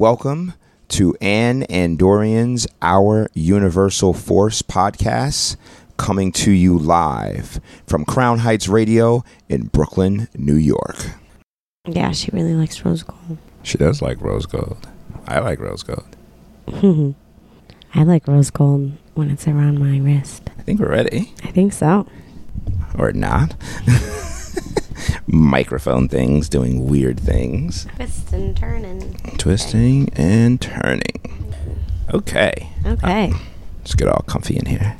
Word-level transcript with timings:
Welcome 0.00 0.54
to 0.88 1.14
Anne 1.20 1.64
and 1.64 1.98
Dorian's 1.98 2.66
Our 2.80 3.28
Universal 3.34 4.14
Force 4.14 4.62
podcast, 4.62 5.56
coming 5.98 6.32
to 6.32 6.50
you 6.52 6.78
live 6.78 7.60
from 7.86 8.06
Crown 8.06 8.38
Heights 8.38 8.66
Radio 8.66 9.22
in 9.50 9.66
Brooklyn, 9.66 10.28
New 10.34 10.54
York. 10.54 10.96
Yeah, 11.86 12.12
she 12.12 12.30
really 12.32 12.54
likes 12.54 12.82
rose 12.82 13.02
gold. 13.02 13.36
She 13.62 13.76
does 13.76 14.00
like 14.00 14.18
rose 14.22 14.46
gold. 14.46 14.88
I 15.26 15.40
like 15.40 15.60
rose 15.60 15.82
gold. 15.82 16.16
I 17.94 18.02
like 18.02 18.26
rose 18.26 18.48
gold 18.48 18.92
when 19.12 19.28
it's 19.28 19.46
around 19.46 19.80
my 19.80 19.98
wrist. 19.98 20.48
I 20.58 20.62
think 20.62 20.80
we're 20.80 20.88
ready. 20.88 21.34
I 21.44 21.48
think 21.48 21.74
so. 21.74 22.06
Or 22.96 23.12
not. 23.12 23.54
Microphone 25.26 26.08
things 26.08 26.48
doing 26.48 26.86
weird 26.88 27.18
things. 27.20 27.86
Twisting, 27.96 28.54
turning. 28.54 29.14
Twisting 29.38 30.08
and 30.14 30.60
turning. 30.60 31.54
Okay. 32.12 32.70
Okay. 32.86 33.30
Uh, 33.32 33.38
let's 33.78 33.94
get 33.94 34.08
all 34.08 34.24
comfy 34.26 34.56
in 34.56 34.66
here. 34.66 34.96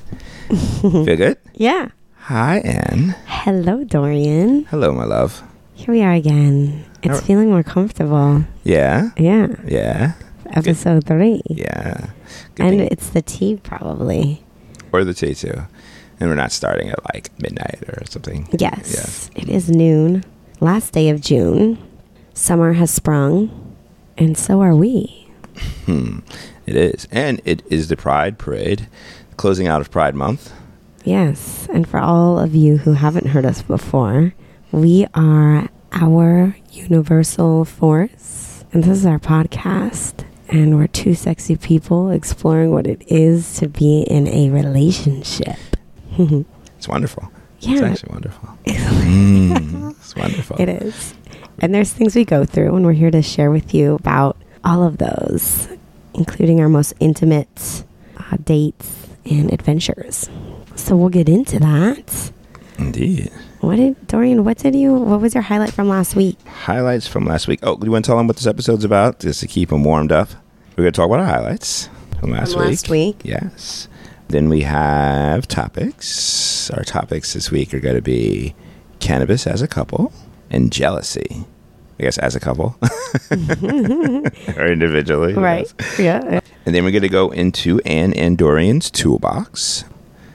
Feel 0.81 1.05
good? 1.17 1.39
Yeah. 1.55 1.89
Hi, 2.25 2.59
Anne. 2.59 3.15
Hello, 3.27 3.83
Dorian. 3.85 4.65
Hello, 4.67 4.93
my 4.93 5.05
love. 5.05 5.43
Here 5.75 5.93
we 5.95 6.03
are 6.03 6.13
again. 6.13 6.85
It's 7.03 7.21
feeling 7.23 7.49
more 7.51 7.63
comfortable. 7.63 8.45
Yeah? 8.63 9.11
Yeah. 9.17 9.49
Yeah? 9.67 10.13
Episode 10.53 11.07
three. 11.07 11.41
Yeah. 11.49 12.11
Good 12.55 12.67
And 12.67 12.79
thing- 12.79 12.89
it's 12.91 13.09
the 13.11 13.23
tea, 13.23 13.57
probably. 13.63 14.45
or 14.93 15.05
the 15.05 15.15
tea, 15.15 15.35
too. 15.35 15.63
And 16.21 16.29
we're 16.29 16.37
not 16.37 16.53
starting 16.53 16.91
at 16.91 17.03
like 17.15 17.31
midnight 17.41 17.83
or 17.89 18.05
something. 18.07 18.47
Yes. 18.59 19.31
It 19.35 19.49
is 19.49 19.71
noon. 19.71 20.23
Last 20.61 20.93
day 20.93 21.09
of 21.09 21.21
June. 21.21 21.79
Summer 22.35 22.75
has 22.75 22.91
sprung. 22.91 23.75
And 24.19 24.37
so 24.37 24.61
are 24.61 24.77
we. 24.77 25.29
Hmm. 25.87 26.19
It 26.67 26.77
is. 26.77 27.09
And 27.11 27.41
it 27.47 27.63
is 27.71 27.89
the 27.89 27.97
Pride 27.97 28.39
Parade, 28.39 28.87
closing 29.39 29.67
out 29.67 29.81
of 29.81 29.91
Pride 29.91 30.15
Month. 30.15 30.53
Yes. 31.05 31.67
And 31.73 31.89
for 31.89 31.99
all 31.99 32.39
of 32.39 32.55
you 32.55 32.77
who 32.77 32.93
haven't 32.93 33.29
heard 33.29 33.47
us 33.47 33.63
before, 33.63 34.35
we 34.71 35.07
are 35.15 35.69
our 35.93 36.57
universal 36.71 37.65
force. 37.65 38.65
And 38.73 38.85
this 38.85 38.99
is 38.99 39.07
our 39.07 39.19
podcast. 39.19 40.25
And 40.49 40.77
we're 40.77 40.87
two 40.87 41.15
sexy 41.15 41.57
people 41.57 42.11
exploring 42.11 42.73
what 42.73 42.87
it 42.87 43.03
is 43.07 43.57
to 43.59 43.69
be 43.69 44.03
in 44.03 44.29
a 44.29 44.51
relationship. 44.51 45.57
It's 46.79 46.89
wonderful. 46.89 47.31
It's 47.59 47.67
yeah, 47.67 47.83
actually 47.85 48.13
wonderful. 48.13 48.49
Mm, 48.67 49.91
it's 49.91 50.17
wonderful. 50.17 50.57
it 50.61 50.69
is. 50.71 51.15
And 51.61 51.75
there's 51.75 51.93
things 51.93 52.15
we 52.17 52.25
go 52.25 52.45
through, 52.47 52.75
and 52.75 52.87
we're 52.87 52.93
here 52.95 53.11
to 53.11 53.21
share 53.21 53.51
with 53.51 53.75
you 53.75 53.95
about 53.97 54.37
all 54.65 54.83
of 54.83 54.97
those, 54.97 55.69
including 56.15 56.61
our 56.61 56.71
most 56.71 56.95
intimate 57.01 57.85
uh, 58.17 58.39
dates 58.43 59.09
and 59.27 59.53
adventures. 59.53 60.31
So 60.75 60.97
we'll 60.97 61.11
get 61.11 61.29
into 61.29 61.59
that. 61.59 62.33
Indeed. 62.79 63.31
What 63.61 63.77
did 63.77 64.07
Dorian? 64.07 64.43
What 64.45 64.57
did 64.57 64.75
you? 64.75 64.95
What 64.95 65.21
was 65.21 65.35
your 65.35 65.43
highlight 65.43 65.73
from 65.75 65.89
last 65.91 66.17
week? 66.17 66.39
Highlights 66.47 67.07
from 67.07 67.27
last 67.27 67.47
week. 67.47 67.61
Oh, 67.63 67.77
do 67.77 67.85
you 67.85 67.93
want 67.93 68.07
to 68.07 68.09
tell 68.09 68.17
them 68.17 68.27
what 68.27 68.37
this 68.37 68.47
episode's 68.47 68.85
about, 68.85 69.21
just 69.21 69.41
to 69.41 69.47
keep 69.47 69.69
them 69.69 69.85
warmed 69.85 70.13
up? 70.13 70.31
We're 70.79 70.85
going 70.85 70.93
to 70.93 70.97
talk 70.97 71.07
about 71.09 71.21
our 71.21 71.27
highlights 71.27 71.91
from 72.19 72.31
last 72.31 72.53
From 72.55 72.63
week. 72.63 72.71
last 72.71 72.89
week. 72.89 73.21
Yes. 73.23 73.89
Then 74.31 74.49
we 74.49 74.63
have 74.63 75.49
topics. 75.49 76.71
Our 76.71 76.85
topics 76.85 77.33
this 77.35 77.51
week 77.51 77.75
are 77.75 77.81
going 77.81 77.97
to 77.97 78.03
be 78.03 78.55
cannabis 79.01 79.47
as 79.47 79.61
a 79.61 79.67
couple 79.69 80.13
and 80.51 80.73
jealousy. 80.73 81.45
I 81.99 82.03
guess 82.05 82.17
as 82.19 82.35
a 82.37 82.41
couple 82.41 82.79
or 83.31 84.67
individually. 84.69 85.35
Right. 85.35 85.71
Yeah. 85.99 86.41
And 86.65 86.75
then 86.75 86.85
we're 86.85 86.93
going 86.93 87.03
to 87.03 87.09
go 87.09 87.31
into 87.31 87.81
Anne 87.81 88.13
and 88.15 88.39
Dorian's 88.39 88.91
toolbox. 88.91 89.85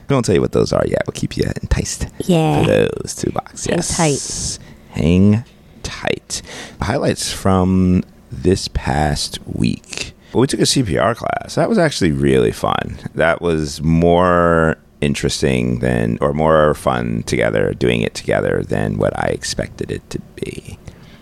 We 0.08 0.14
won't 0.14 0.26
tell 0.26 0.34
you 0.34 0.40
what 0.40 0.52
those 0.52 0.72
are 0.72 0.84
yet. 0.86 1.02
We'll 1.06 1.12
keep 1.14 1.36
you 1.36 1.44
enticed 1.60 2.04
for 2.08 2.14
Yeah. 2.24 2.62
those 2.64 3.14
toolbox. 3.16 3.64
Hang 3.66 3.76
Yes. 3.78 4.58
Hang 4.90 5.44
tight. 5.82 6.42
Highlights 6.80 7.32
from 7.32 8.04
this 8.30 8.68
past 8.68 9.38
week. 9.46 10.12
Well, 10.32 10.40
we 10.40 10.46
took 10.46 10.60
a 10.60 10.64
CPR 10.64 11.14
class. 11.16 11.54
That 11.54 11.68
was 11.68 11.78
actually 11.78 12.12
really 12.12 12.52
fun. 12.52 12.98
That 13.14 13.40
was 13.40 13.80
more 13.82 14.76
interesting 15.00 15.78
than, 15.80 16.18
or 16.20 16.32
more 16.32 16.74
fun 16.74 17.22
together, 17.24 17.72
doing 17.74 18.02
it 18.02 18.14
together 18.14 18.62
than 18.66 18.98
what 18.98 19.18
I 19.18 19.28
expected 19.28 19.90
it 19.90 20.08
to 20.10 20.18
be. 20.34 20.78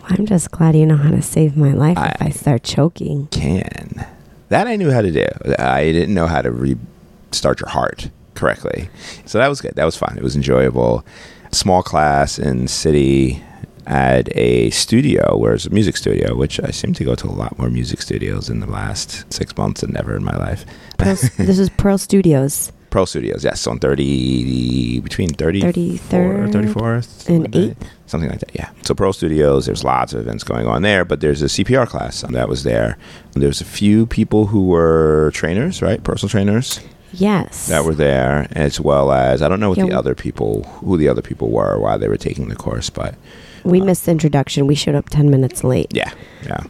I'm 0.08 0.26
just 0.26 0.50
glad 0.50 0.76
you 0.76 0.86
know 0.86 0.96
how 0.96 1.10
to 1.10 1.22
save 1.22 1.56
my 1.56 1.72
life 1.72 1.96
if 1.96 2.22
I- 2.22 2.26
I 2.26 2.30
start 2.30 2.62
choking. 2.62 3.28
Can. 3.30 4.04
That 4.48 4.66
I 4.66 4.76
knew 4.76 4.90
how 4.90 5.00
to 5.00 5.10
do. 5.10 5.26
I 5.58 5.84
didn't 5.92 6.14
know 6.14 6.26
how 6.26 6.42
to 6.42 6.50
restart 6.50 7.60
your 7.60 7.70
heart 7.70 8.10
correctly. 8.34 8.88
So 9.24 9.38
that 9.38 9.48
was 9.48 9.60
good. 9.60 9.72
That 9.76 9.84
was 9.84 9.96
fun. 9.96 10.14
It 10.16 10.22
was 10.22 10.36
enjoyable. 10.36 11.04
Small 11.52 11.82
class 11.82 12.38
in 12.38 12.68
city 12.68 13.42
at 13.86 14.34
a 14.36 14.70
studio 14.70 15.36
where 15.36 15.54
it's 15.54 15.66
a 15.66 15.70
music 15.70 15.96
studio, 15.96 16.34
which 16.34 16.60
I 16.60 16.70
seem 16.70 16.94
to 16.94 17.04
go 17.04 17.14
to 17.14 17.26
a 17.28 17.32
lot 17.32 17.58
more 17.58 17.70
music 17.70 18.00
studios 18.02 18.48
in 18.48 18.60
the 18.60 18.66
last 18.70 19.30
six 19.32 19.56
months 19.56 19.80
than 19.82 19.96
ever 19.96 20.16
in 20.16 20.24
my 20.24 20.36
life. 20.36 20.64
Pearl, 20.98 21.16
this 21.36 21.58
is 21.58 21.68
Pearl 21.70 21.98
Studios 21.98 22.72
Pearl 22.90 23.06
Studios, 23.06 23.42
yes, 23.42 23.66
on 23.66 23.80
30, 23.80 25.00
between 25.00 25.30
34, 25.30 25.68
33rd 25.68 26.52
34th 26.52 27.28
and 27.28 27.50
8th. 27.52 27.76
Something 28.06 28.30
like 28.30 28.38
that, 28.38 28.54
yeah. 28.54 28.70
So 28.82 28.94
Pearl 28.94 29.12
Studios, 29.12 29.66
there's 29.66 29.82
lots 29.82 30.12
of 30.12 30.20
events 30.20 30.44
going 30.44 30.68
on 30.68 30.82
there, 30.82 31.04
but 31.04 31.20
there's 31.20 31.42
a 31.42 31.46
CPR 31.46 31.88
class 31.88 32.20
that 32.22 32.48
was 32.48 32.62
there. 32.62 32.96
There's 33.32 33.60
a 33.60 33.64
few 33.64 34.06
people 34.06 34.46
who 34.46 34.68
were 34.68 35.32
trainers, 35.34 35.82
right? 35.82 36.04
Personal 36.04 36.30
trainers 36.30 36.78
Yes. 37.12 37.66
that 37.66 37.84
were 37.84 37.94
there, 37.96 38.46
as 38.52 38.80
well 38.80 39.10
as, 39.12 39.42
I 39.42 39.48
don't 39.48 39.58
know 39.58 39.70
what 39.70 39.78
Yeah, 39.78 39.86
the 39.86 39.98
other 39.98 40.14
people, 40.14 40.62
who 40.80 40.96
the 40.96 41.08
other 41.08 41.22
people 41.22 41.50
were, 41.50 41.78
why 41.80 41.96
they 41.96 42.06
were 42.08 42.16
taking 42.16 42.48
the 42.48 42.54
course, 42.56 42.90
but 42.90 43.16
we 43.64 43.80
missed 43.80 44.04
the 44.06 44.10
introduction. 44.12 44.66
We 44.66 44.74
showed 44.74 44.94
up 44.94 45.08
10 45.10 45.30
minutes 45.30 45.64
late. 45.64 45.88
yeah, 45.94 46.12
yeah. 46.44 46.60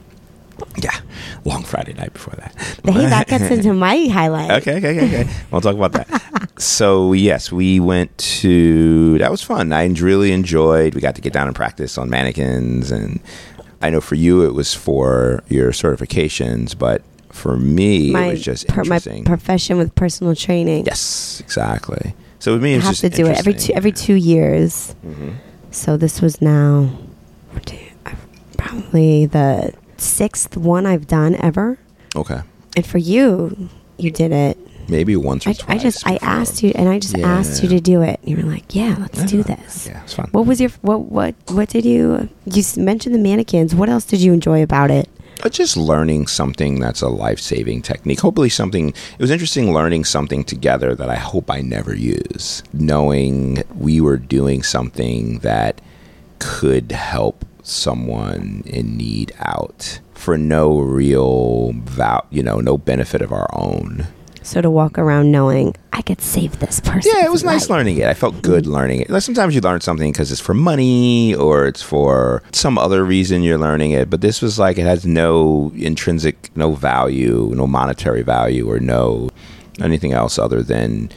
Yeah, 0.76 0.96
long 1.44 1.64
Friday 1.64 1.94
night 1.94 2.12
before 2.12 2.34
that. 2.36 2.54
Hey, 2.84 3.06
that 3.06 3.26
gets 3.26 3.44
into 3.50 3.72
my 3.86 4.06
highlight. 4.06 4.50
Okay, 4.62 4.76
okay, 4.76 4.96
okay, 5.04 5.22
okay. 5.22 5.32
we'll 5.50 5.60
talk 5.60 5.74
about 5.74 5.92
that. 5.92 6.50
so 6.60 7.12
yes, 7.12 7.50
we 7.50 7.80
went 7.80 8.16
to. 8.18 9.18
That 9.18 9.30
was 9.32 9.42
fun. 9.42 9.72
I 9.72 9.84
really 9.86 10.30
enjoyed. 10.30 10.94
We 10.94 11.00
got 11.00 11.16
to 11.16 11.20
get 11.20 11.32
down 11.32 11.48
and 11.48 11.56
practice 11.56 11.98
on 11.98 12.08
mannequins, 12.08 12.92
and 12.92 13.20
I 13.82 13.90
know 13.90 14.00
for 14.00 14.14
you 14.14 14.42
it 14.44 14.54
was 14.54 14.74
for 14.74 15.42
your 15.48 15.72
certifications, 15.72 16.78
but 16.78 17.02
for 17.30 17.56
me 17.56 18.12
My, 18.12 18.26
it 18.26 18.30
was 18.32 18.42
just 18.44 18.68
per- 18.68 18.84
my 18.84 19.00
profession 19.24 19.76
with 19.76 19.92
personal 19.96 20.36
training. 20.36 20.86
yes, 20.86 21.40
exactly. 21.40 22.14
So 22.38 22.52
with 22.52 22.62
me, 22.62 22.76
I 22.76 22.78
have 22.80 22.96
to 22.98 23.10
do 23.10 23.26
it 23.26 23.38
every 23.38 23.54
two, 23.54 23.72
every 23.74 23.92
two 23.92 24.14
years. 24.14 24.92
hmm 25.02 25.30
So 25.74 25.96
this 25.96 26.22
was 26.22 26.40
now 26.40 26.88
probably 28.56 29.26
the 29.26 29.72
sixth 29.96 30.56
one 30.56 30.86
I've 30.86 31.06
done 31.06 31.34
ever. 31.36 31.78
Okay, 32.16 32.40
And 32.76 32.86
for 32.86 32.98
you, 32.98 33.68
you 33.98 34.10
did 34.12 34.30
it. 34.30 34.56
maybe 34.88 35.16
once 35.16 35.46
or 35.46 35.50
I, 35.50 35.52
twice. 35.54 35.80
I 35.80 35.82
just 35.82 36.06
I 36.06 36.16
asked 36.22 36.62
you, 36.62 36.70
and 36.76 36.88
I 36.88 36.98
just 37.00 37.18
asked 37.18 37.62
you 37.62 37.68
to 37.70 37.80
do 37.80 38.02
it. 38.02 38.20
You 38.22 38.36
were 38.36 38.42
like, 38.44 38.72
"Yeah, 38.74 38.94
let's 39.00 39.24
do 39.24 39.42
this." 39.42 39.88
Yeah, 39.88 40.02
it's 40.04 40.14
fun. 40.14 40.28
What 40.30 40.46
was 40.46 40.60
your 40.60 40.70
what 40.82 41.00
what 41.06 41.34
what 41.48 41.68
did 41.70 41.84
you 41.84 42.28
you 42.46 42.62
mentioned 42.76 43.14
the 43.14 43.18
mannequins? 43.18 43.74
What 43.74 43.88
else 43.88 44.04
did 44.04 44.20
you 44.20 44.32
enjoy 44.32 44.62
about 44.62 44.90
it? 44.92 45.08
But 45.44 45.52
just 45.52 45.76
learning 45.76 46.26
something 46.28 46.80
that's 46.80 47.02
a 47.02 47.08
life 47.08 47.38
saving 47.38 47.82
technique. 47.82 48.20
Hopefully, 48.20 48.48
something. 48.48 48.88
It 48.88 49.18
was 49.18 49.30
interesting 49.30 49.74
learning 49.74 50.06
something 50.06 50.42
together 50.42 50.94
that 50.94 51.10
I 51.10 51.16
hope 51.16 51.50
I 51.50 51.60
never 51.60 51.94
use. 51.94 52.62
Knowing 52.72 53.62
we 53.78 54.00
were 54.00 54.16
doing 54.16 54.62
something 54.62 55.40
that 55.40 55.82
could 56.38 56.92
help 56.92 57.44
someone 57.62 58.62
in 58.64 58.96
need 58.96 59.34
out 59.38 60.00
for 60.14 60.38
no 60.38 60.78
real 60.78 61.72
val, 61.74 62.26
you 62.30 62.42
know, 62.42 62.60
no 62.60 62.78
benefit 62.78 63.20
of 63.20 63.30
our 63.30 63.50
own. 63.52 64.06
So 64.44 64.60
to 64.60 64.70
walk 64.70 64.98
around 64.98 65.32
knowing 65.32 65.74
I 65.94 66.02
could 66.02 66.20
save 66.20 66.58
this 66.58 66.78
person. 66.78 67.10
Yeah, 67.14 67.24
it 67.24 67.30
was 67.30 67.42
nice 67.42 67.70
learning 67.70 67.96
it. 67.96 68.06
I 68.06 68.14
felt 68.14 68.42
good 68.42 68.66
learning 68.66 69.00
it. 69.00 69.10
Like 69.10 69.22
sometimes 69.22 69.54
you 69.54 69.62
learn 69.62 69.80
something 69.80 70.12
because 70.12 70.30
it's 70.30 70.40
for 70.40 70.52
money 70.52 71.34
or 71.34 71.66
it's 71.66 71.80
for 71.82 72.42
some 72.52 72.76
other 72.76 73.04
reason 73.04 73.42
you're 73.42 73.58
learning 73.58 73.92
it. 73.92 74.10
But 74.10 74.20
this 74.20 74.42
was 74.42 74.58
like 74.58 74.76
it 74.76 74.84
has 74.84 75.06
no 75.06 75.72
intrinsic, 75.74 76.54
no 76.56 76.72
value, 76.72 77.52
no 77.54 77.66
monetary 77.66 78.22
value, 78.22 78.70
or 78.70 78.78
no 78.78 79.30
anything 79.80 80.12
else 80.12 80.38
other 80.38 80.62
than 80.62 81.10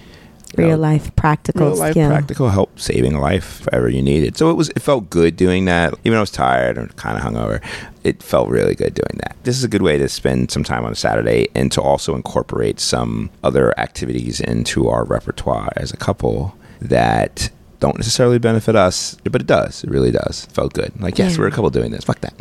know, 0.57 0.67
Real 0.69 0.77
life 0.77 1.15
practical 1.15 1.67
real 1.67 1.77
life 1.77 1.91
skill. 1.93 2.09
practical 2.09 2.49
help 2.49 2.79
saving 2.79 3.13
a 3.13 3.21
life 3.21 3.61
if 3.61 3.67
ever 3.73 3.89
you 3.89 4.01
need 4.01 4.23
it. 4.23 4.37
So 4.37 4.49
it 4.49 4.53
was 4.55 4.69
it 4.69 4.81
felt 4.81 5.09
good 5.09 5.35
doing 5.35 5.65
that. 5.65 5.93
Even 6.03 6.11
though 6.13 6.17
I 6.17 6.21
was 6.21 6.31
tired 6.31 6.77
and 6.77 6.95
kind 6.95 7.17
of 7.17 7.23
hungover, 7.23 7.61
it 8.03 8.21
felt 8.23 8.49
really 8.49 8.75
good 8.75 8.93
doing 8.93 9.19
that. 9.23 9.35
This 9.43 9.57
is 9.57 9.63
a 9.63 9.67
good 9.67 9.81
way 9.81 9.97
to 9.97 10.07
spend 10.09 10.51
some 10.51 10.63
time 10.63 10.83
on 10.85 10.91
a 10.91 10.95
Saturday 10.95 11.47
and 11.55 11.71
to 11.71 11.81
also 11.81 12.15
incorporate 12.15 12.79
some 12.79 13.29
other 13.43 13.77
activities 13.79 14.39
into 14.41 14.87
our 14.89 15.03
repertoire 15.05 15.69
as 15.77 15.91
a 15.91 15.97
couple 15.97 16.55
that 16.81 17.49
don't 17.79 17.95
necessarily 17.97 18.39
benefit 18.39 18.75
us, 18.75 19.15
but 19.23 19.39
it 19.39 19.45
does. 19.45 19.83
It 19.83 19.91
really 19.91 20.09
does. 20.09 20.45
Felt 20.45 20.73
good. 20.73 20.91
Like, 20.99 21.19
yes, 21.19 21.33
Yeah. 21.33 21.39
we're 21.41 21.47
a 21.47 21.51
couple 21.51 21.69
doing 21.69 21.91
this. 21.91 22.05
Fuck 22.05 22.21
that. 22.21 22.33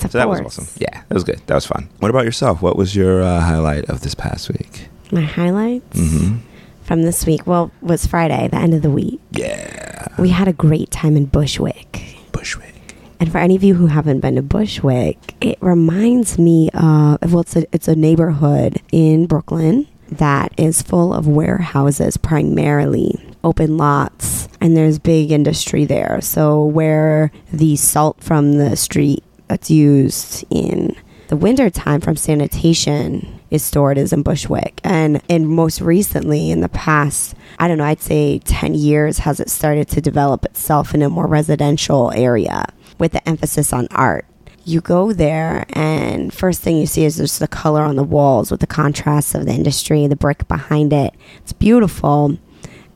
So 0.00 0.08
that 0.18 0.28
was 0.28 0.40
awesome. 0.40 0.66
Yeah, 0.78 1.02
that 1.08 1.14
was 1.14 1.22
good. 1.22 1.40
That 1.46 1.54
was 1.54 1.64
fun. 1.64 1.88
What 2.00 2.10
about 2.10 2.24
yourself? 2.24 2.60
What 2.60 2.76
was 2.76 2.96
your 2.96 3.22
uh, 3.22 3.38
highlight 3.40 3.84
of 3.88 4.00
this 4.00 4.16
past 4.16 4.48
week? 4.48 4.88
My 5.12 5.22
highlights 5.22 5.96
Mm-hmm. 5.98 6.36
From 6.90 7.02
this 7.02 7.24
week, 7.24 7.46
well, 7.46 7.70
was 7.80 8.04
Friday, 8.04 8.48
the 8.48 8.56
end 8.56 8.74
of 8.74 8.82
the 8.82 8.90
week. 8.90 9.20
Yeah, 9.30 10.08
We 10.18 10.30
had 10.30 10.48
a 10.48 10.52
great 10.52 10.90
time 10.90 11.16
in 11.16 11.26
Bushwick. 11.26 12.16
Bushwick. 12.32 12.96
And 13.20 13.30
for 13.30 13.38
any 13.38 13.54
of 13.54 13.62
you 13.62 13.74
who 13.74 13.86
haven't 13.86 14.18
been 14.18 14.34
to 14.34 14.42
Bushwick, 14.42 15.36
it 15.40 15.56
reminds 15.60 16.36
me 16.36 16.68
of 16.74 17.32
well, 17.32 17.42
it's 17.42 17.54
a, 17.54 17.64
it's 17.72 17.86
a 17.86 17.94
neighborhood 17.94 18.82
in 18.90 19.26
Brooklyn 19.26 19.86
that 20.08 20.52
is 20.56 20.82
full 20.82 21.14
of 21.14 21.28
warehouses, 21.28 22.16
primarily 22.16 23.14
open 23.44 23.76
lots, 23.76 24.48
and 24.60 24.76
there's 24.76 24.98
big 24.98 25.30
industry 25.30 25.84
there. 25.84 26.20
So 26.20 26.64
where 26.64 27.30
the 27.52 27.76
salt 27.76 28.20
from 28.20 28.54
the 28.54 28.74
street 28.74 29.22
that's 29.46 29.70
used 29.70 30.44
in 30.50 30.96
the 31.28 31.36
winter 31.36 31.70
time 31.70 32.00
from 32.00 32.16
sanitation 32.16 33.39
is 33.50 33.64
stored 33.64 33.98
is 33.98 34.12
in 34.12 34.22
Bushwick. 34.22 34.80
And 34.84 35.20
and 35.28 35.48
most 35.48 35.80
recently 35.80 36.50
in 36.50 36.60
the 36.60 36.68
past, 36.68 37.34
I 37.58 37.68
don't 37.68 37.78
know, 37.78 37.84
I'd 37.84 38.00
say 38.00 38.38
10 38.40 38.74
years 38.74 39.18
has 39.18 39.40
it 39.40 39.50
started 39.50 39.88
to 39.88 40.00
develop 40.00 40.44
itself 40.44 40.94
in 40.94 41.02
a 41.02 41.08
more 41.08 41.26
residential 41.26 42.12
area 42.12 42.66
with 42.98 43.12
the 43.12 43.28
emphasis 43.28 43.72
on 43.72 43.88
art. 43.90 44.26
You 44.64 44.80
go 44.80 45.12
there 45.12 45.64
and 45.70 46.32
first 46.32 46.60
thing 46.60 46.76
you 46.76 46.86
see 46.86 47.04
is 47.04 47.16
just 47.16 47.40
the 47.40 47.48
color 47.48 47.82
on 47.82 47.96
the 47.96 48.04
walls 48.04 48.50
with 48.50 48.60
the 48.60 48.66
contrast 48.66 49.34
of 49.34 49.46
the 49.46 49.52
industry, 49.52 50.06
the 50.06 50.16
brick 50.16 50.46
behind 50.48 50.92
it. 50.92 51.14
It's 51.38 51.52
beautiful. 51.52 52.38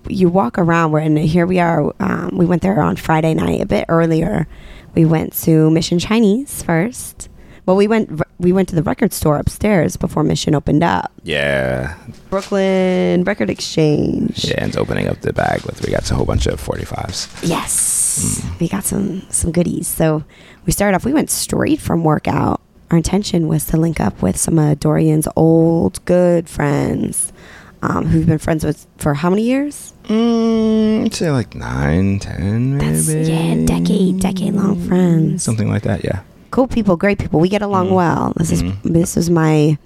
You 0.07 0.29
walk 0.29 0.59
around 0.59 0.93
where 0.93 1.03
and 1.03 1.19
here 1.19 1.47
we 1.47 1.59
are 1.59 1.93
um, 1.99 2.31
we 2.35 2.47
went 2.47 2.63
there 2.63 2.81
on 2.81 2.97
Friday 2.97 3.35
night 3.35 3.61
a 3.61 3.67
bit 3.67 3.87
earlier. 3.89 4.47
We 4.95 5.05
went 5.05 5.33
to 5.43 5.71
Mission 5.71 5.99
Chinese 5.99 6.63
first. 6.63 7.29
Well, 7.67 7.77
we 7.77 7.89
went 7.89 8.21
we 8.39 8.53
went 8.53 8.69
to 8.71 8.75
the 8.75 8.83
record 8.83 9.13
store 9.13 9.39
upstairs 9.39 9.97
before 9.97 10.23
Mission 10.23 10.55
opened 10.55 10.83
up. 10.85 11.11
Yeah, 11.23 11.97
Brooklyn 12.29 13.25
Record 13.25 13.49
Exchange. 13.49 14.45
yeah, 14.45 14.57
and 14.59 14.69
it's 14.69 14.77
opening 14.77 15.09
up 15.09 15.21
the 15.23 15.33
bag 15.33 15.63
with 15.63 15.83
we 15.85 15.91
got 15.91 16.11
a 16.11 16.15
whole 16.15 16.27
bunch 16.27 16.47
of 16.47 16.61
forty 16.61 16.85
fives. 16.85 17.27
Yes, 17.43 18.45
we 18.61 18.69
got 18.69 18.85
some 18.85 19.23
some 19.31 19.51
goodies. 19.51 19.89
So 19.89 20.25
we 20.67 20.73
started 20.73 20.95
off. 20.95 21.05
We 21.07 21.15
went 21.15 21.31
straight 21.31 21.81
from 21.81 22.05
workout. 22.05 22.61
Our 22.91 22.99
intention 22.99 23.49
was 23.49 23.65
to 23.67 23.79
link 23.79 23.99
up 23.99 24.21
with 24.21 24.37
some 24.37 24.59
of 24.59 24.79
Dorian's 24.79 25.27
old 25.35 26.05
good 26.05 26.51
friends, 26.51 27.33
um, 27.81 28.05
who've 28.07 28.27
been 28.27 28.39
friends 28.39 28.63
with 28.63 28.87
for 28.99 29.15
how 29.15 29.31
many 29.31 29.43
years? 29.43 29.95
Mm, 30.05 31.07
I'd 31.07 31.15
say 31.15 31.31
like 31.31 31.55
nine, 31.55 32.19
ten, 32.19 32.77
maybe. 32.77 32.91
That's 32.95 33.09
yeah, 33.29 33.65
decade 33.65 34.21
decade 34.21 34.53
long 34.53 34.79
friends. 34.87 35.43
Something 35.43 35.71
like 35.71 35.85
that. 35.85 36.05
Yeah. 36.05 36.21
Cool 36.55 36.69
people, 36.69 36.97
great 36.97 37.19
people. 37.19 37.41
We 37.41 37.49
get 37.49 37.63
along 37.63 37.89
Mhm. 37.89 37.95
well. 37.97 38.33
This 38.37 38.53
is 38.53 38.63
this 38.85 39.17
is 39.17 39.29
my 39.29 39.77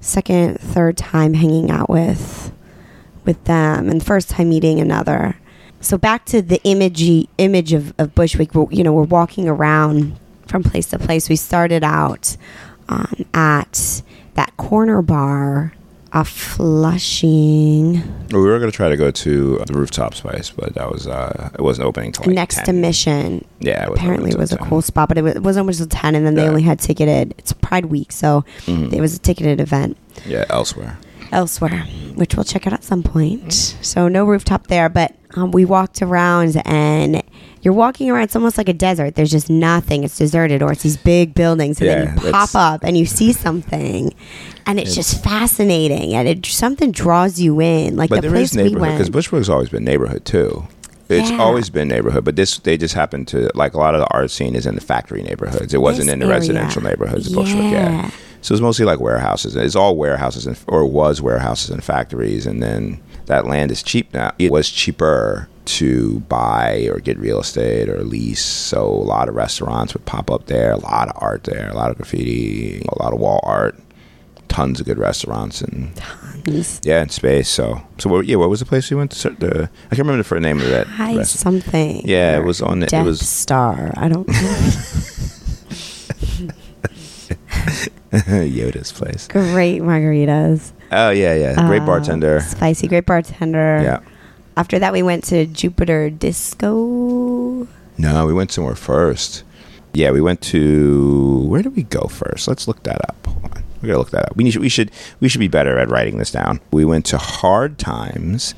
second, 0.00 0.58
third 0.58 0.96
time 0.96 1.34
hanging 1.34 1.70
out 1.70 1.90
with 1.90 2.50
with 3.26 3.42
them, 3.44 3.90
and 3.90 4.02
first 4.02 4.30
time 4.30 4.48
meeting 4.48 4.80
another. 4.80 5.36
So 5.80 5.98
back 5.98 6.24
to 6.26 6.40
the 6.40 6.58
imagey 6.64 7.28
image 7.36 7.74
of, 7.74 7.92
of 7.98 8.14
Bushwick. 8.14 8.54
We're, 8.54 8.66
you 8.70 8.82
know, 8.82 8.94
we're 8.94 9.02
walking 9.02 9.46
around 9.46 10.16
from 10.46 10.62
place 10.62 10.86
to 10.86 10.98
place. 10.98 11.28
We 11.28 11.36
started 11.36 11.84
out 11.84 12.36
um, 12.88 13.26
at 13.34 14.00
that 14.34 14.56
corner 14.56 15.02
bar 15.02 15.74
off 16.16 16.28
Flushing, 16.30 18.02
we 18.32 18.38
were 18.40 18.58
gonna 18.58 18.72
try 18.72 18.88
to 18.88 18.96
go 18.96 19.10
to 19.10 19.58
the 19.66 19.72
rooftop 19.74 20.14
spice, 20.14 20.50
but 20.50 20.74
that 20.74 20.90
was 20.90 21.06
uh, 21.06 21.50
it 21.54 21.60
wasn't 21.60 21.86
opening 21.86 22.12
till 22.12 22.26
like 22.26 22.34
next 22.34 22.56
10. 22.56 22.64
to 22.66 22.72
Mission. 22.72 23.44
Yeah, 23.60 23.86
it 23.86 23.92
Apparently, 23.92 24.30
it 24.30 24.38
was 24.38 24.50
a 24.52 24.56
cool 24.56 24.80
spot, 24.82 25.08
but 25.08 25.18
it, 25.18 25.22
was, 25.22 25.36
it 25.36 25.42
wasn't 25.42 25.68
until 25.68 25.86
ten, 25.86 26.14
and 26.14 26.26
then 26.26 26.34
they 26.34 26.42
Yeah. 26.44 26.48
only 26.48 26.62
had 26.62 26.80
ticketed. 26.80 27.34
It's 27.38 27.52
Pride 27.52 27.86
Week, 27.86 28.10
so 28.12 28.44
10. 28.64 28.88
Mhm. 28.90 28.92
it 28.94 29.00
was 29.00 29.14
a 29.14 29.18
ticketed 29.18 29.60
event. 29.60 29.96
Yeah, 30.26 30.44
elsewhere. 30.48 30.98
elsewhere, 31.32 31.84
which 32.14 32.34
we'll 32.36 32.44
check 32.44 32.66
out 32.66 32.72
at 32.72 32.84
some 32.84 33.02
point. 33.02 33.52
So 33.82 34.08
no 34.08 34.24
rooftop 34.24 34.68
there, 34.68 34.88
but 34.88 35.14
um, 35.34 35.50
we 35.50 35.64
walked 35.64 36.00
around 36.00 36.56
and 36.64 37.22
you're 37.66 37.74
walking 37.74 38.08
around. 38.08 38.22
It's 38.22 38.36
almost 38.36 38.56
like 38.56 38.68
a 38.68 38.72
desert. 38.72 39.16
There's 39.16 39.32
just 39.32 39.50
nothing. 39.50 40.04
It's 40.04 40.16
deserted, 40.16 40.62
or 40.62 40.70
it's 40.70 40.84
these 40.84 40.96
big 40.96 41.34
buildings, 41.34 41.80
and 41.80 41.86
Yeah, 41.88 42.04
then 42.14 42.24
you 42.24 42.30
pop 42.30 42.54
up 42.54 42.84
and 42.84 42.96
you 42.96 43.04
see 43.06 43.32
something, 43.32 44.14
and 44.66 44.78
it's, 44.78 44.94
just 44.94 45.22
fascinating, 45.24 46.14
and 46.14 46.28
it 46.28 46.46
something 46.46 46.92
draws 46.92 47.40
you 47.40 47.60
in. 47.60 47.96
Like 47.96 48.08
But 48.10 48.22
the 48.22 48.28
there 48.28 48.36
is 48.36 48.52
place 48.52 48.56
we 48.56 48.62
neighborhood 48.70 48.92
because 48.92 49.06
went. 49.06 49.12
Bushwick's 49.14 49.48
always 49.48 49.68
been 49.68 49.82
neighborhood 49.84 50.24
too. 50.24 50.68
It's 51.08 51.28
Yeah. 51.30 51.38
always 51.38 51.68
been 51.68 51.88
neighborhood, 51.88 52.24
but 52.24 52.36
this 52.36 52.58
they 52.58 52.76
just 52.76 52.94
happened 52.94 53.26
to 53.28 53.50
like 53.56 53.74
a 53.74 53.78
lot 53.78 53.94
of 53.96 54.00
the 54.00 54.06
art 54.12 54.30
scene 54.30 54.54
is 54.54 54.64
in 54.64 54.76
the 54.76 54.80
factory 54.80 55.22
neighborhoods. 55.22 55.74
It 55.74 55.80
wasn't 55.80 56.06
This 56.06 56.12
in 56.14 56.18
the 56.20 56.26
area. 56.26 56.38
residential 56.38 56.82
neighborhoods 56.82 57.26
of 57.26 57.34
Bushwick. 57.34 57.62
Yeah. 57.64 57.90
Yeah. 57.90 58.10
So 58.42 58.54
it's 58.54 58.62
mostly 58.62 58.84
like 58.84 59.00
warehouses. 59.00 59.56
It's 59.56 59.74
all 59.74 59.96
warehouses 59.96 60.46
and 60.46 60.56
or 60.68 60.84
was 60.84 61.20
warehouses 61.20 61.70
and 61.70 61.82
factories, 61.82 62.46
and 62.46 62.62
then 62.62 63.00
that 63.26 63.44
land 63.46 63.72
is 63.72 63.82
cheap 63.82 64.14
now. 64.14 64.32
It 64.38 64.52
was 64.52 64.68
cheaper 64.70 65.48
to 65.66 66.20
buy 66.28 66.88
or 66.90 67.00
get 67.00 67.18
real 67.18 67.40
estate 67.40 67.88
or 67.88 68.02
lease. 68.04 68.44
So 68.44 68.84
a 68.86 68.86
lot 68.86 69.28
of 69.28 69.34
restaurants 69.34 69.94
would 69.94 70.04
pop 70.06 70.30
up 70.30 70.46
there. 70.46 70.72
A 70.72 70.76
lot 70.78 71.08
of 71.08 71.20
art 71.22 71.44
there. 71.44 71.68
A 71.70 71.74
lot 71.74 71.90
of 71.90 71.96
graffiti. 71.96 72.84
A 72.88 73.02
lot 73.02 73.12
of 73.12 73.18
wall 73.20 73.40
art. 73.42 73.76
Tons 74.48 74.78
of 74.80 74.86
good 74.86 74.98
restaurants 74.98 75.60
and 75.60 75.94
tons. 75.96 76.80
yeah, 76.84 77.02
in 77.02 77.08
space. 77.08 77.48
So, 77.48 77.82
so 77.98 78.08
what, 78.08 78.26
yeah, 78.26 78.36
what 78.36 78.48
was 78.48 78.60
the 78.60 78.66
place 78.66 78.88
we 78.90 78.96
went 78.96 79.10
to? 79.10 79.30
The 79.30 79.68
I 79.90 79.96
can't 79.96 80.06
remember 80.06 80.22
the 80.22 80.40
name 80.40 80.60
of 80.60 80.68
that. 80.68 80.86
High 80.86 81.16
restaurant. 81.16 81.28
something. 81.64 82.06
Yeah, 82.08 82.38
it 82.38 82.44
was 82.44 82.62
on 82.62 82.78
the- 82.78 82.86
it 82.86 82.90
Death 82.90 83.04
was- 83.06 83.28
Star. 83.28 83.92
I 83.96 84.08
don't 84.08 84.28
know. 84.28 84.34
Yoda's 88.12 88.92
place. 88.92 89.26
Great 89.28 89.82
margaritas. 89.82 90.72
Oh 90.92 91.10
yeah, 91.10 91.34
yeah, 91.34 91.66
great 91.66 91.82
Uh, 91.82 91.86
bartender. 91.86 92.40
Spicy, 92.40 92.88
great 92.88 93.06
bartender. 93.06 93.80
Yeah. 93.82 94.00
After 94.56 94.78
that, 94.78 94.92
we 94.92 95.02
went 95.02 95.24
to 95.24 95.46
Jupiter 95.46 96.08
Disco. 96.08 97.68
No, 97.98 98.26
we 98.26 98.32
went 98.32 98.52
somewhere 98.52 98.74
first. 98.74 99.44
Yeah, 99.92 100.10
we 100.10 100.20
went 100.20 100.40
to 100.42 101.44
where 101.46 101.62
did 101.62 101.76
we 101.76 101.82
go 101.82 102.06
first? 102.08 102.48
Let's 102.48 102.66
look 102.66 102.82
that 102.84 103.00
up. 103.08 103.26
Hold 103.26 103.56
on. 103.56 103.64
We 103.80 103.88
gotta 103.88 103.98
look 103.98 104.10
that 104.10 104.30
up. 104.30 104.36
We 104.36 104.44
need, 104.44 104.56
we 104.56 104.68
should 104.68 104.90
we 105.20 105.28
should 105.28 105.40
be 105.40 105.48
better 105.48 105.78
at 105.78 105.90
writing 105.90 106.18
this 106.18 106.30
down. 106.30 106.60
We 106.70 106.84
went 106.84 107.04
to 107.06 107.18
Hard 107.18 107.78
Times. 107.78 108.54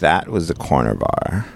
That 0.00 0.28
was 0.28 0.48
the 0.48 0.54
corner 0.54 0.94
bar. 0.94 1.46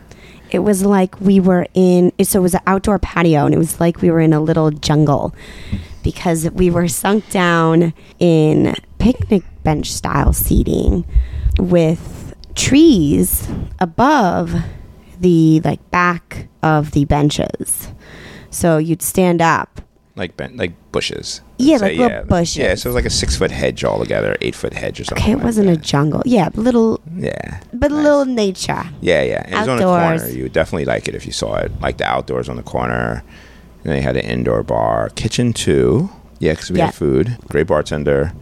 It 0.50 0.61
was 0.61 0.85
like 0.85 1.21
we 1.21 1.41
were 1.41 1.67
in. 1.75 2.12
So 2.23 2.41
it 2.41 2.43
was 2.43 2.55
an 2.55 2.61
outdoor 2.67 2.99
patio, 2.99 3.45
and 3.45 3.55
it 3.55 3.59
was 3.59 3.81
like 3.81 4.03
we 4.03 4.11
were 4.11 4.21
in 4.21 4.33
a 4.33 4.41
little 4.41 4.71
jungle 4.71 5.35
because 6.03 6.50
we 6.50 6.71
were 6.71 6.88
sunk 6.88 7.29
down 7.31 7.95
in 8.19 8.75
picnic 8.99 9.45
bench 9.65 9.93
style 9.93 10.33
seating 10.33 11.05
with 11.59 12.22
trees 12.54 13.49
above 13.80 14.54
the 15.21 15.61
like 15.64 15.90
back 15.90 16.49
of 16.62 16.92
the 16.92 17.04
benches. 17.04 17.88
So 18.50 18.78
you'd 18.78 19.02
stand 19.02 19.40
up. 19.40 19.80
Like 20.14 20.37
ben, 20.37 20.56
like 20.59 20.73
bushes. 20.92 21.40
Yeah, 21.59 21.78
like 21.78 21.97
little 21.97 22.25
bushes. 22.25 22.56
Yeah, 22.59 22.75
so 22.75 22.88
it 22.88 22.90
was 22.90 22.94
like 22.97 23.06
a 23.06 23.11
six 23.11 23.35
foot 23.37 23.50
hedge 23.50 23.82
altogether, 23.82 24.37
eight 24.42 24.54
foot 24.54 24.75
hedge 24.75 25.00
or 25.00 25.04
something. 25.04 25.23
Okay, 25.25 25.32
it 25.32 25.37
like 25.37 25.44
wasn't 25.44 25.71
a 25.71 25.76
jungle. 25.76 26.23
Yeah, 26.26 26.50
little, 26.54 27.00
Yeah. 27.16 27.61
but 27.73 27.90
a 27.90 27.94
Nice. 27.94 28.04
little 28.04 28.25
nature. 28.26 28.82
Yeah, 29.00 29.23
yeah. 29.23 29.47
It 29.49 29.54
was 29.59 29.68
on 29.68 29.78
the 29.78 29.87
Outdoors. 29.88 30.21
corner. 30.23 30.37
You 30.37 30.42
would 30.42 30.52
definitely 30.52 30.85
like 30.85 31.09
it 31.09 31.14
if 31.14 31.25
you 31.25 31.32
saw 31.32 31.54
it. 31.56 31.73
Like 31.80 31.97
the 31.97 32.04
outdoors 32.04 32.50
on 32.50 32.56
the 32.56 32.62
corner. 32.62 33.23
And 33.85 33.92
they 33.92 34.02
had 34.02 34.16
an 34.16 34.25
indoor 34.25 34.62
bar, 34.62 35.09
kitchen 35.11 35.52
too. 35.54 36.11
Yeah, 36.40 36.52
because 36.52 36.71
we 36.71 36.78
Yeah. 36.78 36.87
had 36.87 36.94
food. 36.94 37.38
Great 37.49 37.66
bartender. 37.68 38.32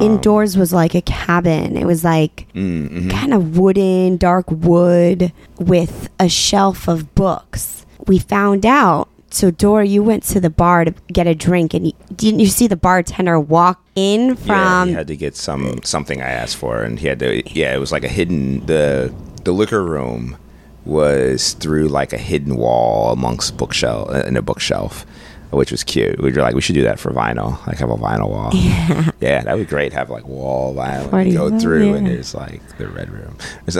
Um, 0.00 0.06
Indoors 0.06 0.56
was 0.56 0.72
like 0.72 0.94
a 0.94 1.02
cabin. 1.02 1.76
It 1.76 1.84
was 1.86 2.04
like 2.04 2.46
Mm, 2.54 2.88
mhm. 2.90 3.10
kind 3.10 3.34
of 3.34 3.58
wooden, 3.58 4.16
dark 4.16 4.50
wood 4.50 5.32
with 5.58 6.08
a 6.20 6.28
shelf 6.28 6.88
of 6.88 7.14
books. 7.14 7.84
We 8.06 8.18
found 8.18 8.64
out. 8.64 9.08
So 9.30 9.50
Dora, 9.50 9.84
you 9.84 10.02
went 10.02 10.22
to 10.24 10.40
the 10.40 10.48
bar 10.48 10.86
to 10.86 10.94
get 11.12 11.26
a 11.26 11.34
drink, 11.34 11.74
and 11.74 11.88
you, 11.88 11.92
didn't 12.16 12.40
you 12.40 12.46
see 12.46 12.66
the 12.66 12.76
bartender 12.76 13.38
walk 13.38 13.78
in 13.94 14.36
from? 14.36 14.48
yeah, 14.48 14.84
he 14.86 14.92
had 14.92 15.06
to 15.08 15.16
get 15.16 15.36
some 15.36 15.80
something 15.84 16.22
I 16.22 16.30
asked 16.30 16.56
for, 16.56 16.82
and 16.82 16.98
he 16.98 17.08
had 17.08 17.18
to. 17.18 17.42
Yeah, 17.52 17.74
it 17.74 17.78
was 17.78 17.92
like 17.92 18.04
a 18.04 18.08
hidden 18.08 18.64
the 18.64 19.12
the 19.44 19.52
liquor 19.52 19.84
room 19.84 20.38
was 20.86 21.52
through 21.52 21.88
like 21.88 22.14
a 22.14 22.18
hidden 22.18 22.56
wall 22.56 23.12
amongst 23.12 23.58
bookshelf 23.58 24.10
in 24.24 24.36
a 24.36 24.42
bookshelf. 24.42 25.04
Which 25.50 25.70
was 25.70 25.82
cute. 25.84 26.20
We 26.20 26.30
were 26.32 26.40
like, 26.42 26.54
we 26.54 26.60
should 26.60 26.74
do 26.74 26.82
that 26.82 26.98
for 26.98 27.10
vinyl, 27.10 27.64
like 27.66 27.78
have 27.78 27.90
a 27.90 27.96
vinyl 27.96 28.28
wall. 28.30 28.50
Yeah, 28.54 29.10
yeah, 29.20 29.40
that 29.42 29.56
would 29.56 29.66
be 29.66 29.70
great. 29.70 29.92
Have 29.92 30.10
like 30.10 30.26
wall 30.26 30.74
vinyl, 30.74 31.26
you 31.26 31.32
go 31.34 31.48
40, 31.50 31.62
through, 31.62 31.94
and 31.94 32.06
yeah. 32.06 32.12
there's 32.14 32.34
like 32.34 32.60
the 32.78 32.88
red 32.88 33.10
room, 33.10 33.36
There's 33.64 33.74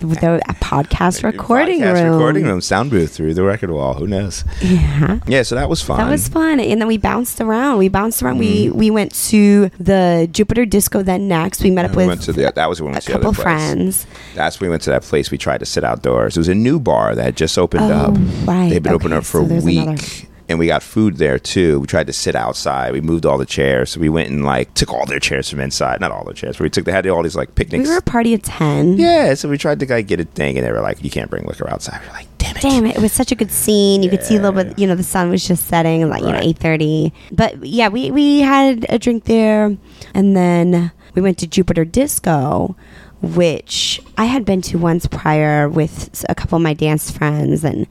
The 0.00 0.40
a 0.48 0.54
podcast 0.54 1.22
recording 1.24 1.80
podcast 1.80 2.02
room. 2.04 2.12
recording 2.14 2.44
room, 2.44 2.60
sound 2.60 2.90
booth 2.90 3.12
through 3.14 3.34
the 3.34 3.42
record 3.42 3.70
wall. 3.70 3.94
Who 3.94 4.06
knows? 4.06 4.44
Yeah. 4.62 5.18
Yeah, 5.26 5.42
so 5.42 5.54
that 5.56 5.68
was 5.68 5.82
fun. 5.82 5.98
That 5.98 6.08
was 6.10 6.28
fun, 6.28 6.60
and 6.60 6.80
then 6.80 6.88
we 6.88 6.96
bounced 6.96 7.40
around. 7.40 7.78
We 7.78 7.88
bounced 7.88 8.22
around. 8.22 8.38
We 8.38 8.50
Mm-hmm. 8.66 8.78
we 8.78 8.90
went 8.90 9.14
to 9.28 9.70
the 9.78 10.28
Jupiter 10.32 10.64
Disco. 10.66 11.02
Then 11.02 11.28
next, 11.28 11.62
we 11.62 11.70
met 11.70 11.84
up 11.84 11.92
we 11.92 11.98
with 11.98 12.06
went 12.08 12.22
to 12.22 12.32
the, 12.32 12.52
that 12.54 12.68
was 12.68 12.80
when 12.80 12.90
we 12.90 12.92
a 12.92 12.94
went 12.94 13.04
to 13.04 13.12
the 13.12 13.18
couple 13.18 13.32
friends. 13.34 14.06
That's 14.34 14.60
when 14.60 14.68
we 14.68 14.70
went 14.70 14.82
to 14.82 14.90
that 14.90 15.02
place. 15.02 15.30
We 15.30 15.38
tried 15.38 15.58
to 15.58 15.66
sit 15.66 15.84
outdoors. 15.84 16.36
It 16.36 16.40
was 16.40 16.48
a 16.48 16.54
new 16.54 16.78
bar 16.80 17.14
that 17.14 17.22
had 17.22 17.36
just 17.36 17.58
opened 17.58 17.84
Oh, 17.84 17.94
up. 17.94 18.14
right. 18.46 18.70
They've 18.70 18.82
been 18.82 18.92
open 18.92 19.12
Okay, 19.12 19.18
up 19.18 19.24
for 19.24 19.46
so 19.48 19.54
a 19.54 19.60
week. 19.60 19.78
another- 19.78 20.02
And 20.50 20.58
we 20.58 20.66
got 20.66 20.82
food 20.82 21.16
there 21.18 21.38
too. 21.38 21.80
We 21.80 21.86
tried 21.86 22.08
to 22.08 22.12
sit 22.12 22.34
outside. 22.34 22.92
We 22.92 23.00
moved 23.00 23.24
all 23.24 23.38
the 23.38 23.46
chairs. 23.46 23.90
So 23.90 24.00
we 24.00 24.08
went 24.08 24.30
and 24.30 24.44
like 24.44 24.74
took 24.74 24.92
all 24.92 25.06
their 25.06 25.20
chairs 25.20 25.48
from 25.48 25.60
inside. 25.60 26.00
Not 26.00 26.10
all 26.10 26.24
their 26.24 26.34
chairs, 26.34 26.56
but 26.56 26.64
we 26.64 26.70
took 26.70 26.84
they 26.84 26.92
had 26.92 27.06
all 27.06 27.22
these 27.22 27.36
like 27.36 27.54
picnics. 27.54 27.84
We 27.88 27.90
were 27.94 27.98
a 27.98 28.02
party 28.02 28.34
of 28.34 28.42
ten. 28.42 28.98
yeah, 28.98 29.34
so 29.34 29.48
we 29.48 29.56
tried 29.56 29.78
to 29.80 29.86
like 29.86 30.08
get 30.08 30.18
a 30.20 30.24
thing 30.24 30.58
and 30.58 30.66
they 30.66 30.72
were 30.72 30.80
like, 30.80 31.02
You 31.04 31.10
can't 31.10 31.30
bring 31.30 31.44
liquor 31.46 31.70
outside. 31.70 32.00
We 32.02 32.08
were 32.08 32.12
like, 32.14 32.38
damn 32.38 32.56
it. 32.56 32.62
Damn 32.62 32.86
it! 32.86 32.96
It 32.96 33.00
was 33.00 33.12
such 33.12 33.30
a 33.30 33.36
good 33.36 33.52
scene. 33.52 34.02
You 34.02 34.10
could 34.10 34.24
see 34.24 34.36
a 34.36 34.42
little 34.42 34.64
bit. 34.64 34.76
You 34.78 34.86
know, 34.88 34.96
the 34.96 35.04
sun 35.04 35.30
was 35.30 35.46
just 35.46 35.68
setting, 35.68 36.08
like 36.08 36.22
you 36.22 36.32
know, 36.32 36.40
eight 36.42 36.58
thirty. 36.58 37.12
But 37.30 37.64
yeah, 37.64 37.88
we 37.88 38.10
we 38.10 38.40
had 38.40 38.86
a 38.88 38.98
drink 38.98 39.24
there, 39.24 39.76
and 40.14 40.36
then 40.36 40.90
we 41.14 41.22
went 41.22 41.38
to 41.38 41.46
Jupiter 41.46 41.84
Disco, 41.84 42.74
which 43.22 44.00
I 44.18 44.24
had 44.24 44.44
been 44.44 44.62
to 44.62 44.78
once 44.78 45.06
prior 45.06 45.68
with 45.68 46.24
a 46.28 46.34
couple 46.34 46.56
of 46.56 46.62
my 46.62 46.74
dance 46.74 47.10
friends, 47.10 47.62
and 47.62 47.86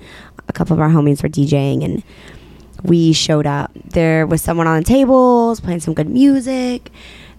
a 0.47 0.53
couple 0.53 0.73
of 0.73 0.79
our 0.81 0.89
homies 0.89 1.23
were 1.23 1.29
DJing, 1.29 1.83
and 1.85 2.03
we 2.83 3.13
showed 3.13 3.45
up. 3.45 3.71
There 3.75 4.25
was 4.25 4.41
someone 4.41 4.67
on 4.67 4.79
the 4.79 4.85
tables 4.85 5.59
playing 5.59 5.79
some 5.81 5.93
good 5.93 6.09
music. 6.09 6.91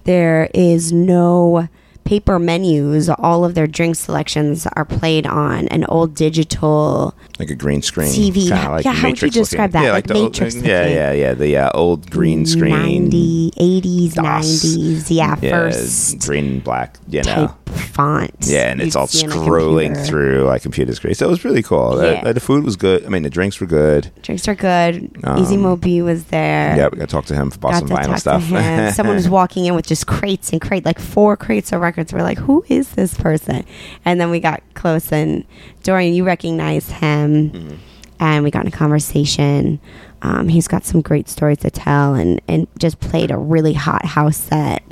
There 0.04 0.48
is 0.54 0.92
no 0.92 1.68
paper 2.04 2.38
menus. 2.38 3.08
All 3.08 3.44
of 3.44 3.54
their 3.54 3.66
drink 3.66 3.96
selections 3.96 4.66
are 4.74 4.84
played 4.84 5.26
on 5.26 5.68
an 5.68 5.84
old 5.84 6.14
digital 6.14 7.14
Like 7.40 7.50
a 7.50 7.54
green 7.56 7.82
screen. 7.82 8.08
TV. 8.12 8.50
like 8.50 8.50
Yeah, 8.50 8.56
how 8.60 8.74
would 8.74 8.84
you 8.84 8.92
Matrix 9.02 9.22
looking. 9.34 9.42
describe 9.42 9.70
that? 9.72 9.82
Yeah, 9.84 9.92
Like 9.92 10.06
the 10.06 10.14
old- 10.14 10.32
Matrix 10.32 10.54
yeah, 10.56 10.86
yeah, 10.86 11.12
yeah. 11.12 11.34
The 11.34 11.56
uh, 11.56 11.70
old 11.74 12.10
green 12.10 12.46
screen. 12.46 12.70
90, 13.08 13.50
80s, 13.52 14.14
DOS. 14.14 14.64
90s. 14.76 15.10
Yeah, 15.10 15.36
yeah, 15.40 15.50
first 15.50 16.26
green 16.26 16.46
and 16.46 16.64
black, 16.64 16.98
you 17.08 17.22
know. 17.22 17.54
font. 17.66 18.34
Yeah, 18.40 18.70
and 18.70 18.80
it's 18.80 18.94
all 18.96 19.06
see 19.06 19.26
on 19.26 19.32
a 19.32 19.34
scrolling 19.34 20.06
through 20.06 20.44
like 20.44 20.62
computer 20.62 20.94
screen. 20.94 21.14
So 21.14 21.26
it 21.26 21.30
was 21.30 21.44
really 21.44 21.62
cool. 21.62 22.02
Yeah. 22.02 22.22
uh, 22.24 22.32
the 22.32 22.40
food 22.40 22.64
was 22.64 22.76
good. 22.76 23.04
I 23.06 23.08
mean, 23.08 23.22
the 23.22 23.30
drinks 23.30 23.60
were 23.60 23.66
good. 23.66 24.10
Drinks 24.22 24.46
are 24.48 24.54
good. 24.54 25.10
Um, 25.24 25.38
Easy 25.38 25.56
Mo 25.56 25.76
Bee 25.76 26.02
was 26.02 26.24
there. 26.24 26.76
Yeah, 26.76 26.88
we 26.92 26.98
got 26.98 27.08
to 27.08 27.12
talk 27.12 27.24
to 27.26 27.34
him 27.34 27.48
about 27.48 27.72
Got 27.72 27.78
some 27.78 27.88
vinyl 27.88 28.18
stuff. 28.18 28.94
Someone 28.94 29.16
was 29.16 29.28
walking 29.28 29.64
in 29.66 29.74
with 29.74 29.86
just 29.86 30.06
crates 30.06 30.50
and 30.52 30.60
crate, 30.60 30.84
like 30.84 30.98
four 30.98 31.36
crates 31.36 31.72
of 31.72 31.80
records. 31.80 32.12
We're 32.12 32.22
like, 32.22 32.38
who 32.38 32.64
is 32.68 32.90
this 32.90 33.14
person? 33.14 33.64
And 34.04 34.20
then 34.20 34.30
we 34.30 34.40
got 34.40 34.62
close, 34.74 35.12
and 35.12 35.44
Dorian, 35.82 36.14
you 36.14 36.24
recognized 36.24 36.90
him, 36.92 37.50
Mm-hmm. 37.50 37.74
and 38.20 38.44
we 38.44 38.50
got 38.50 38.62
in 38.62 38.68
a 38.68 38.76
conversation. 38.76 39.80
Um, 40.22 40.48
he's 40.48 40.68
got 40.68 40.84
some 40.84 41.00
great 41.00 41.28
stories 41.28 41.58
to 41.58 41.70
tell, 41.70 42.14
and 42.14 42.40
and 42.48 42.66
just 42.78 43.00
played 43.00 43.30
a 43.30 43.36
really 43.38 43.72
hot 43.72 44.04
house 44.04 44.36
set. 44.36 44.82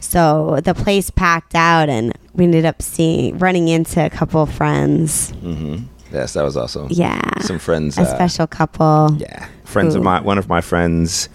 So 0.00 0.60
the 0.62 0.74
place 0.74 1.10
packed 1.10 1.54
out, 1.54 1.88
and 1.88 2.12
we 2.34 2.44
ended 2.44 2.64
up 2.64 2.82
seeing 2.82 3.38
running 3.38 3.68
into 3.68 4.04
a 4.04 4.10
couple 4.10 4.42
of 4.42 4.52
friends. 4.52 5.30
hmm 5.40 5.76
Yes, 6.12 6.34
that 6.34 6.42
was 6.44 6.56
awesome. 6.56 6.86
Yeah, 6.90 7.20
Some 7.40 7.58
friends. 7.58 7.98
a 7.98 8.02
uh, 8.02 8.04
special 8.04 8.46
couple. 8.46 9.16
Yeah, 9.18 9.48
friends 9.64 9.94
of 9.96 10.02
my 10.04 10.20
one 10.20 10.38
of 10.38 10.48
my 10.48 10.60
friends 10.60 11.28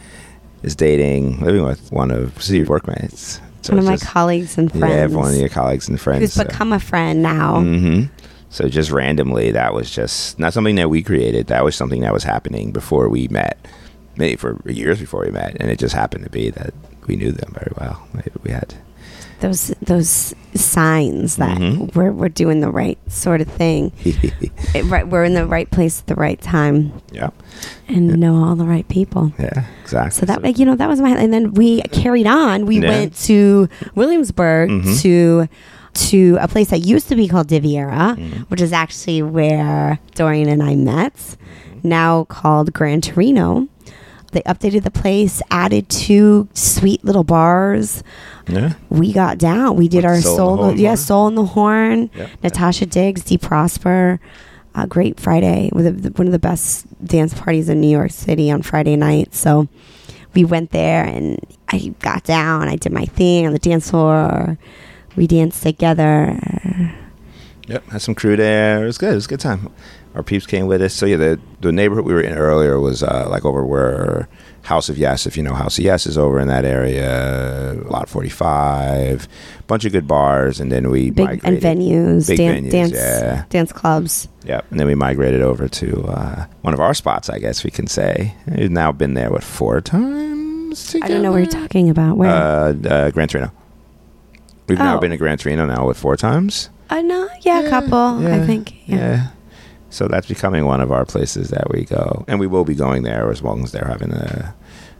is 0.63 0.75
dating, 0.75 1.39
living 1.41 1.63
with 1.65 1.91
one 1.91 2.11
of 2.11 2.41
Steve's 2.41 2.69
workmates. 2.69 3.41
So 3.61 3.73
One 3.73 3.79
of 3.79 3.85
my 3.85 3.93
just- 3.93 4.05
colleagues 4.05 4.57
and 4.57 4.71
friends. 4.71 5.11
Yeah, 5.11 5.17
one 5.17 5.33
of 5.33 5.39
your 5.39 5.49
colleagues 5.49 5.89
and 5.89 5.99
friends. 5.99 6.21
who's 6.21 6.33
so- 6.33 6.45
become 6.45 6.71
a 6.71 6.79
friend 6.79 7.21
now. 7.21 7.61
hmm 7.61 8.03
So 8.49 8.67
just 8.67 8.89
randomly, 8.91 9.51
that 9.51 9.73
was 9.73 9.91
just 9.91 10.39
not 10.39 10.53
something 10.53 10.75
that 10.75 10.89
we 10.89 11.03
created. 11.03 11.47
That 11.47 11.63
was 11.63 11.75
something 11.75 12.01
that 12.01 12.13
was 12.13 12.23
happening 12.23 12.71
before 12.71 13.07
we 13.09 13.27
met, 13.27 13.57
maybe 14.17 14.35
for 14.37 14.59
years 14.65 14.99
before 14.99 15.21
we 15.25 15.31
met, 15.31 15.55
and 15.59 15.69
it 15.69 15.77
just 15.79 15.93
happened 15.93 16.23
to 16.23 16.29
be 16.31 16.49
that 16.51 16.73
we 17.07 17.15
knew 17.15 17.31
them 17.31 17.53
very 17.53 17.71
well. 17.79 18.07
We 18.43 18.51
had. 18.51 18.73
Those 19.39 19.67
those 19.81 20.33
signs 20.53 21.37
that 21.37 21.57
Mhm. 21.59 21.95
we're 21.95 22.11
we're 22.11 22.27
doing 22.27 22.59
the 22.59 22.69
right 22.69 22.97
sort 23.07 23.39
of 23.39 23.47
thing. 23.47 23.91
It- 24.75 24.83
right, 24.85 25.07
we're 25.07 25.23
in 25.23 25.33
the 25.33 25.45
right 25.45 25.69
place 25.71 25.99
at 26.01 26.07
the 26.07 26.15
right 26.15 26.39
time 26.41 26.91
yeah, 27.13 27.29
and 27.87 28.19
know 28.19 28.43
all 28.43 28.55
the 28.55 28.65
right 28.65 28.87
people. 28.89 29.31
yeah, 29.39 29.63
exactly. 29.83 30.11
So 30.19 30.25
that 30.25 30.57
you 30.59 30.65
know 30.65 30.75
that 30.75 30.89
was 30.89 30.99
my 30.99 31.11
and 31.11 31.31
then 31.31 31.53
we 31.53 31.81
carried 31.83 32.27
on. 32.27 32.65
We 32.65 32.81
Yeah. 32.81 32.89
went 32.89 33.15
to 33.27 33.69
Williamsburg 33.95 34.69
Mhm. 34.71 35.01
to 35.03 35.47
to 36.09 36.37
a 36.41 36.47
place 36.47 36.69
that 36.69 36.79
used 36.79 37.09
to 37.09 37.15
be 37.15 37.27
called 37.27 37.47
Diviera, 37.47 38.15
Mhm. 38.17 38.45
which 38.49 38.61
is 38.61 38.71
actually 38.73 39.21
where 39.21 39.99
Dorian 40.15 40.47
and 40.49 40.61
I 40.63 40.75
met. 40.75 41.13
Now 41.83 42.25
called 42.25 42.73
Gran 42.73 43.01
Torino. 43.01 43.67
They 44.31 44.41
updated 44.41 44.83
the 44.83 44.91
place, 44.91 45.41
added 45.49 45.89
two 45.89 46.47
sweet 46.53 47.03
little 47.03 47.23
bars. 47.23 48.03
yeah, 48.47 48.73
We 48.89 49.11
got 49.13 49.37
down. 49.37 49.75
We 49.75 49.87
did 49.87 50.05
our 50.05 50.19
Soul 50.21 50.31
in 50.31 50.35
the 50.35 50.37
soul, 50.37 50.57
Horn? 50.57 50.77
yeah, 50.77 50.95
soul 50.95 51.27
in 51.27 51.35
the 51.35 51.45
horn. 51.45 52.09
Natasha 52.43 52.85
Diggs, 52.85 53.23
Dee 53.23 53.37
Prosper, 53.39 54.19
uh, 54.75 54.85
Great 54.85 55.19
Friday, 55.19 55.69
with 55.73 56.03
the, 56.03 56.09
one 56.11 56.27
of 56.27 56.31
the 56.31 56.39
best 56.39 56.85
dance 57.03 57.33
parties 57.33 57.69
in 57.69 57.81
New 57.81 57.89
York 57.89 58.11
City 58.11 58.51
on 58.51 58.61
Friday 58.61 58.95
night. 58.95 59.33
So 59.33 59.67
we 60.35 60.43
went 60.45 60.69
there 60.71 61.03
and 61.03 61.39
I 61.69 61.93
got 61.99 62.23
down. 62.23 62.67
I 62.69 62.75
did 62.75 62.91
my 62.91 63.05
thing 63.05 63.47
on 63.47 63.53
the 63.53 63.59
dance 63.59 63.89
floor. 63.89 64.57
We 65.15 65.27
danced 65.27 65.63
together. 65.63 66.39
Yep, 67.67 67.85
had 67.89 68.01
some 68.01 68.15
crew 68.15 68.35
there. 68.35 68.83
It 68.83 68.87
was 68.87 68.97
good. 68.97 69.11
It 69.11 69.15
was 69.15 69.25
a 69.25 69.29
good 69.29 69.39
time. 69.39 69.71
Our 70.15 70.23
peeps 70.23 70.47
came 70.47 70.65
with 70.65 70.81
us. 70.81 70.93
So 70.93 71.05
yeah, 71.05 71.17
the 71.17 71.39
the 71.61 71.71
neighborhood 71.71 72.05
we 72.05 72.13
were 72.13 72.21
in 72.21 72.35
earlier 72.35 72.79
was 72.79 73.03
uh, 73.03 73.27
like 73.29 73.45
over 73.45 73.63
where 73.63 74.27
House 74.63 74.89
of 74.89 74.97
Yes, 74.97 75.27
if 75.27 75.37
you 75.37 75.43
know 75.43 75.53
House 75.53 75.77
of 75.77 75.83
Yes, 75.83 76.07
is 76.07 76.17
over 76.17 76.39
in 76.39 76.47
that 76.47 76.65
area. 76.65 77.79
Lot 77.85 78.09
Forty 78.09 78.29
Five, 78.29 79.27
bunch 79.67 79.85
of 79.85 79.91
good 79.91 80.07
bars, 80.07 80.59
and 80.59 80.71
then 80.71 80.89
we 80.89 81.11
Big 81.11 81.41
and 81.43 81.59
venues, 81.59 82.27
Big 82.27 82.37
dan- 82.37 82.63
venues, 82.65 82.71
dance, 82.71 82.91
yeah. 82.93 83.43
dance 83.49 83.71
clubs. 83.71 84.27
Yep, 84.45 84.65
and 84.71 84.79
then 84.79 84.87
we 84.87 84.95
migrated 84.95 85.43
over 85.43 85.67
to 85.67 86.05
uh, 86.07 86.45
one 86.61 86.73
of 86.73 86.79
our 86.79 86.95
spots. 86.95 87.29
I 87.29 87.37
guess 87.37 87.63
we 87.63 87.69
can 87.69 87.85
say 87.85 88.33
we've 88.47 88.71
now 88.71 88.91
been 88.91 89.13
there 89.13 89.29
what 89.29 89.43
four 89.43 89.79
times. 89.79 90.95
I 91.03 91.07
don't 91.07 91.21
know 91.21 91.31
what 91.31 91.37
you're 91.37 91.45
talking 91.45 91.89
about. 91.91 92.17
Where? 92.17 92.29
Uh, 92.31 92.73
uh, 92.87 93.11
Gran 93.11 93.27
Torino. 93.27 93.51
We've 94.69 94.77
now 94.77 94.97
Oh. 94.97 94.99
been 94.99 95.11
to 95.11 95.17
Gran 95.17 95.37
Torino 95.37 95.65
now 95.65 95.85
with 95.87 95.97
four 95.97 96.15
times. 96.15 96.69
Uh, 96.89 97.01
no, 97.01 97.27
yeah, 97.41 97.59
a 97.61 97.69
couple. 97.69 97.97
I 98.27 98.45
think. 98.45 98.73
Yeah. 98.87 99.27
So 99.89 100.07
that's 100.07 100.27
becoming 100.27 100.65
one 100.65 100.81
of 100.81 100.91
our 100.91 101.03
places 101.05 101.49
that 101.49 101.71
we 101.71 101.83
go, 101.85 102.23
and 102.27 102.39
we 102.39 102.47
will 102.47 102.63
be 102.65 102.75
going 102.75 103.03
there 103.03 103.29
as 103.31 103.41
long 103.41 103.63
as 103.63 103.71
they're 103.71 103.87
having 103.87 104.11
a 104.13 104.53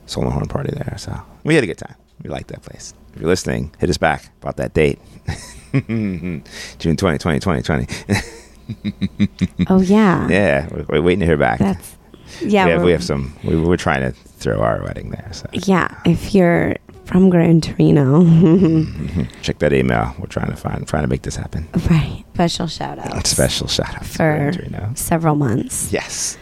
Soul 0.08 0.30
Horn 0.30 0.48
party 0.48 0.72
there. 0.74 0.96
So 0.98 1.20
we 1.44 1.54
had 1.56 1.64
a 1.64 1.68
good 1.68 1.78
time. 1.78 1.96
We 2.24 2.30
like 2.30 2.48
that 2.48 2.64
place. 2.64 2.94
If 3.14 3.22
you're 3.22 3.30
listening, 3.30 3.74
hit 3.80 3.90
us 3.90 3.98
back 3.98 4.30
about 4.42 4.58
that 4.58 4.74
date, 4.74 5.00
June 5.88 6.44
20, 6.80 6.98
20, 6.98 7.18
2020. 7.18 7.88
Oh 9.68 9.82
yeah. 9.82 10.28
yeah, 10.30 10.68
we're, 10.72 10.86
we're 10.90 11.02
waiting 11.02 11.22
to 11.22 11.26
hear 11.26 11.38
back. 11.38 11.58
That's 11.60 11.96
yeah. 12.42 12.66
we, 12.66 12.72
have, 12.72 12.82
we're- 12.82 12.92
have 12.94 13.04
some. 13.04 13.34
We, 13.44 13.56
we're 13.60 13.78
trying 13.78 14.02
to 14.02 14.12
throw 14.12 14.60
our 14.60 14.82
wedding 14.84 15.10
there. 15.12 15.30
So 15.32 15.48
Yeah, 15.54 15.94
if 16.06 16.34
you're 16.34 16.76
from 17.06 17.30
Gran 17.30 17.60
Torino, 17.62 18.24
check 19.42 19.60
that 19.60 19.74
email. 19.74 20.14
We're 20.20 20.28
trying 20.28 20.50
to 20.52 20.56
find, 20.56 20.88
trying 20.88 21.04
to 21.04 21.08
make 21.10 21.24
this 21.24 21.36
happen. 21.36 21.68
right? 21.90 22.24
Special 22.36 22.68
shout 22.68 23.00
out 23.00 23.28
Special 23.28 23.68
shout 23.68 23.96
out 23.96 24.06
for 24.06 24.18
Gran 24.18 24.54
Torino. 24.54 24.92
several 24.96 25.36
months. 25.36 25.92
Yes. 25.92 26.38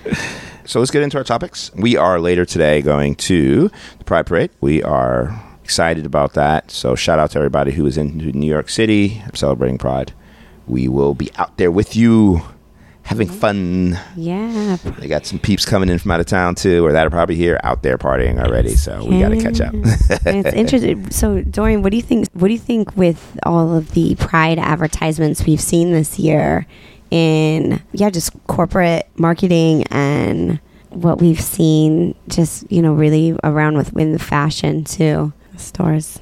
So 0.66 0.80
let's 0.80 0.92
get 0.92 1.02
into 1.02 1.18
our 1.18 1.24
topics. 1.24 1.72
We 1.76 1.96
are 1.96 2.20
later 2.20 2.44
today 2.46 2.82
going 2.82 3.16
to 3.16 3.70
the 3.98 4.04
Pride 4.04 4.26
Parade. 4.28 4.52
We 4.62 4.84
are 4.84 5.42
excited 5.64 6.06
about 6.06 6.34
that. 6.34 6.70
So 6.70 6.94
shout 6.96 7.18
out 7.20 7.32
to 7.32 7.38
everybody 7.40 7.72
who 7.72 7.86
is 7.86 7.98
in 7.98 8.18
New 8.18 8.48
York 8.48 8.70
City 8.70 9.24
celebrating 9.34 9.78
Pride. 9.78 10.14
We 10.68 10.88
will 10.90 11.14
be 11.14 11.32
out 11.38 11.58
there 11.58 11.72
with 11.72 11.96
you 11.96 12.42
having 13.08 13.30
fun. 13.30 13.98
Yeah, 14.18 14.76
They 15.00 15.08
got 15.08 15.26
some 15.26 15.40
peeps 15.40 15.64
coming 15.66 15.88
in 15.88 15.98
from 15.98 16.12
out 16.12 16.20
of 16.20 16.26
town 16.26 16.56
too, 16.56 16.86
or 16.86 16.92
that 16.92 17.08
are 17.08 17.10
probably 17.10 17.36
here 17.36 17.58
out 17.64 17.82
there 17.82 17.98
partying 17.98 18.38
already. 18.38 18.76
So 18.76 19.06
we 19.06 19.22
got 19.22 19.30
to 19.30 19.42
catch 19.42 19.62
up. 19.62 19.74
It's 19.74 20.54
interesting. 20.56 21.10
So, 21.10 21.42
Dorian, 21.42 21.84
what 21.84 21.92
do 21.92 21.96
you 21.96 22.04
think? 22.04 22.28
What 22.34 22.50
do 22.50 22.54
you 22.54 22.60
think 22.60 22.96
with 22.98 23.40
all 23.44 23.76
of 23.76 23.92
the 23.92 24.16
Pride 24.16 24.60
advertisements 24.60 25.46
we've 25.46 25.62
seen 25.62 25.94
this 25.94 26.20
year 26.20 26.68
in 27.10 27.82
yeah, 27.94 28.10
just 28.10 28.32
corporate 28.48 29.08
marketing 29.16 29.84
and 29.86 30.60
what 30.90 31.22
we've 31.22 31.40
seen, 31.40 32.14
just 32.28 32.70
you 32.70 32.82
know, 32.82 32.94
really 32.94 33.38
around 33.46 33.78
with 33.78 33.96
in 33.98 34.12
the 34.12 34.20
fashion 34.20 34.84
too 34.84 35.32
stores. 35.56 36.20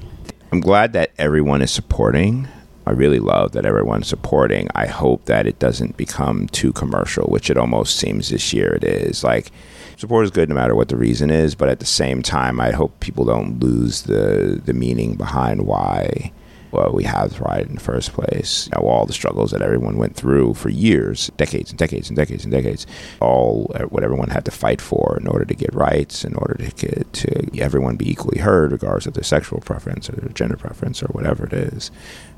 I'm 0.52 0.60
glad 0.60 0.92
that 0.92 1.10
everyone 1.18 1.62
is 1.62 1.72
supporting. 1.72 2.46
I 2.86 2.92
really 2.92 3.18
love 3.18 3.52
that 3.52 3.66
everyone's 3.66 4.06
supporting. 4.06 4.68
I 4.74 4.86
hope 4.86 5.24
that 5.24 5.46
it 5.46 5.58
doesn't 5.58 5.96
become 5.96 6.46
too 6.48 6.72
commercial, 6.72 7.26
which 7.26 7.50
it 7.50 7.58
almost 7.58 7.96
seems 7.96 8.28
this 8.28 8.52
year 8.52 8.74
it 8.74 8.84
is. 8.84 9.24
Like 9.24 9.50
support 9.96 10.24
is 10.24 10.30
good 10.30 10.48
no 10.48 10.54
matter 10.54 10.74
what 10.76 10.88
the 10.88 10.96
reason 10.96 11.30
is, 11.30 11.54
but 11.54 11.68
at 11.68 11.80
the 11.80 11.86
same 11.86 12.22
time, 12.22 12.60
I 12.60 12.70
hope 12.70 13.00
people 13.00 13.24
don't 13.24 13.58
lose 13.58 14.02
the 14.02 14.60
the 14.64 14.72
meaning 14.72 15.16
behind 15.16 15.66
why 15.66 16.32
well, 16.72 16.92
we 16.92 17.04
have 17.04 17.34
Pride 17.34 17.66
in 17.66 17.74
the 17.74 17.80
first 17.80 18.12
place. 18.12 18.68
You 18.74 18.80
all 18.80 19.06
the 19.06 19.12
struggles 19.12 19.50
that 19.50 19.62
everyone 19.62 19.96
went 19.96 20.16
through 20.16 20.54
for 20.54 20.68
years, 20.68 21.30
decades 21.36 21.70
and 21.70 21.78
decades 21.78 22.08
and 22.08 22.16
decades 22.16 22.44
and 22.44 22.52
decades, 22.52 22.86
all 23.20 23.70
uh, 23.74 23.84
what 23.84 24.04
everyone 24.04 24.28
had 24.28 24.44
to 24.46 24.50
fight 24.50 24.80
for 24.80 25.18
in 25.20 25.26
order 25.26 25.44
to 25.44 25.54
get 25.54 25.74
rights, 25.74 26.24
in 26.24 26.34
order 26.34 26.54
to 26.54 26.86
get 26.86 27.12
to 27.12 27.60
everyone 27.60 27.96
be 27.96 28.10
equally 28.10 28.40
heard, 28.40 28.72
regardless 28.72 29.06
of 29.06 29.14
their 29.14 29.24
sexual 29.24 29.60
preference 29.60 30.08
or 30.08 30.12
their 30.12 30.28
gender 30.30 30.56
preference 30.56 31.02
or 31.02 31.06
whatever 31.08 31.46
it 31.46 31.52
is. 31.52 31.90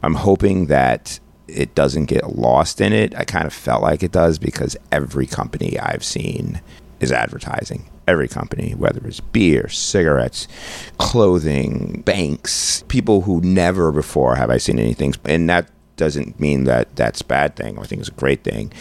I'm 0.03 0.15
hoping 0.15 0.67
that 0.67 1.21
it 1.47 1.75
doesn't 1.75 2.07
get 2.07 2.37
lost 2.37 2.81
in 2.81 2.93
it. 2.93 3.15
I 3.17 3.25
kind 3.25 3.47
of 3.47 3.53
felt 3.53 3.83
like 3.83 4.03
it 4.03 4.13
does 4.13 4.39
because 4.39 4.77
every 4.93 5.27
company 5.27 5.79
I've 5.79 6.05
seen 6.05 6.61
is 7.01 7.13
advertising. 7.13 7.89
Every 8.09 8.27
company, 8.27 8.75
whether 8.75 9.07
it's 9.07 9.21
beer, 9.21 9.69
cigarettes, 9.69 10.49
clothing, 10.97 12.03
banks, 12.07 12.83
people 12.89 13.21
who 13.21 13.43
never 13.43 13.93
before 13.93 14.37
have 14.37 14.49
I 14.49 14.57
seen 14.57 14.79
anything. 14.79 15.15
And 15.27 15.49
that 15.51 15.69
doesn't 15.97 16.41
mean 16.41 16.65
that 16.65 16.97
that's 16.97 17.21
a 17.21 17.25
bad 17.25 17.55
thing. 17.55 17.79
I 17.79 17.83
think 17.83 18.01
it's 18.01 18.09
a 18.09 18.13
great 18.13 18.45
thing. 18.45 18.73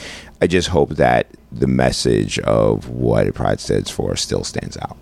I 0.41 0.47
just 0.47 0.69
hope 0.69 0.91
that 0.91 1.27
the 1.51 1.67
message 1.67 2.39
of 2.39 2.87
what 2.87 3.33
Pride 3.33 3.59
stands 3.59 3.91
for 3.91 4.15
still 4.15 4.45
stands 4.45 4.77
out 4.77 4.95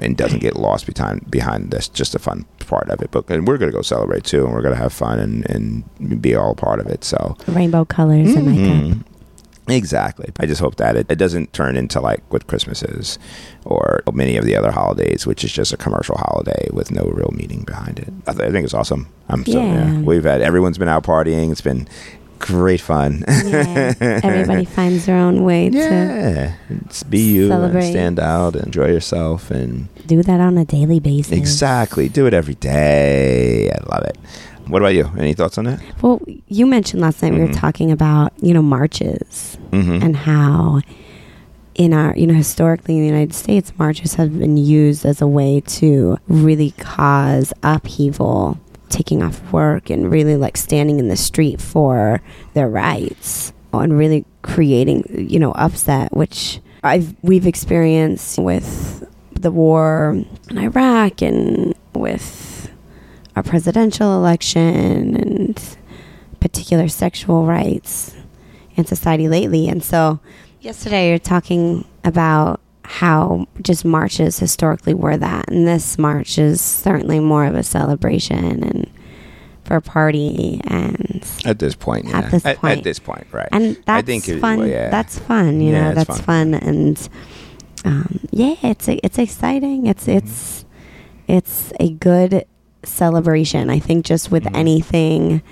and 0.00 0.16
doesn't 0.16 0.38
get 0.38 0.56
lost 0.56 0.86
behind 0.86 1.30
behind 1.30 1.70
this 1.70 1.88
just 1.88 2.14
a 2.14 2.18
fun 2.18 2.46
part 2.60 2.88
of 2.88 3.02
it. 3.02 3.10
But 3.10 3.28
and 3.28 3.46
we're 3.46 3.58
gonna 3.58 3.72
go 3.72 3.82
celebrate 3.82 4.24
too, 4.24 4.44
and 4.44 4.54
we're 4.54 4.62
gonna 4.62 4.76
have 4.76 4.92
fun 4.92 5.18
and, 5.18 5.50
and 5.50 6.22
be 6.22 6.34
all 6.34 6.54
part 6.54 6.80
of 6.80 6.86
it. 6.86 7.04
So 7.04 7.36
rainbow 7.48 7.84
colors 7.84 8.34
mm-hmm. 8.34 8.92
cup. 8.92 9.08
Exactly. 9.70 10.30
I 10.38 10.46
just 10.46 10.60
hope 10.60 10.76
that 10.76 10.96
it, 10.96 11.10
it 11.10 11.16
doesn't 11.16 11.52
turn 11.52 11.76
into 11.76 12.00
like 12.00 12.22
what 12.32 12.46
Christmas 12.46 12.82
is 12.82 13.18
or 13.64 14.02
many 14.12 14.36
of 14.36 14.44
the 14.44 14.56
other 14.56 14.70
holidays, 14.70 15.26
which 15.26 15.44
is 15.44 15.52
just 15.52 15.72
a 15.72 15.76
commercial 15.76 16.16
holiday 16.16 16.68
with 16.72 16.90
no 16.90 17.04
real 17.04 17.30
meaning 17.32 17.64
behind 17.64 17.98
it. 17.98 18.08
I, 18.26 18.32
th- 18.32 18.48
I 18.48 18.52
think 18.52 18.64
it's 18.64 18.74
awesome. 18.74 19.08
I'm 19.28 19.44
so, 19.44 19.60
yeah. 19.60 19.92
yeah. 19.92 20.00
We've 20.00 20.24
had, 20.24 20.40
everyone's 20.42 20.78
been 20.78 20.88
out 20.88 21.04
partying. 21.04 21.50
It's 21.52 21.60
been 21.60 21.88
great 22.38 22.80
fun. 22.80 23.24
yeah. 23.28 23.94
Everybody 24.00 24.64
finds 24.64 25.06
their 25.06 25.16
own 25.16 25.44
way 25.44 25.68
yeah. 25.68 26.54
to 26.90 27.04
be 27.04 27.18
you 27.18 27.48
celebrate. 27.48 27.84
and 27.84 27.92
stand 27.92 28.20
out 28.20 28.54
and 28.54 28.66
enjoy 28.66 28.86
yourself 28.86 29.50
and 29.50 29.88
do 30.06 30.22
that 30.22 30.40
on 30.40 30.56
a 30.56 30.64
daily 30.64 31.00
basis. 31.00 31.36
Exactly. 31.36 32.08
Do 32.08 32.26
it 32.26 32.34
every 32.34 32.54
day. 32.54 33.70
I 33.70 33.78
love 33.94 34.04
it. 34.04 34.18
What 34.68 34.82
about 34.82 34.94
you? 34.94 35.10
Any 35.18 35.34
thoughts 35.34 35.58
on 35.58 35.64
that? 35.64 35.80
Well, 36.02 36.20
you 36.46 36.66
mentioned 36.66 37.00
last 37.00 37.22
night 37.22 37.30
mm-hmm. 37.30 37.38
we 37.38 37.46
were 37.46 37.52
mm-hmm. 37.52 37.60
talking 37.60 37.90
about, 37.90 38.32
you 38.40 38.52
know, 38.52 38.62
marches 38.62 39.58
mm-hmm. 39.70 40.02
and 40.02 40.16
how 40.16 40.82
in 41.74 41.94
our, 41.94 42.14
you 42.16 42.26
know, 42.26 42.34
historically 42.34 42.96
in 42.96 43.00
the 43.02 43.06
United 43.06 43.34
States, 43.34 43.72
marches 43.78 44.14
have 44.14 44.38
been 44.38 44.56
used 44.56 45.06
as 45.06 45.22
a 45.22 45.26
way 45.26 45.60
to 45.60 46.18
really 46.26 46.72
cause 46.72 47.52
upheaval, 47.62 48.58
taking 48.88 49.22
off 49.22 49.52
work 49.52 49.88
and 49.88 50.10
really 50.10 50.36
like 50.36 50.56
standing 50.56 50.98
in 50.98 51.08
the 51.08 51.16
street 51.16 51.60
for 51.60 52.20
their 52.54 52.68
rights 52.68 53.52
and 53.72 53.96
really 53.96 54.24
creating, 54.42 55.04
you 55.30 55.38
know, 55.38 55.52
upset, 55.52 56.12
which 56.14 56.60
I've 56.82 57.14
we've 57.22 57.46
experienced 57.46 58.38
with 58.38 59.06
the 59.32 59.52
war 59.52 60.24
in 60.50 60.58
Iraq 60.58 61.22
and 61.22 61.74
with 61.94 62.57
presidential 63.42 64.14
election 64.14 65.16
and 65.16 65.76
particular 66.40 66.88
sexual 66.88 67.46
rights 67.46 68.14
in 68.76 68.84
society 68.84 69.28
lately. 69.28 69.68
And 69.68 69.82
so, 69.82 70.20
yesterday 70.60 71.10
you're 71.10 71.18
talking 71.18 71.84
about 72.04 72.60
how 72.84 73.46
just 73.62 73.84
marches 73.84 74.38
historically 74.38 74.94
were 74.94 75.16
that, 75.16 75.48
and 75.50 75.66
this 75.66 75.98
march 75.98 76.38
is 76.38 76.60
certainly 76.60 77.20
more 77.20 77.44
of 77.44 77.54
a 77.54 77.62
celebration 77.62 78.62
and 78.62 78.90
for 79.68 79.76
a 79.76 79.82
party 79.82 80.62
and 80.64 81.30
at 81.44 81.58
this 81.58 81.74
point 81.74 82.06
yeah. 82.06 82.20
at 82.20 82.30
this 82.30 82.42
point 82.42 82.78
at, 82.78 82.84
this 82.84 82.98
point 82.98 83.26
right 83.32 83.50
and 83.52 83.76
that's 83.84 83.98
I 83.98 84.00
think 84.00 84.24
fun 84.40 84.66
yeah. 84.66 84.88
that's 84.88 85.18
fun 85.18 85.60
you 85.60 85.72
yeah, 85.72 85.88
know 85.90 85.94
that's 85.94 86.20
fun. 86.22 86.52
fun. 86.52 86.54
and 86.54 87.08
um, 87.84 88.18
yeah 88.30 88.54
it's 88.62 88.88
it's 88.88 89.18
exciting 89.18 89.86
it's 89.86 90.08
it's 90.08 90.64
it's 91.26 91.70
a 91.78 91.90
good 91.90 92.46
celebration. 92.84 93.70
I 93.70 93.78
think 93.78 94.04
just 94.04 94.30
with 94.30 94.44
mm-hmm. 94.44 94.56
anything 94.56 95.42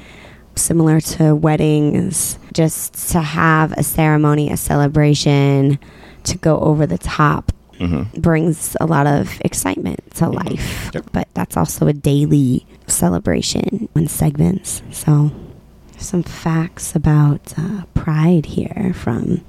similar 0.55 1.01
to 1.01 1.35
weddings, 1.35 2.39
just 2.53 3.11
to 3.11 3.21
have 3.21 3.73
a 3.73 3.83
ceremony, 3.83 4.51
a 4.51 4.57
celebration, 4.57 5.79
to 6.25 6.39
go 6.39 6.59
over 6.61 6.87
the 6.87 6.99
top 6.99 7.53
mm-hmm. 7.79 8.21
brings 8.21 8.77
a 8.81 8.87
lot 8.87 9.07
of 9.07 9.41
excitement 9.43 10.01
to 10.15 10.25
mm-hmm. 10.25 10.49
life. 10.49 10.91
Yep. 10.95 11.05
But 11.13 11.29
that's 11.35 11.57
also 11.57 11.87
a 11.87 11.93
daily 11.93 12.67
celebration 12.87 13.89
in 13.95 14.09
segments. 14.09 14.83
So, 14.91 15.31
some 15.99 16.23
facts 16.23 16.95
about 16.95 17.55
uh, 17.59 17.83
Pride 17.95 18.47
here 18.47 18.93
from 18.95 19.45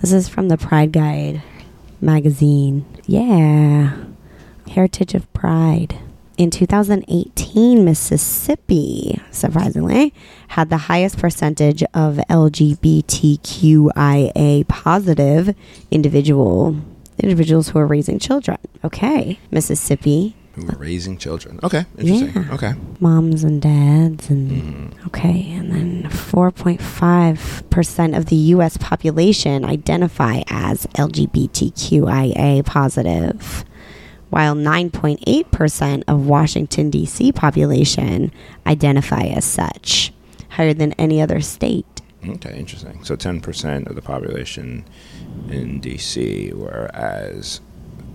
this 0.00 0.12
is 0.12 0.28
from 0.28 0.48
the 0.48 0.58
Pride 0.58 0.92
Guide 0.92 1.42
magazine. 2.00 2.84
Yeah. 3.06 3.96
Heritage 4.70 5.14
of 5.14 5.30
Pride 5.32 5.98
in 6.36 6.50
2018, 6.50 7.84
Mississippi, 7.84 9.20
surprisingly, 9.30 10.12
had 10.48 10.68
the 10.70 10.78
highest 10.78 11.18
percentage 11.18 11.82
of 11.94 12.16
LGBTQIA 12.28 13.06
positive 14.68 15.54
individual 15.90 16.76
individuals 17.18 17.68
who 17.68 17.78
are 17.78 17.86
raising 17.86 18.18
children. 18.18 18.58
Okay, 18.82 19.38
Mississippi. 19.50 20.34
Who 20.54 20.68
are 20.68 20.76
raising 20.76 21.18
children? 21.18 21.60
Okay, 21.62 21.84
interesting. 21.98 22.42
Yeah. 22.42 22.54
Okay, 22.54 22.74
moms 23.00 23.42
and 23.44 23.60
dads, 23.62 24.30
and 24.30 24.92
mm. 24.92 25.06
okay, 25.06 25.52
and 25.52 25.72
then 25.72 26.02
4.5 26.04 27.70
percent 27.70 28.14
of 28.14 28.26
the 28.26 28.36
U.S. 28.36 28.76
population 28.76 29.64
identify 29.64 30.42
as 30.48 30.86
LGBTQIA 30.94 32.64
positive 32.64 33.64
while 34.34 34.56
9.8% 34.56 36.02
of 36.08 36.26
Washington, 36.26 36.90
D.C. 36.90 37.30
population 37.30 38.32
identify 38.66 39.26
as 39.26 39.44
such, 39.44 40.12
higher 40.48 40.74
than 40.74 40.92
any 40.94 41.22
other 41.22 41.40
state. 41.40 42.02
Okay, 42.26 42.58
interesting. 42.58 43.04
So 43.04 43.14
10% 43.14 43.86
of 43.88 43.94
the 43.94 44.02
population 44.02 44.84
in 45.48 45.78
D.C., 45.78 46.50
whereas 46.52 47.60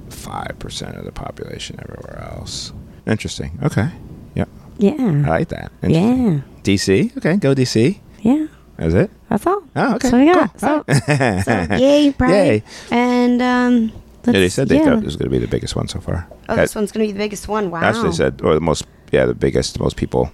5% 0.10 1.00
of 1.00 1.06
the 1.06 1.14
population 1.14 1.80
everywhere 1.80 2.30
else. 2.34 2.74
Interesting. 3.08 3.58
Okay. 3.64 3.90
Yeah. 4.36 4.44
Yeah. 4.78 5.24
I 5.26 5.30
like 5.30 5.48
that. 5.48 5.72
Yeah. 5.84 6.42
DC. 6.64 7.16
Okay, 7.16 7.38
go 7.38 7.56
DC. 7.56 7.98
Yeah. 8.24 8.48
That's 8.76 8.94
it. 8.94 9.12
That's 9.30 9.48
all. 9.48 9.64
Oh, 9.74 9.96
okay. 9.96 10.10
So 10.10 10.20
we 10.20 10.26
got 10.26 10.50
cool. 10.58 10.84
so, 10.86 11.42
so 11.46 11.76
yay, 11.78 12.12
Pride. 12.18 12.32
Yay. 12.32 12.64
And 12.92 13.42
um, 13.42 13.94
yeah, 14.34 14.40
they 14.40 14.50
said 14.50 14.70
they 14.70 14.78
yeah. 14.78 14.86
thought 14.86 15.00
it 15.00 15.06
was 15.06 15.16
going 15.16 15.30
to 15.30 15.32
be 15.32 15.40
the 15.40 15.48
biggest 15.48 15.76
one 15.76 15.88
so 15.88 16.00
far. 16.00 16.28
Oh, 16.48 16.56
this 16.56 16.76
one's 16.76 16.92
going 16.92 17.06
to 17.06 17.10
be 17.10 17.14
the 17.14 17.24
biggest 17.24 17.48
one. 17.48 17.72
Wow. 17.72 17.82
That's 17.82 17.98
what 17.98 18.06
they 18.06 18.12
said, 18.12 18.42
or 18.44 18.54
the 18.54 18.62
most, 18.62 18.86
yeah, 19.12 19.26
the 19.26 19.34
biggest, 19.34 19.80
most 19.80 19.98
people 19.98 20.32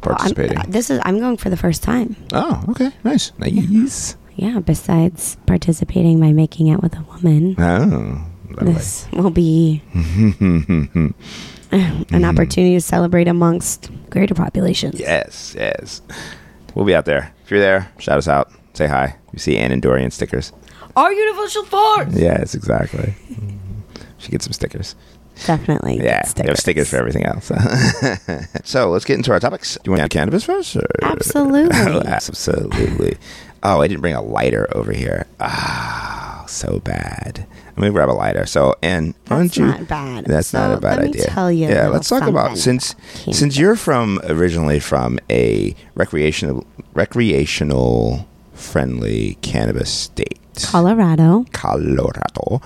participating. 0.00 0.56
Well, 0.56 0.66
this 0.68 0.90
is 0.90 1.00
I'm 1.04 1.18
going 1.18 1.36
for 1.36 1.50
the 1.50 1.56
first 1.56 1.82
time. 1.82 2.16
Oh, 2.32 2.64
okay, 2.70 2.90
nice, 3.04 3.32
nice. 3.38 4.16
Yeah. 4.36 4.60
Besides 4.60 5.36
participating 5.46 6.20
by 6.20 6.32
making 6.32 6.70
out 6.70 6.82
with 6.82 6.96
a 6.96 7.02
woman. 7.02 7.56
Oh. 7.58 8.24
This 8.60 9.06
will 9.12 9.30
be 9.30 9.82
an 9.94 11.14
opportunity 12.24 12.74
to 12.74 12.80
celebrate 12.80 13.28
amongst 13.28 13.90
greater 14.10 14.34
populations. 14.34 14.98
Yes, 14.98 15.54
yes. 15.56 16.02
We'll 16.74 16.86
be 16.86 16.94
out 16.94 17.04
there. 17.04 17.32
If 17.44 17.50
you're 17.50 17.60
there, 17.60 17.92
shout 17.98 18.18
us 18.18 18.28
out. 18.28 18.50
Say 18.78 18.86
hi. 18.86 19.16
You 19.32 19.40
see 19.40 19.56
Ann 19.56 19.72
and 19.72 19.82
Dorian 19.82 20.12
stickers. 20.12 20.52
Our 20.94 21.12
universal 21.12 21.64
force. 21.64 22.14
Yes, 22.14 22.54
exactly. 22.54 23.12
She 24.18 24.30
gets 24.30 24.44
some 24.44 24.52
stickers. 24.52 24.94
Definitely. 25.46 25.96
Yeah, 25.96 26.22
stickers. 26.22 26.50
have 26.50 26.58
stickers 26.58 26.88
for 26.88 26.96
everything 26.96 27.24
else. 27.24 27.50
so 28.64 28.88
let's 28.88 29.04
get 29.04 29.16
into 29.16 29.32
our 29.32 29.40
topics. 29.40 29.74
Do 29.74 29.80
you 29.86 29.90
want 29.90 29.98
to 29.98 30.02
have 30.02 30.10
cannabis 30.10 30.44
first? 30.44 30.76
Or? 30.76 30.86
Absolutely. 31.02 31.76
oh, 31.76 32.02
absolutely. 32.06 33.16
Oh, 33.64 33.80
I 33.80 33.88
didn't 33.88 34.00
bring 34.00 34.14
a 34.14 34.22
lighter 34.22 34.68
over 34.70 34.92
here. 34.92 35.26
Ah, 35.40 36.44
oh, 36.44 36.46
so 36.46 36.78
bad. 36.78 37.48
I'm 37.70 37.82
gonna 37.82 37.90
grab 37.90 38.10
a 38.10 38.12
lighter. 38.12 38.46
So, 38.46 38.76
and 38.80 39.12
that's 39.24 39.56
you, 39.56 39.66
not 39.66 39.88
bad. 39.88 40.24
That's 40.26 40.48
so 40.48 40.58
not 40.60 40.78
a 40.78 40.80
bad 40.80 40.98
let 40.98 41.08
idea. 41.08 41.22
Me 41.22 41.28
tell 41.30 41.50
you. 41.50 41.68
Yeah, 41.68 41.88
let's 41.88 42.08
talk 42.08 42.28
about 42.28 42.56
since 42.56 42.94
since 43.32 43.58
you're 43.58 43.74
from 43.74 44.20
originally 44.22 44.78
from 44.78 45.18
a 45.28 45.74
recreational 45.96 46.64
recreational 46.94 48.28
friendly 48.58 49.38
cannabis 49.40 49.90
state. 49.90 50.38
Colorado. 50.62 51.46
Colorado, 51.52 52.60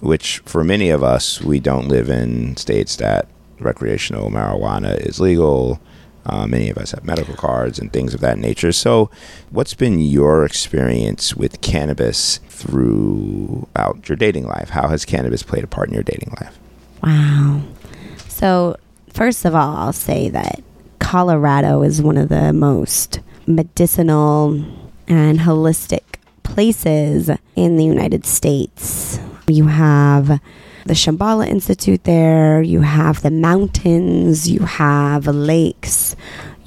which 0.00 0.38
for 0.40 0.64
many 0.64 0.90
of 0.90 1.02
us, 1.02 1.40
we 1.40 1.60
don't 1.60 1.88
live 1.88 2.08
in 2.08 2.56
states 2.56 2.96
that 2.96 3.28
recreational 3.60 4.30
marijuana 4.30 4.98
is 4.98 5.20
legal. 5.20 5.80
Uh, 6.26 6.46
many 6.46 6.68
of 6.68 6.76
us 6.76 6.90
have 6.90 7.04
medical 7.04 7.34
cards 7.34 7.78
and 7.78 7.92
things 7.92 8.12
of 8.12 8.20
that 8.20 8.36
nature. 8.36 8.72
So, 8.72 9.10
what's 9.50 9.74
been 9.74 10.00
your 10.00 10.44
experience 10.44 11.36
with 11.36 11.60
cannabis 11.60 12.38
throughout 12.48 14.08
your 14.08 14.16
dating 14.16 14.46
life? 14.46 14.70
How 14.70 14.88
has 14.88 15.04
cannabis 15.04 15.44
played 15.44 15.62
a 15.62 15.68
part 15.68 15.88
in 15.88 15.94
your 15.94 16.02
dating 16.02 16.34
life? 16.40 16.58
Wow. 17.04 17.62
So, 18.26 18.76
first 19.12 19.44
of 19.44 19.54
all, 19.54 19.76
I'll 19.76 19.92
say 19.92 20.28
that 20.30 20.64
Colorado 20.98 21.82
is 21.82 22.02
one 22.02 22.16
of 22.16 22.28
the 22.28 22.52
most 22.52 23.20
medicinal 23.46 24.64
and 25.08 25.40
holistic 25.40 26.02
places 26.42 27.30
in 27.54 27.76
the 27.76 27.84
United 27.84 28.24
States. 28.24 29.18
You 29.48 29.66
have 29.66 30.40
the 30.86 30.94
Shambhala 30.94 31.48
Institute 31.48 32.04
there, 32.04 32.62
you 32.62 32.80
have 32.80 33.22
the 33.22 33.30
mountains, 33.30 34.48
you 34.48 34.60
have 34.60 35.26
lakes, 35.26 36.14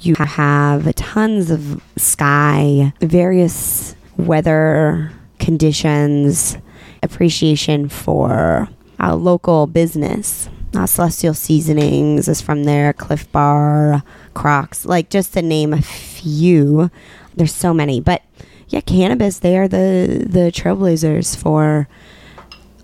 you 0.00 0.14
have 0.18 0.94
tons 0.94 1.50
of 1.50 1.82
sky, 1.96 2.92
various 3.00 3.94
weather 4.16 5.10
conditions, 5.38 6.56
appreciation 7.02 7.88
for 7.88 8.68
a 8.98 9.16
local 9.16 9.66
business. 9.66 10.48
Uh, 10.74 10.86
Celestial 10.86 11.34
Seasonings 11.34 12.28
is 12.28 12.40
from 12.40 12.64
there, 12.64 12.92
Clif 12.92 13.30
Bar, 13.32 14.02
Crocs, 14.34 14.84
like 14.84 15.10
just 15.10 15.32
to 15.32 15.42
name 15.42 15.72
a 15.72 15.82
few. 15.82 16.90
There's 17.34 17.54
so 17.54 17.74
many, 17.74 18.00
but 18.00 18.22
yeah, 18.70 18.80
cannabis. 18.80 19.40
They 19.40 19.58
are 19.58 19.66
the 19.66 20.24
the 20.26 20.52
trailblazers 20.52 21.36
for 21.36 21.88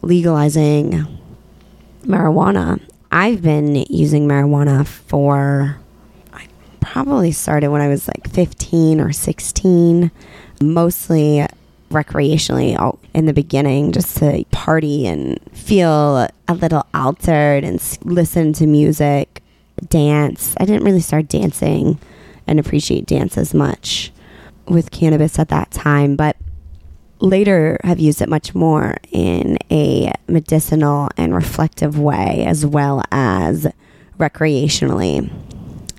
legalizing 0.02 1.06
marijuana. 2.02 2.80
I've 3.12 3.40
been 3.40 3.76
using 3.88 4.26
marijuana 4.26 4.84
for. 4.86 5.78
I 6.32 6.48
probably 6.80 7.30
started 7.30 7.70
when 7.70 7.80
I 7.80 7.88
was 7.88 8.08
like 8.08 8.28
15 8.28 9.00
or 9.00 9.12
16, 9.12 10.10
mostly 10.60 11.46
recreationally 11.90 12.76
oh, 12.80 12.98
in 13.14 13.26
the 13.26 13.32
beginning 13.32 13.92
just 13.92 14.16
to 14.16 14.44
party 14.50 15.06
and 15.06 15.38
feel 15.52 16.28
a 16.48 16.54
little 16.54 16.84
altered 16.94 17.62
and 17.62 17.80
listen 18.02 18.52
to 18.54 18.66
music, 18.66 19.40
dance. 19.88 20.56
I 20.58 20.64
didn't 20.64 20.82
really 20.82 21.00
start 21.00 21.28
dancing 21.28 22.00
and 22.48 22.58
appreciate 22.58 23.06
dance 23.06 23.38
as 23.38 23.54
much 23.54 24.10
with 24.68 24.90
cannabis 24.90 25.38
at 25.38 25.48
that 25.48 25.70
time, 25.70 26.16
but 26.16 26.36
later 27.20 27.78
have 27.84 27.98
used 27.98 28.20
it 28.20 28.28
much 28.28 28.54
more 28.54 28.96
in 29.10 29.58
a 29.70 30.12
medicinal 30.28 31.08
and 31.16 31.34
reflective 31.34 31.98
way 31.98 32.44
as 32.46 32.66
well 32.66 33.02
as 33.10 33.66
recreationally. 34.18 35.30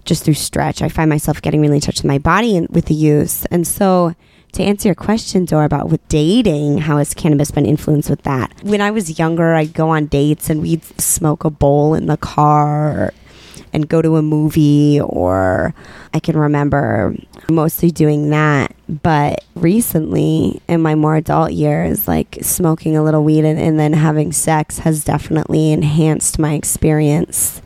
Just 0.06 0.24
through 0.24 0.36
stretch, 0.36 0.82
I 0.82 0.90
find 0.90 1.10
myself 1.10 1.42
getting 1.42 1.62
really 1.62 1.76
in 1.76 1.82
touch 1.82 1.98
with 1.98 2.06
my 2.06 2.18
body 2.18 2.56
and 2.56 2.70
with 2.70 2.86
the 2.86 2.94
use. 2.94 3.46
And 3.46 3.68
so 3.68 4.16
to 4.54 4.64
answer 4.64 4.88
your 4.88 4.96
question, 4.96 5.46
Dora, 5.46 5.66
about 5.66 5.90
with 5.90 6.08
dating, 6.08 6.80
how 6.80 6.98
has 6.98 7.14
cannabis 7.14 7.52
been 7.52 7.66
influenced 7.66 8.10
with 8.10 8.24
that? 8.24 8.54
When 8.64 8.80
I 8.80 8.92
was 8.92 9.20
younger, 9.20 9.54
I'd 9.54 9.74
go 9.74 9.90
on 9.90 10.06
dates 10.06 10.50
and 10.50 10.62
we'd 10.62 10.84
smoke 11.00 11.44
a 11.44 11.50
bowl 11.50 11.94
in 11.94 12.06
the 12.06 12.18
car 12.18 13.14
and 13.74 13.88
go 13.88 14.02
to 14.02 14.16
a 14.16 14.22
movie, 14.22 15.00
or 15.02 15.74
I 16.14 16.20
can 16.20 16.38
remember 16.38 17.16
mostly 17.50 17.92
doing 17.92 18.30
that. 18.30 18.76
But 18.88 19.44
recently, 19.56 20.62
in 20.68 20.82
my 20.82 20.96
more 20.96 21.16
adult 21.16 21.52
years, 21.52 22.08
like 22.08 22.38
smoking 22.42 22.96
a 22.96 23.04
little 23.04 23.24
weed 23.24 23.46
and, 23.46 23.60
and 23.60 23.80
then 23.80 23.94
having 23.94 24.32
sex 24.32 24.80
has 24.80 25.04
definitely 25.04 25.72
enhanced 25.72 26.40
my 26.40 26.54
experience 26.54 27.62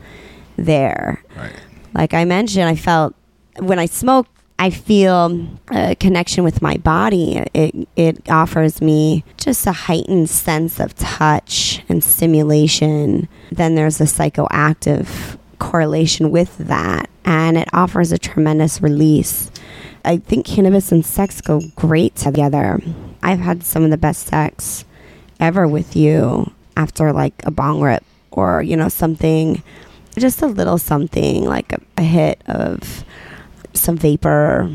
there. 0.57 1.23
Right. 1.35 1.53
Like 1.93 2.13
I 2.13 2.25
mentioned, 2.25 2.65
I 2.65 2.75
felt 2.75 3.15
when 3.59 3.79
I 3.79 3.85
smoke 3.85 4.27
I 4.61 4.69
feel 4.69 5.47
a 5.71 5.95
connection 5.95 6.43
with 6.43 6.61
my 6.61 6.77
body. 6.77 7.43
It, 7.51 7.87
it 7.95 8.29
offers 8.29 8.79
me 8.79 9.23
just 9.37 9.65
a 9.65 9.71
heightened 9.71 10.29
sense 10.29 10.79
of 10.79 10.93
touch 10.93 11.81
and 11.89 12.03
stimulation. 12.03 13.27
Then 13.51 13.73
there's 13.73 13.99
a 13.99 14.03
psychoactive 14.03 15.39
correlation 15.61 16.31
with 16.31 16.57
that, 16.57 17.09
and 17.23 17.55
it 17.55 17.69
offers 17.71 18.11
a 18.11 18.17
tremendous 18.17 18.81
release. 18.81 19.51
I 20.03 20.17
think 20.17 20.45
cannabis 20.45 20.91
and 20.91 21.05
sex 21.05 21.39
go 21.39 21.61
great 21.75 22.15
together. 22.15 22.81
I've 23.21 23.39
had 23.39 23.63
some 23.63 23.83
of 23.83 23.91
the 23.91 23.97
best 23.97 24.27
sex 24.27 24.83
ever 25.39 25.67
with 25.67 25.95
you 25.95 26.51
after 26.75 27.13
like 27.13 27.35
a 27.45 27.51
bong 27.51 27.79
rip 27.79 28.03
or, 28.31 28.63
you 28.63 28.75
know, 28.75 28.89
something, 28.89 29.61
just 30.17 30.41
a 30.41 30.47
little 30.47 30.79
something 30.79 31.45
like 31.45 31.71
a, 31.73 31.79
a 31.97 32.01
hit 32.01 32.41
of 32.47 33.05
some 33.73 33.97
vapor, 33.97 34.67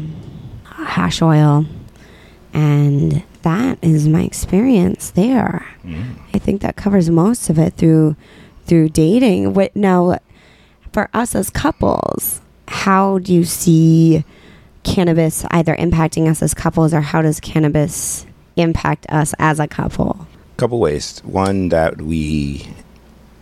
hash 0.64 1.20
oil, 1.20 1.66
and 2.53 3.25
that 3.42 3.79
is 3.83 4.07
my 4.07 4.22
experience 4.22 5.11
there. 5.11 5.66
Mm. 5.85 6.14
I 6.33 6.38
think 6.38 6.62
that 6.62 6.77
covers 6.77 7.11
most 7.11 7.51
of 7.51 7.59
it 7.59 7.75
through 7.75 8.14
through 8.66 8.88
dating. 8.90 9.55
What 9.55 9.75
now 9.75 10.18
for 10.97 11.11
us 11.13 11.35
as 11.35 11.51
couples, 11.51 12.41
how 12.69 13.19
do 13.19 13.35
you 13.35 13.45
see 13.45 14.25
cannabis 14.83 15.45
either 15.51 15.77
impacting 15.77 16.27
us 16.27 16.41
as 16.41 16.55
couples 16.55 16.95
or 16.95 17.03
how 17.03 17.21
does 17.21 17.39
cannabis 17.39 18.25
impact 18.57 19.05
us 19.11 19.35
as 19.39 19.61
a 19.61 19.69
couple? 19.69 20.27
Couple 20.57 20.81
ways. 20.81 21.21
One 21.23 21.69
that 21.69 22.01
we 22.01 22.67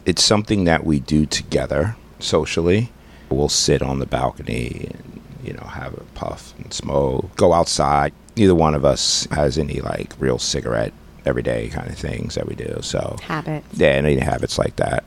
it's 0.04 0.24
something 0.24 0.64
that 0.64 0.84
we 0.84 0.98
do 0.98 1.26
together 1.26 1.94
socially. 2.18 2.90
We'll 3.30 3.48
sit 3.48 3.82
on 3.82 4.00
the 4.00 4.06
balcony 4.06 4.88
and 4.90 5.20
you 5.44 5.52
know, 5.52 5.62
have 5.62 5.94
a 5.94 6.02
puff 6.16 6.54
and 6.58 6.74
smoke, 6.74 7.36
go 7.36 7.52
outside. 7.52 8.12
Neither 8.36 8.56
one 8.56 8.74
of 8.74 8.84
us 8.84 9.28
has 9.30 9.58
any 9.58 9.80
like 9.80 10.12
real 10.18 10.40
cigarette 10.40 10.92
everyday 11.24 11.68
kind 11.68 11.88
of 11.88 11.96
things 11.96 12.34
that 12.34 12.48
we 12.48 12.56
do. 12.56 12.78
So 12.80 13.16
habits. 13.22 13.78
Yeah, 13.78 13.90
any 13.90 14.18
habits 14.18 14.58
like 14.58 14.74
that. 14.74 15.06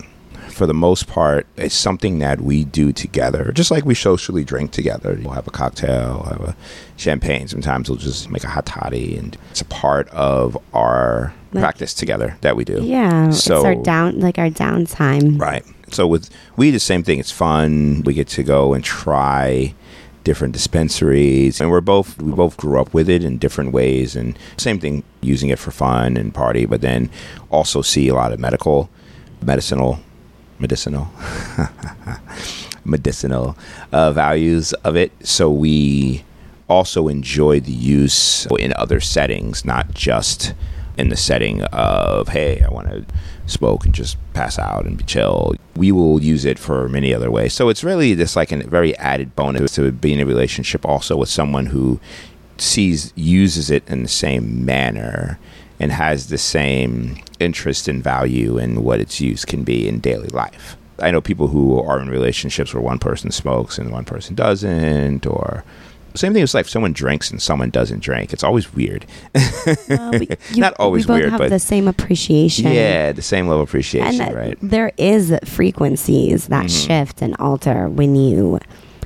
For 0.50 0.66
the 0.66 0.74
most 0.74 1.08
part, 1.08 1.46
it's 1.56 1.76
something 1.76 2.20
that 2.20 2.42
we 2.42 2.64
do 2.64 2.92
together, 2.92 3.52
just 3.54 3.72
like 3.72 3.86
we 3.86 3.96
socially 3.96 4.44
drink 4.44 4.72
together. 4.72 5.18
We'll 5.22 5.34
have 5.34 5.48
a 5.48 5.52
cocktail, 5.52 6.24
have 6.24 6.42
a 6.42 6.56
champagne. 6.96 7.48
Sometimes 7.48 7.90
we'll 7.90 7.98
just 7.98 8.30
make 8.30 8.44
a 8.44 8.50
hot 8.50 8.66
toddy, 8.66 9.18
and 9.18 9.38
it's 9.52 9.62
a 9.62 9.66
part 9.66 10.08
of 10.10 10.58
our 10.74 11.34
like, 11.52 11.62
practice 11.62 11.94
together 11.94 12.38
that 12.42 12.56
we 12.56 12.66
do. 12.66 12.82
Yeah, 12.84 13.30
so, 13.32 13.58
it's 13.58 13.66
our 13.66 13.76
down, 13.84 14.20
like 14.20 14.38
our 14.38 14.50
downtime. 14.50 15.40
Right. 15.40 15.64
So 15.92 16.08
with 16.08 16.30
we, 16.56 16.72
the 16.72 16.80
same 16.80 17.04
thing. 17.04 17.20
It's 17.20 17.32
fun. 17.32 18.04
We 18.04 18.14
get 18.14 18.28
to 18.30 18.44
go 18.44 18.74
and 18.74 18.84
try 18.84 19.74
different 20.28 20.52
dispensaries 20.52 21.62
and 21.62 21.72
we're 21.72 21.80
both 21.80 22.22
we 22.22 22.34
both 22.34 22.58
grew 22.58 22.82
up 22.82 22.94
with 22.94 23.10
it 23.10 23.24
in 23.24 23.38
different 23.38 23.72
ways 23.72 24.14
and 24.14 24.38
same 24.58 24.78
thing 24.78 25.02
using 25.22 25.48
it 25.48 25.58
for 25.58 25.72
fun 25.72 26.18
and 26.18 26.34
party 26.34 26.66
but 26.66 26.82
then 26.82 27.10
also 27.50 27.82
see 27.82 28.10
a 28.10 28.14
lot 28.14 28.34
of 28.34 28.38
medical 28.38 28.90
medicinal 29.42 30.02
medicinal 30.60 31.10
medicinal 32.86 33.58
uh, 33.92 34.12
values 34.12 34.74
of 34.74 34.96
it 34.96 35.12
so 35.26 35.50
we 35.50 36.24
also 36.70 37.08
enjoy 37.08 37.60
the 37.60 37.72
use 37.72 38.46
in 38.60 38.74
other 38.74 39.00
settings 39.00 39.66
not 39.66 39.94
just 39.94 40.54
in 40.98 41.10
the 41.10 41.18
setting 41.18 41.64
of 41.64 42.30
hey 42.30 42.62
i 42.62 42.70
want 42.70 42.88
to 42.88 43.06
smoke 43.48 43.86
and 43.86 43.96
just 43.96 44.18
pass 44.34 44.60
out 44.60 44.86
and 44.86 44.98
be 44.98 45.04
chill. 45.04 45.56
We 45.76 45.92
will 45.92 46.22
use 46.22 46.46
it 46.46 46.60
for 46.60 46.88
many 46.90 47.14
other 47.14 47.32
ways. 47.32 47.54
So 47.54 47.70
it's 47.70 47.84
really 47.84 48.14
this 48.14 48.36
like 48.36 48.52
a 48.52 48.58
very 48.68 48.96
added 48.98 49.36
bonus 49.36 49.76
to 49.76 49.92
be 49.92 50.14
in 50.14 50.20
a 50.20 50.26
relationship 50.26 50.86
also 50.86 51.16
with 51.18 51.30
someone 51.30 51.68
who 51.68 52.00
sees 52.58 53.14
uses 53.16 53.70
it 53.72 53.88
in 53.88 54.04
the 54.04 54.10
same 54.10 54.66
manner 54.66 55.40
and 55.80 55.92
has 55.92 56.28
the 56.28 56.38
same 56.38 57.18
interest 57.40 57.88
and 57.88 58.04
value 58.04 58.58
in 58.58 58.84
what 58.84 59.00
its 59.00 59.22
use 59.22 59.46
can 59.46 59.64
be 59.64 59.88
in 59.88 60.00
daily 60.00 60.30
life. 60.30 60.78
I 61.00 61.12
know 61.12 61.22
people 61.22 61.48
who 61.48 61.80
are 61.82 62.00
in 62.00 62.10
relationships 62.10 62.74
where 62.74 62.82
one 62.82 63.00
person 63.00 63.32
smokes 63.32 63.78
and 63.78 63.92
one 63.92 64.06
person 64.06 64.36
doesn't, 64.36 65.26
or 65.28 65.64
same 66.18 66.34
thing 66.34 66.44
as 66.44 66.54
like 66.54 66.68
someone 66.68 66.94
drinks 66.94 67.30
and 67.32 67.42
someone 67.42 67.70
doesn't 67.70 68.02
drink. 68.02 68.34
It's 68.34 68.44
always 68.44 68.74
weird. 68.74 69.06
Well, 69.88 70.12
we, 70.12 70.28
you, 70.52 70.62
Not 70.62 70.74
always 70.80 71.06
we 71.06 71.14
both 71.14 71.20
weird, 71.20 71.32
have 71.32 71.40
but 71.40 71.50
the 71.50 71.60
same 71.60 71.88
appreciation. 71.88 72.72
Yeah, 72.72 73.12
the 73.12 73.22
same 73.22 73.48
level 73.48 73.64
of 73.64 73.70
appreciation, 73.70 74.22
and 74.22 74.36
right? 74.36 74.58
There 74.62 74.92
is 74.98 75.38
frequencies 75.46 76.48
that 76.48 76.66
mm-hmm. 76.66 76.88
shift 76.88 77.22
and 77.22 77.36
alter 77.38 77.88
when 77.88 78.16
you 78.16 78.60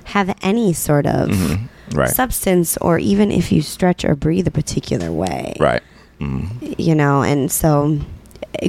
have 0.06 0.36
any 0.42 0.74
sort 0.74 1.06
of 1.06 1.30
mm-hmm. 1.30 1.98
right. 1.98 2.10
substance, 2.10 2.78
or 2.78 2.98
even 2.98 3.32
if 3.32 3.52
you 3.52 3.62
stretch 3.62 4.06
or 4.06 4.16
breathe 4.16 4.48
a 4.48 4.52
particular 4.52 5.12
way, 5.12 5.56
right? 5.60 5.84
Mm-hmm. 6.20 6.74
You 6.78 6.96
know, 6.96 7.24
and 7.24 7.52
so 7.52 8.00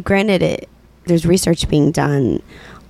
granted, 0.00 0.42
it 0.42 0.68
there's 1.04 1.26
research 1.26 1.68
being 1.68 1.90
done 1.90 2.42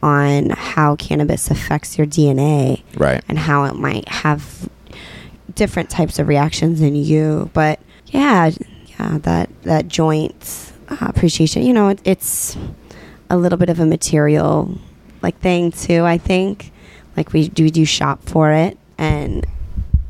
on 0.03 0.51
how 0.51 0.97
cannabis 0.97 1.51
affects 1.51 1.97
your 1.97 2.07
DNA, 2.07 2.83
right, 2.97 3.23
and 3.29 3.39
how 3.39 3.65
it 3.65 3.75
might 3.75 4.09
have 4.09 4.69
different 5.55 5.91
types 5.91 6.19
of 6.19 6.29
reactions 6.29 6.81
in 6.81 6.95
you. 6.95 7.51
But 7.53 7.81
yeah, 8.07 8.51
yeah, 8.99 9.19
that 9.19 9.51
that 9.63 9.89
joint 9.89 10.73
uh, 10.89 10.99
appreciation. 11.01 11.63
You 11.63 11.73
know, 11.73 11.89
it, 11.89 12.01
it's 12.05 12.57
a 13.31 13.37
little 13.37 13.59
bit 13.59 13.71
of 13.71 13.81
a 13.81 13.87
material 13.87 14.79
like 15.23 15.39
thing 15.41 15.73
too. 15.73 16.05
I 16.05 16.19
think 16.19 16.71
like 17.17 17.33
we 17.33 17.49
do 17.49 17.65
we 17.65 17.71
do 17.71 17.85
shop 17.85 18.23
for 18.25 18.53
it 18.53 18.77
and 18.99 19.47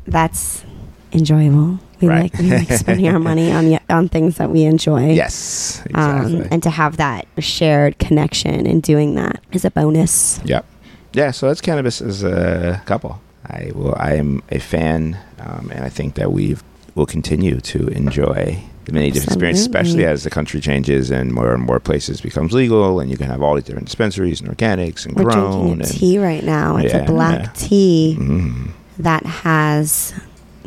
that's 0.05 0.65
enjoyable. 1.11 1.79
We 2.03 2.09
Right. 2.09 2.33
like 2.33 2.37
we 2.41 2.49
like 2.49 2.71
spending 2.83 3.07
our 3.07 3.19
money 3.19 3.51
on 3.51 3.79
on 3.89 4.09
things 4.09 4.37
that 4.37 4.49
we 4.49 4.63
enjoy. 4.63 5.11
Yes, 5.13 5.81
exactly. 5.85 6.41
Um, 6.41 6.47
and 6.51 6.61
to 6.63 6.69
have 6.69 6.97
that 6.97 7.27
shared 7.39 7.97
connection 7.99 8.65
and 8.67 8.81
doing 8.83 9.15
that 9.15 9.41
is 9.51 9.65
a 9.65 9.71
bonus. 9.71 10.39
Yep. 10.45 10.65
Yeah, 11.13 11.31
so 11.31 11.47
that's 11.47 11.61
cannabis 11.61 12.01
as 12.01 12.23
a 12.23 12.81
couple. 12.85 13.21
I 13.45 13.71
will. 13.75 13.95
I 13.97 14.15
am 14.15 14.41
a 14.49 14.59
fan, 14.59 15.17
um, 15.39 15.69
and 15.73 15.83
I 15.85 15.89
think 15.89 16.15
that 16.15 16.31
we 16.31 16.55
will 16.95 17.05
continue 17.05 17.59
to 17.59 17.87
enjoy 17.89 18.57
the 18.85 18.91
many 18.93 19.11
different 19.11 19.31
experiences, 19.33 19.65
especially 19.65 20.05
as 20.05 20.23
the 20.23 20.29
country 20.29 20.59
changes 20.59 21.09
and 21.11 21.31
more 21.33 21.53
and 21.53 21.63
more 21.63 21.79
places 21.79 22.19
becomes 22.21 22.51
legal, 22.53 22.99
and 22.99 23.09
you 23.11 23.17
can 23.17 23.27
have 23.27 23.41
all 23.41 23.55
these 23.55 23.63
different 23.65 23.87
dispensaries 23.87 24.41
and 24.41 24.49
organics 24.49 25.05
and 25.05 25.15
We're 25.15 25.23
grown. 25.25 25.51
drinking 25.51 25.81
a 25.81 25.83
and, 25.83 25.91
tea 25.99 26.19
right 26.19 26.43
now. 26.43 26.77
It's 26.77 26.93
Yeah, 26.93 27.03
a 27.03 27.05
black 27.05 27.41
yeah. 27.43 27.49
tea 27.55 28.15
Mm, 28.19 28.71
that 28.99 29.25
has 29.25 30.13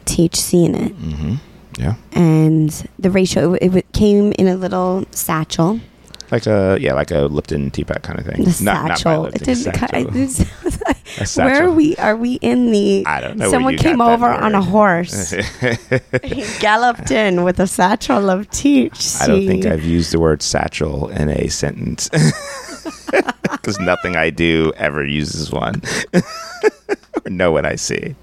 THC 0.07 0.65
in 0.67 0.75
it. 0.75 0.93
hmm 0.93 1.35
Yeah, 1.79 1.95
And 2.13 2.71
the 2.99 3.11
ratio, 3.11 3.55
it, 3.55 3.75
it 3.77 3.93
came 3.93 4.33
in 4.39 4.49
a 4.49 4.57
little 4.57 5.05
satchel. 5.11 5.81
like 6.33 6.47
a 6.47 6.79
yeah, 6.81 6.95
like 6.95 7.11
a 7.11 7.27
Lipton 7.29 7.71
teapot 7.71 8.03
kind 8.03 8.19
of 8.19 8.25
thing. 8.27 8.45
The 8.45 8.65
Not- 8.65 8.89
not 8.89 8.99
satchel. 8.99 9.23
Lipton, 9.25 9.43
it 9.43 9.45
didn't. 9.45 9.73
cut- 9.75 9.91
satchel. 9.91 10.09
I- 10.09 10.13
this- 10.13 11.39
A 11.39 11.45
where 11.45 11.65
are 11.65 11.71
we? 11.71 11.97
Are 11.97 12.17
we 12.17 12.35
in 12.43 12.73
the? 12.73 13.05
I 13.07 13.21
don't 13.21 13.39
know. 13.39 13.49
Someone 13.51 13.77
came 13.79 14.01
over 14.03 14.27
on 14.27 14.55
a 14.55 14.61
horse. 14.61 15.31
he 16.25 16.45
galloped 16.61 17.11
in 17.11 17.43
with 17.45 17.59
a 17.61 17.67
satchel 17.67 18.29
of 18.29 18.51
THC. 18.51 19.23
I 19.23 19.27
don't 19.29 19.47
think 19.47 19.65
I've 19.67 19.85
used 19.85 20.13
the 20.13 20.21
word 20.21 20.43
satchel 20.43 21.09
in 21.09 21.31
a 21.31 21.49
sentence 21.49 22.11
because 23.53 23.79
nothing 23.81 24.17
I 24.17 24.31
do 24.31 24.73
ever 24.77 25.05
uses 25.05 25.51
one 25.51 25.83
or 27.27 27.31
know 27.31 27.53
what 27.53 27.67
I 27.67 27.77
see. 27.77 28.15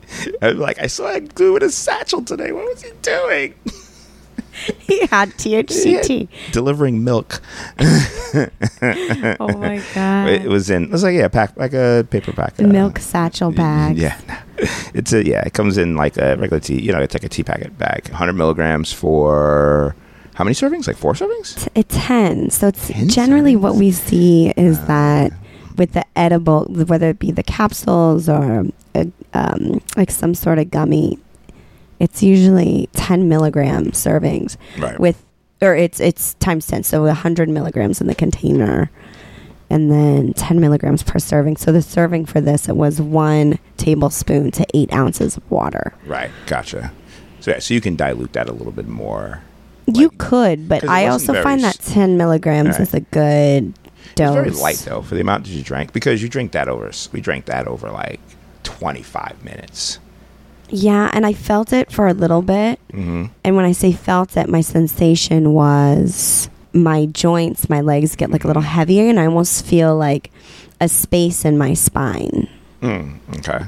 I'm 0.42 0.58
like, 0.60 0.80
I 0.80 0.88
saw 0.88 1.14
a 1.14 1.20
glue 1.20 1.54
with 1.54 1.64
a 1.64 1.70
satchel 1.72 2.24
today. 2.24 2.52
What 2.52 2.66
was 2.66 2.82
he 2.84 2.92
doing? 3.02 3.54
he 4.80 5.06
had 5.08 5.30
THCT. 5.32 5.86
Yeah, 5.86 6.02
tea. 6.02 6.30
Delivering 6.52 7.04
milk. 7.04 7.42
Oh 9.40 9.58
my 9.58 9.82
god! 9.94 10.30
It 10.30 10.48
was 10.48 10.70
in. 10.72 10.86
It 10.86 10.90
was 10.92 11.04
like 11.04 11.16
yeah, 11.16 11.28
pack 11.28 11.56
like 11.56 11.74
a 11.74 12.08
paper 12.10 12.34
pack. 12.34 12.60
uh, 12.60 12.64
Milk 12.64 12.98
satchel 12.98 13.52
bag. 13.52 13.98
Yeah, 13.98 14.20
it's 14.96 15.14
a 15.14 15.24
yeah. 15.24 15.44
It 15.46 15.54
comes 15.54 15.78
in 15.78 15.96
like 15.96 16.18
a 16.18 16.36
regular 16.38 16.60
tea. 16.60 16.82
You 16.82 16.92
know, 16.92 17.00
it's 17.00 17.14
like 17.14 17.24
a 17.24 17.30
tea 17.30 17.44
packet 17.44 17.78
bag. 17.78 18.08
100 18.08 18.34
milligrams 18.34 18.92
for 18.92 19.96
how 20.36 20.44
many 20.44 20.56
servings? 20.56 20.88
Like 20.88 20.98
four 20.98 21.14
servings? 21.14 21.64
T- 21.66 21.70
It's 21.76 21.96
10. 21.98 22.50
So 22.50 22.68
it's 22.68 22.88
10 22.88 23.10
generally 23.10 23.56
servings? 23.56 23.60
what 23.62 23.76
we 23.76 23.92
see 23.92 24.50
is 24.58 24.80
Ah. 24.82 24.86
that 24.88 25.34
with 25.78 25.94
the 25.94 26.06
edible, 26.16 26.66
whether 26.88 27.10
it 27.10 27.20
be 27.20 27.32
the 27.32 27.44
capsules 27.44 28.30
or 28.30 28.66
a, 28.96 29.08
um, 29.34 29.82
like 29.98 30.12
some 30.12 30.36
sort 30.36 30.60
of 30.60 30.70
gummy, 30.72 31.18
it's 32.00 32.22
usually 32.22 32.90
10 32.94 33.28
milligram 33.30 33.86
servings 33.92 34.58
Right. 34.78 35.00
with, 35.00 35.24
or 35.62 35.76
it's 35.76 36.00
it's 36.00 36.34
times 36.36 36.68
10, 36.68 36.84
so 36.84 37.04
100 37.04 37.50
milligrams 37.50 38.02
in 38.02 38.08
the 38.08 38.16
container, 38.16 38.92
and 39.70 39.90
then 39.92 40.34
10 40.34 40.60
milligrams 40.60 41.02
per 41.04 41.18
serving. 41.20 41.58
So 41.58 41.72
the 41.72 41.82
serving 41.82 42.26
for 42.26 42.42
this 42.42 42.68
it 42.70 42.76
was 42.76 43.00
one 43.02 43.58
tablespoon 43.78 44.52
to 44.52 44.66
eight 44.74 44.92
ounces 44.94 45.38
of 45.38 45.50
water. 45.50 45.94
Right. 46.06 46.30
Gotcha. 46.48 46.92
So 47.40 47.52
yeah, 47.52 47.60
so 47.60 47.74
you 47.74 47.82
can 47.82 47.96
dilute 47.96 48.34
that 48.34 48.50
a 48.50 48.54
little 48.54 48.72
bit 48.74 48.88
more. 48.88 49.42
You 49.88 50.08
Like- 50.10 50.18
could, 50.18 50.70
but 50.70 50.88
I 50.88 51.08
also 51.08 51.42
find 51.42 51.64
that 51.64 51.80
10 51.80 52.18
milligrams 52.18 52.72
Right. 52.74 52.82
is 52.82 52.94
a 52.94 53.00
good 53.02 53.74
dose. 54.16 54.36
It's 54.48 54.56
very 54.58 54.64
light 54.64 54.84
though 54.88 55.02
for 55.02 55.16
the 55.16 55.22
amount 55.22 55.46
that 55.46 55.52
you 55.52 55.64
drank 55.64 55.92
because 55.94 56.22
you 56.22 56.30
drink 56.30 56.52
that 56.54 56.68
over. 56.68 56.92
We 57.12 57.22
drank 57.22 57.46
that 57.46 57.68
over 57.68 57.90
like 57.92 58.20
25 58.64 59.44
minutes. 59.44 60.00
Yeah, 60.70 61.10
and 61.14 61.26
I 61.26 61.34
felt 61.34 61.72
it 61.74 61.92
for 61.92 62.08
a 62.08 62.14
little 62.14 62.42
bit. 62.42 62.80
Mm-hmm. 62.94 63.26
And 63.44 63.56
when 63.56 63.66
I 63.66 63.74
say 63.74 63.92
felt 63.92 64.36
it, 64.38 64.50
my 64.50 64.62
sensation 64.62 65.54
was 65.54 66.50
my 66.74 67.06
joints, 67.08 67.70
my 67.70 67.82
legs 67.82 68.16
get 68.16 68.32
like 68.32 68.44
a 68.44 68.48
little 68.48 68.64
heavier, 68.64 69.08
and 69.08 69.20
I 69.20 69.26
almost 69.28 69.66
feel 69.66 69.96
like 69.96 70.32
a 70.82 70.88
space 70.90 71.46
in 71.46 71.58
my 71.58 71.74
spine. 71.76 72.48
Mm, 72.82 73.18
okay. 73.38 73.66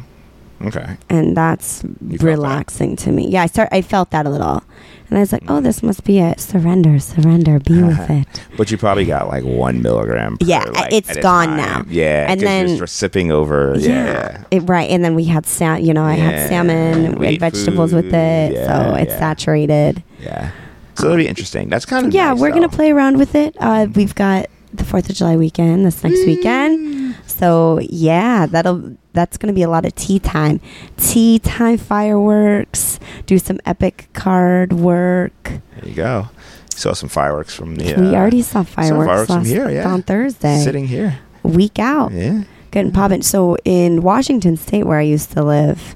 Okay. 0.63 0.97
And 1.09 1.35
that's 1.35 1.83
You 2.07 2.17
relaxing 2.19 2.95
to 2.97 3.11
me. 3.11 3.27
Yeah, 3.29 3.43
I 3.43 3.47
start. 3.47 3.69
I 3.71 3.81
felt 3.81 4.11
that 4.11 4.25
a 4.25 4.29
little, 4.29 4.63
and 5.09 5.17
I 5.17 5.21
was 5.21 5.31
like, 5.33 5.43
"Oh, 5.49 5.59
this 5.59 5.83
must 5.83 6.05
be 6.05 6.19
it. 6.19 6.39
Surrender, 6.39 6.97
surrender, 6.99 7.59
be 7.59 7.83
with 7.83 8.09
it." 8.09 8.25
But 8.57 8.71
you 8.71 8.77
probably 8.77 9.05
got 9.05 9.27
like 9.27 9.43
one 9.43 9.81
milligram. 9.81 10.37
Per, 10.37 10.45
Yeah, 10.45 10.63
like, 10.63 10.93
it's 10.93 11.15
gone 11.17 11.47
time. 11.47 11.57
now. 11.57 11.85
Yeah, 11.89 12.27
And 12.31 12.39
you're 12.41 12.49
then- 12.49 12.77
just 12.77 12.95
sipping 12.95 13.31
over. 13.31 13.75
Yeah. 13.77 14.43
It, 14.49 14.61
right. 14.61 14.89
And 14.89 15.03
then 15.03 15.13
we 15.13 15.25
had 15.25 15.45
sa- 15.45 15.75
you 15.75 15.93
know, 15.93 16.03
I 16.05 16.15
Yeah, 16.15 16.23
had 16.31 16.49
salmon, 16.49 17.11
we 17.13 17.17
we 17.17 17.25
had 17.33 17.39
vegetables 17.41 17.93
with 17.93 18.13
it, 18.13 18.53
yeah, 18.53 18.67
so 18.89 18.95
it's 18.95 19.11
yeah. 19.11 19.19
saturated. 19.19 20.03
Yeah. 20.21 20.51
So 20.95 21.07
it'll 21.07 21.17
be 21.17 21.27
interesting. 21.27 21.69
That's 21.69 21.85
kind 21.85 22.05
of 22.07 22.13
yeah, 22.13 22.31
nice, 22.31 22.39
we're 22.39 22.51
gonna 22.51 22.69
play 22.69 22.91
around 22.91 23.17
with 23.17 23.35
it. 23.35 23.55
Uh, 23.59 23.87
we've 23.93 24.15
got 24.15 24.45
the 24.73 24.85
Fourth 24.85 25.09
of 25.09 25.15
July 25.17 25.35
weekend 25.35 25.85
this 25.85 26.01
next 26.03 26.25
weekend, 26.25 27.15
so 27.27 27.79
yeah, 27.89 28.45
that'll 28.45 28.95
that's 29.15 29.37
gonna 29.37 29.53
be 29.53 29.63
a 29.63 29.69
lot 29.69 29.85
of 29.85 29.95
tea 29.95 30.19
time, 30.19 30.59
tea 30.97 31.39
time 31.39 31.77
fireworks. 31.79 32.99
Do 33.25 33.39
some 33.39 33.59
epic 33.65 34.09
card 34.13 34.73
work. 34.73 35.31
There 35.43 35.89
you 35.89 35.95
go. 35.95 36.27
Saw 36.75 36.93
some 36.93 37.09
fireworks 37.09 37.55
from 37.55 37.75
the. 37.77 37.85
we 37.95 38.07
uh, 38.09 38.19
already 38.19 38.41
saw 38.41 38.63
fireworks, 38.63 39.07
fireworks 39.07 39.27
from 39.27 39.37
last, 39.39 39.47
here, 39.47 39.69
yeah. 39.69 39.89
on 39.91 40.03
Thursday, 40.03 40.59
sitting 40.59 40.85
here. 40.87 41.19
week 41.41 41.79
out, 41.79 42.11
Yeah. 42.11 42.43
getting 42.71 42.91
popping. 42.91 43.21
So 43.23 43.55
in 43.63 44.01
Washington 44.01 44.57
State, 44.57 44.83
where 44.85 44.99
I 44.99 45.03
used 45.03 45.31
to 45.31 45.41
live, 45.43 45.95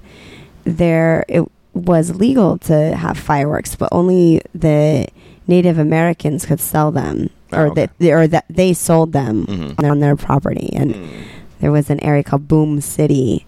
there 0.63 1.25
it 1.27 1.43
was 1.73 2.15
legal 2.15 2.58
to 2.60 2.95
have 2.95 3.17
fireworks, 3.17 3.75
but 3.75 3.89
only 3.91 4.41
the 4.55 5.08
Native 5.47 5.77
Americans 5.77 6.45
could 6.45 6.60
sell 6.60 6.91
them, 6.91 7.29
Oh, 7.51 7.58
or 7.63 7.67
okay. 7.71 7.89
that 7.99 8.12
or 8.12 8.27
that 8.27 8.45
they 8.49 8.73
sold 8.73 9.12
them 9.12 9.45
Mhm. 9.47 9.89
on 9.91 9.99
their 9.99 10.15
property. 10.15 10.71
And 10.73 10.93
Mm. 10.95 11.08
There 11.59 11.71
was 11.71 11.89
an 11.89 11.99
area 12.03 12.23
called 12.23 12.47
Boom 12.47 12.81
City, 12.81 13.45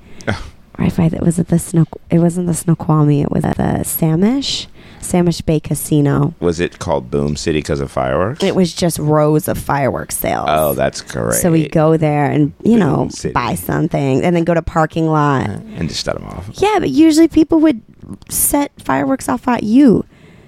right 0.77 0.95
by 0.95 1.09
the, 1.09 1.17
was 1.23 1.39
it 1.39 1.47
the 1.47 1.59
Snow? 1.59 1.85
It 2.09 2.19
wasn't 2.19 2.47
the 2.47 2.53
Snoqualmie. 2.53 3.21
It 3.21 3.31
was 3.31 3.43
at 3.45 3.57
the 3.57 3.83
Samish, 3.83 4.67
Samish 4.99 5.45
Bay 5.45 5.59
Casino. 5.59 6.33
Was 6.39 6.59
it 6.59 6.79
called 6.79 7.09
Boom 7.11 7.35
City 7.35 7.59
because 7.59 7.79
of 7.79 7.91
fireworks? 7.91 8.43
It 8.43 8.55
was 8.55 8.73
just 8.73 8.99
rows 8.99 9.47
of 9.47 9.57
fireworks 9.57 10.17
sales. 10.17 10.47
Oh, 10.49 10.73
that's 10.73 11.01
great. 11.01 11.35
So 11.35 11.51
we 11.51 11.67
go 11.69 11.97
there 11.97 12.25
and 12.25 12.53
you 12.63 12.77
know 12.77 13.09
City. 13.09 13.33
buy 13.33 13.55
something, 13.55 14.23
and 14.23 14.35
then 14.35 14.43
go 14.43 14.53
to 14.53 14.61
parking 14.61 15.07
lot. 15.07 15.47
and 15.49 15.87
just 15.89 16.03
shut 16.05 16.15
them 16.17 16.27
off. 16.27 16.49
Yeah, 16.55 16.77
but 16.79 16.89
usually 16.89 17.27
people 17.27 17.59
would 17.59 17.81
set 18.29 18.71
fireworks 18.81 19.29
off 19.29 19.47
at 19.47 19.63
you, 19.63 20.03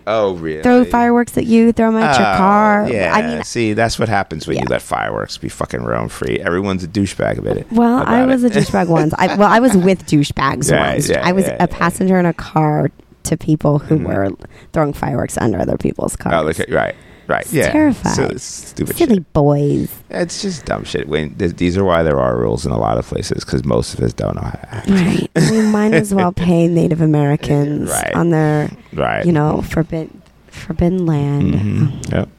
Oh, 0.05 0.33
really? 0.35 0.61
throw 0.63 0.83
fireworks 0.85 1.37
at 1.37 1.45
you, 1.45 1.71
throw 1.71 1.91
them 1.91 2.01
at 2.01 2.17
your 2.19 2.27
Oh, 2.27 2.37
car. 2.37 2.87
Yeah. 2.91 3.11
I 3.13 3.21
mean, 3.35 3.43
see, 3.43 3.73
that's 3.73 3.97
what 3.97 4.09
happens 4.09 4.47
when 4.47 4.57
you 4.57 4.65
let 4.69 4.81
fireworks 4.81 5.37
be 5.37 5.49
fucking 5.49 5.83
roam 5.83 6.09
free. 6.09 6.39
Everyone's 6.39 6.83
a 6.83 6.87
douchebag 6.87 7.37
about 7.37 7.57
it. 7.57 7.67
well, 7.71 8.03
I 8.05 8.25
was 8.25 8.43
it. 8.43 8.55
a 8.55 8.59
douchebag 8.59 8.87
once. 8.89 9.13
I, 9.17 9.35
well, 9.35 9.49
I 9.49 9.59
was 9.59 9.75
with 9.77 10.05
douchebags 10.05 10.71
Right, 10.71 10.93
once. 10.95 11.09
yeah, 11.09 11.21
I 11.25 11.31
was 11.31 11.45
yeah, 11.45 11.53
a 11.55 11.57
yeah. 11.59 11.65
passenger 11.67 12.19
in 12.19 12.25
a 12.25 12.33
car 12.33 12.91
to 13.23 13.37
people 13.37 13.79
who 13.79 13.99
Mhm. 13.99 14.05
were 14.07 14.31
throwing 14.73 14.91
fireworks 14.93 15.37
under 15.37 15.59
other 15.59 15.77
people's 15.77 16.15
cars. 16.17 16.35
Oh, 16.37 16.43
look 16.43 16.59
at, 16.59 16.69
right. 16.69 16.95
Right. 17.27 17.41
It's 17.43 17.53
yeah. 17.53 17.71
terrifying. 17.71 18.15
So 18.15 18.23
it's 18.25 18.43
stupid 18.43 18.97
Silly 18.97 19.15
shit. 19.15 19.33
boys. 19.33 19.89
It's 20.09 20.41
just 20.41 20.65
dumb 20.65 20.83
shit. 20.83 21.07
When 21.07 21.35
th- 21.35 21.55
these 21.55 21.77
are 21.77 21.83
why 21.83 22.03
there 22.03 22.19
are 22.19 22.37
rules 22.37 22.65
in 22.65 22.71
a 22.71 22.77
lot 22.77 22.97
of 22.97 23.05
places 23.05 23.45
because 23.45 23.63
most 23.63 23.93
of 23.93 24.01
us 24.01 24.11
don't 24.13 24.35
know 24.35 24.41
how 24.41 24.51
to 24.51 24.75
act. 24.75 24.89
Right. 24.89 25.29
we 25.51 25.61
might 25.61 25.93
as 25.93 26.13
well 26.13 26.31
pay 26.33 26.67
Native 26.67 26.99
Americans 27.01 27.89
Right. 27.89 28.13
on 28.13 28.29
their, 28.31 28.69
Right. 28.91 29.25
you 29.25 29.31
know, 29.31 29.61
forbidden 29.61 30.21
forbidden 30.47 31.05
land. 31.05 31.53
Mhm. 31.53 32.11
Yep. 32.11 32.29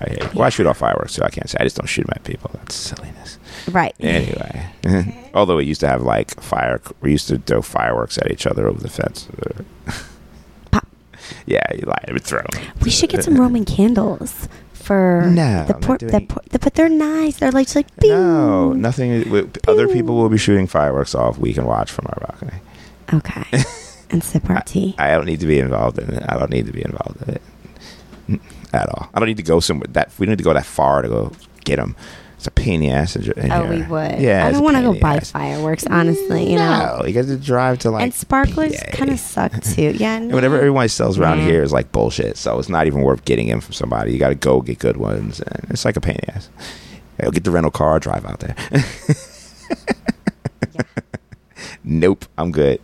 I 0.00 0.10
hate. 0.10 0.34
Well, 0.34 0.44
I 0.44 0.48
shoot 0.48 0.66
off 0.66 0.78
fireworks, 0.78 1.12
so 1.14 1.24
I 1.24 1.28
can't 1.28 1.48
say 1.50 1.56
I 1.60 1.64
just 1.64 1.76
don't 1.76 1.86
shoot 1.86 2.06
at 2.10 2.22
people. 2.24 2.50
That's 2.54 2.74
silliness. 2.74 3.38
Right. 3.70 3.94
Anyway, 4.00 4.66
although 5.34 5.56
we 5.56 5.64
used 5.64 5.80
to 5.80 5.88
have 5.88 6.02
like 6.02 6.40
fire, 6.40 6.80
we 7.00 7.10
used 7.10 7.28
to 7.28 7.38
throw 7.38 7.60
fireworks 7.62 8.16
at 8.18 8.30
each 8.30 8.46
other 8.46 8.68
over 8.68 8.80
the 8.80 8.88
fence. 8.88 9.28
Yeah, 11.46 11.62
you 11.74 11.82
lie. 11.86 12.04
I 12.08 12.12
would 12.12 12.22
throw. 12.22 12.44
We 12.82 12.90
should 12.90 13.10
get 13.10 13.24
some 13.24 13.36
Roman 13.40 13.64
candles 13.64 14.48
for 14.72 15.22
No, 15.26 15.64
the 15.66 15.74
I'm 15.74 15.80
por- 15.80 15.98
the, 15.98 16.20
por- 16.26 16.42
the 16.50 16.58
but 16.58 16.74
they're 16.74 16.88
nice. 16.88 17.38
They're 17.38 17.52
like 17.52 17.66
just 17.66 17.76
like 17.76 17.94
bing. 17.96 18.10
No, 18.10 18.72
nothing. 18.72 19.50
Other 19.66 19.88
people 19.88 20.16
will 20.16 20.28
be 20.28 20.38
shooting 20.38 20.66
fireworks 20.66 21.14
off. 21.14 21.38
We 21.38 21.52
can 21.52 21.64
watch 21.64 21.90
from 21.90 22.06
our 22.08 22.26
balcony. 22.26 22.60
Okay. 23.12 23.64
and 24.10 24.22
sip 24.24 24.48
our 24.48 24.62
tea. 24.62 24.94
I 24.98 25.10
don't 25.12 25.26
need 25.26 25.40
to 25.40 25.46
be 25.46 25.58
involved 25.58 25.98
in 25.98 26.10
it. 26.14 26.22
I 26.28 26.38
don't 26.38 26.50
need 26.50 26.66
to 26.66 26.72
be 26.72 26.82
involved 26.82 27.22
in 27.28 27.34
it 27.34 27.42
at 28.72 28.88
all. 28.88 29.08
I 29.14 29.18
don't 29.18 29.28
need 29.28 29.36
to 29.38 29.42
go 29.42 29.60
somewhere 29.60 29.88
that 29.92 30.10
we 30.18 30.26
don't 30.26 30.32
need 30.32 30.38
to 30.38 30.44
go 30.44 30.52
that 30.54 30.66
far 30.66 31.02
to 31.02 31.08
go 31.08 31.32
get 31.64 31.76
them. 31.76 31.96
It's 32.38 32.46
a 32.46 32.52
pain 32.52 32.74
in 32.74 32.88
the 32.88 32.90
ass. 32.90 33.16
In 33.16 33.24
in 33.32 33.50
oh, 33.50 33.64
here. 33.66 33.70
we 33.80 33.82
would. 33.82 34.20
Yeah, 34.20 34.46
I 34.46 34.52
don't 34.52 34.62
want 34.62 34.76
to 34.76 34.82
go 34.82 34.94
buy 34.94 35.16
ass. 35.16 35.32
fireworks, 35.32 35.84
honestly. 35.88 36.52
You 36.52 36.56
know. 36.58 36.98
no, 37.00 37.04
you 37.06 37.12
got 37.12 37.24
to 37.24 37.36
drive 37.36 37.80
to 37.80 37.90
like. 37.90 38.04
and 38.04 38.14
sparklers 38.14 38.80
kind 38.92 39.10
of 39.10 39.18
suck 39.18 39.60
too. 39.62 39.90
Yeah. 39.98 40.14
And 40.18 40.28
No. 40.28 40.36
whatever 40.36 40.56
everyone 40.56 40.88
sells 40.88 41.18
around 41.18 41.38
Nah. 41.38 41.46
here 41.46 41.64
is 41.64 41.72
like 41.72 41.90
bullshit. 41.90 42.36
So 42.36 42.56
it's 42.60 42.68
not 42.68 42.86
even 42.86 43.02
worth 43.02 43.24
getting 43.24 43.48
in 43.48 43.60
from 43.60 43.72
somebody. 43.72 44.12
You 44.12 44.20
got 44.20 44.28
to 44.28 44.36
go 44.36 44.60
get 44.62 44.78
good 44.78 44.96
ones, 44.98 45.40
and 45.40 45.66
it's 45.70 45.84
like 45.84 45.96
a 45.96 46.00
pain 46.00 46.14
in 46.16 46.20
the 46.28 46.34
ass. 46.36 46.48
Go 47.20 47.32
get 47.32 47.42
the 47.42 47.50
rental 47.50 47.72
car, 47.72 47.98
drive 47.98 48.24
out 48.24 48.38
there. 48.38 48.54
nope, 51.84 52.24
I'm 52.38 52.52
good. 52.52 52.80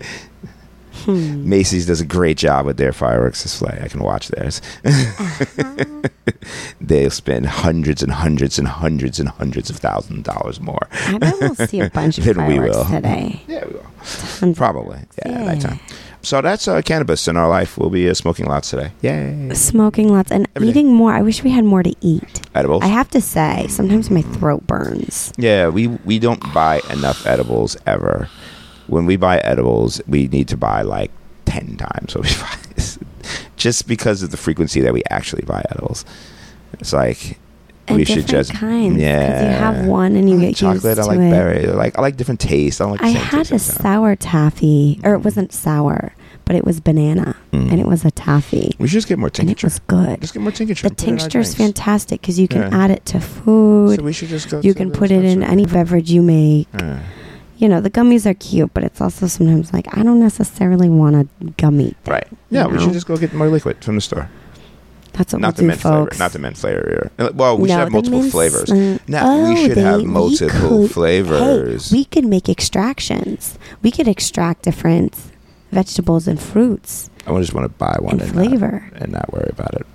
Hmm. 1.04 1.48
Macy's 1.48 1.86
does 1.86 2.00
a 2.00 2.06
great 2.06 2.36
job 2.38 2.66
with 2.66 2.76
their 2.76 2.92
fireworks 2.92 3.42
display. 3.42 3.78
I 3.82 3.88
can 3.88 4.00
watch 4.02 4.28
theirs. 4.28 4.60
Uh-huh. 4.84 6.02
They'll 6.80 7.10
spend 7.10 7.46
hundreds 7.46 8.02
and 8.02 8.12
hundreds 8.12 8.58
and 8.58 8.68
hundreds 8.68 9.18
and 9.20 9.28
hundreds 9.28 9.70
of 9.70 9.76
thousands 9.76 10.18
of 10.18 10.34
dollars 10.34 10.60
more. 10.60 10.88
I 10.92 11.18
bet 11.18 11.34
we'll 11.40 11.54
see 11.54 11.80
a 11.80 11.90
bunch 11.90 12.18
of 12.18 12.24
Then 12.24 12.36
we 12.46 12.56
fireworks 12.56 12.76
will. 12.76 12.84
today. 12.86 13.42
Yeah, 13.46 13.64
we 13.66 13.72
will. 13.74 14.54
Probably. 14.54 14.98
Yeah, 15.24 15.30
Yeah. 15.32 15.44
nighttime. 15.44 15.80
So 16.22 16.40
that's 16.40 16.66
uh, 16.68 16.80
cannabis 16.80 17.28
in 17.28 17.36
our 17.36 17.48
life. 17.48 17.76
We'll 17.76 17.90
be 17.90 18.08
uh, 18.08 18.14
smoking 18.14 18.46
lots 18.46 18.70
today. 18.70 18.92
Yay. 19.02 19.50
Smoking 19.52 20.08
lots 20.10 20.30
and 20.30 20.48
Every 20.56 20.68
day. 20.68 20.80
eating 20.80 20.94
more. 20.94 21.12
I 21.12 21.20
wish 21.20 21.42
we 21.44 21.50
had 21.50 21.64
more 21.66 21.82
to 21.82 21.94
eat. 22.00 22.40
Edibles. 22.54 22.82
I 22.82 22.86
have 22.86 23.10
to 23.10 23.20
say, 23.20 23.66
sometimes 23.68 24.08
my 24.10 24.22
throat 24.22 24.66
burns. 24.66 25.32
Yeah, 25.36 25.68
we 25.68 25.88
we 25.88 26.18
don't 26.18 26.40
buy 26.54 26.80
enough 26.90 27.26
edibles 27.26 27.76
ever. 27.86 28.28
When 28.86 29.06
we 29.06 29.16
buy 29.16 29.38
edibles, 29.38 30.00
we 30.06 30.28
need 30.28 30.48
to 30.48 30.56
buy 30.56 30.82
like 30.82 31.10
ten 31.46 31.76
times 31.76 32.14
what 32.14 32.24
we 32.24 32.34
buy, 32.40 32.56
just 33.56 33.86
because 33.88 34.22
of 34.22 34.30
the 34.30 34.36
frequency 34.36 34.80
that 34.80 34.92
we 34.92 35.02
actually 35.10 35.42
buy 35.42 35.62
edibles. 35.70 36.04
It's 36.80 36.92
like 36.92 37.38
And 37.86 37.96
we 37.98 38.04
should 38.04 38.26
just 38.26 38.52
kinds. 38.52 38.96
yeah. 39.00 39.42
you 39.42 39.56
have 39.56 39.86
one 39.86 40.16
and 40.16 40.28
you 40.28 40.36
I 40.36 40.40
get 40.40 40.46
like 40.48 40.56
chocolate. 40.56 40.96
used 40.96 40.98
I 41.00 41.04
like 41.04 41.18
it. 41.18 41.30
berry. 41.30 41.68
I 41.68 41.72
like 41.72 41.98
I 41.98 42.02
like 42.02 42.16
different 42.16 42.40
tastes. 42.40 42.80
I 42.80 42.84
like. 42.86 43.02
I 43.02 43.08
had 43.08 43.46
a 43.46 43.50
taste 43.50 43.70
every 43.70 43.82
time. 43.82 43.82
sour 43.82 44.16
taffy, 44.16 45.00
or 45.04 45.14
it 45.14 45.18
wasn't 45.20 45.52
sour, 45.52 46.12
but 46.44 46.56
it 46.56 46.64
was 46.64 46.80
banana, 46.80 47.36
Mm. 47.52 47.70
and 47.70 47.80
it 47.80 47.86
was 47.86 48.04
a 48.04 48.10
taffy, 48.10 48.72
We 48.80 48.88
should 48.88 48.94
just 48.94 49.06
get 49.08 49.18
more 49.18 49.28
and 49.28 49.34
it 49.38 49.56
tincture. 49.56 49.66
was 49.68 49.78
good. 49.86 50.20
Just 50.20 50.34
get 50.34 50.42
more 50.42 50.50
tincture. 50.52 50.74
The 50.74 50.88
and 50.88 50.96
put 50.98 51.02
it 51.04 51.08
in 51.08 51.12
our 51.14 51.18
tincture 51.20 51.40
is 51.40 51.54
fantastic 51.54 52.20
because 52.20 52.38
you 52.38 52.48
can 52.48 52.62
Yeah. 52.62 52.76
add 52.84 52.90
it 52.90 53.06
to 53.06 53.20
food. 53.20 53.98
So 54.00 54.04
we 54.04 54.12
should 54.12 54.28
just 54.28 54.50
go. 54.50 54.60
you 54.60 54.74
can 54.74 54.90
put 54.90 55.10
it 55.12 55.24
in 55.24 55.42
any 55.44 55.64
beverage 55.64 56.10
you 56.10 56.20
make. 56.22 56.66
Yeah. 56.74 56.98
You 57.56 57.68
know, 57.68 57.80
the 57.80 57.90
gummies 57.90 58.26
are 58.26 58.34
cute, 58.34 58.74
but 58.74 58.82
it's 58.84 59.00
also 59.00 59.26
sometimes 59.28 59.72
like 59.72 59.86
I 59.96 60.02
don't 60.02 60.18
necessarily 60.20 60.88
want 60.88 61.16
a 61.16 61.44
gummy. 61.56 61.94
Thing, 62.04 62.12
Right. 62.14 62.26
Yeah, 62.50 62.66
we 62.66 62.74
know? 62.74 62.80
should 62.84 62.92
just 62.92 63.06
go 63.06 63.16
get 63.16 63.32
more 63.32 63.48
liquid 63.48 63.82
from 63.84 63.94
the 63.94 64.00
store. 64.00 64.28
That's 65.12 65.32
what 65.32 65.40
Not 65.42 65.54
the 65.56 65.62
we'll 65.62 65.66
do, 65.66 65.68
mint 65.68 65.80
flavor. 65.80 66.08
Not 66.18 66.32
the 66.32 66.38
mint 66.40 66.56
flavor. 66.58 67.10
either. 67.16 67.28
Uh, 67.28 67.32
Well, 67.34 67.56
we 67.56 67.68
should 67.68 67.78
have 67.78 67.92
multiple 67.92 68.18
mint's- 68.18 68.32
flavors. 68.32 68.68
mm, 68.68 68.98
No, 69.06 69.20
oh, 69.22 69.48
we 69.50 69.56
should 69.68 69.76
they- 69.76 69.82
have 69.82 70.00
we 70.00 70.06
multiple 70.06 70.68
could- 70.82 70.90
flavors. 70.90 71.90
Hey, 71.90 71.96
we 71.98 72.04
could 72.06 72.24
make 72.24 72.48
extractions. 72.48 73.56
We 73.82 73.92
could 73.92 74.08
extract 74.08 74.62
different 74.62 75.14
vegetables 75.70 76.26
and 76.26 76.40
fruits 76.40 77.10
I 77.26 77.30
would 77.32 77.40
just 77.40 77.54
want 77.54 77.64
to 77.64 77.78
buy 77.78 77.96
one 78.00 78.14
and 78.14 78.22
and 78.22 78.32
flavor. 78.32 78.90
Not, 78.92 79.02
and 79.02 79.12
not 79.12 79.32
worry 79.32 79.48
about 79.50 79.74
it. 79.74 79.86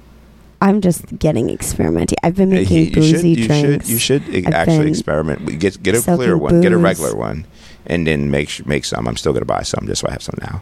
I'm 0.61 0.81
just 0.81 1.17
getting 1.19 1.49
experimental. 1.49 2.17
I've 2.23 2.35
been 2.35 2.49
making 2.49 2.77
you, 2.77 2.83
you 2.83 2.91
boozy 2.95 3.35
should, 3.35 3.39
you 3.41 3.47
drinks. 3.47 3.85
should. 3.85 3.87
You 3.87 3.97
should 3.97 4.45
I've 4.47 4.53
actually 4.53 4.89
experiment. 4.89 5.59
Get 5.59 5.81
get 5.81 5.95
a 5.95 6.01
clear 6.15 6.37
one. 6.37 6.61
Get 6.61 6.71
a 6.73 6.77
regular 6.77 7.15
one, 7.15 7.45
and 7.85 8.05
then 8.05 8.29
make 8.31 8.65
make 8.65 8.83
some. 8.85 9.07
I'm 9.07 9.15
still 9.17 9.31
gonna 9.33 9.45
buy 9.45 9.63
some 9.63 9.85
just 9.87 10.01
so 10.01 10.07
I 10.09 10.11
have 10.11 10.23
some 10.23 10.37
now. 10.41 10.61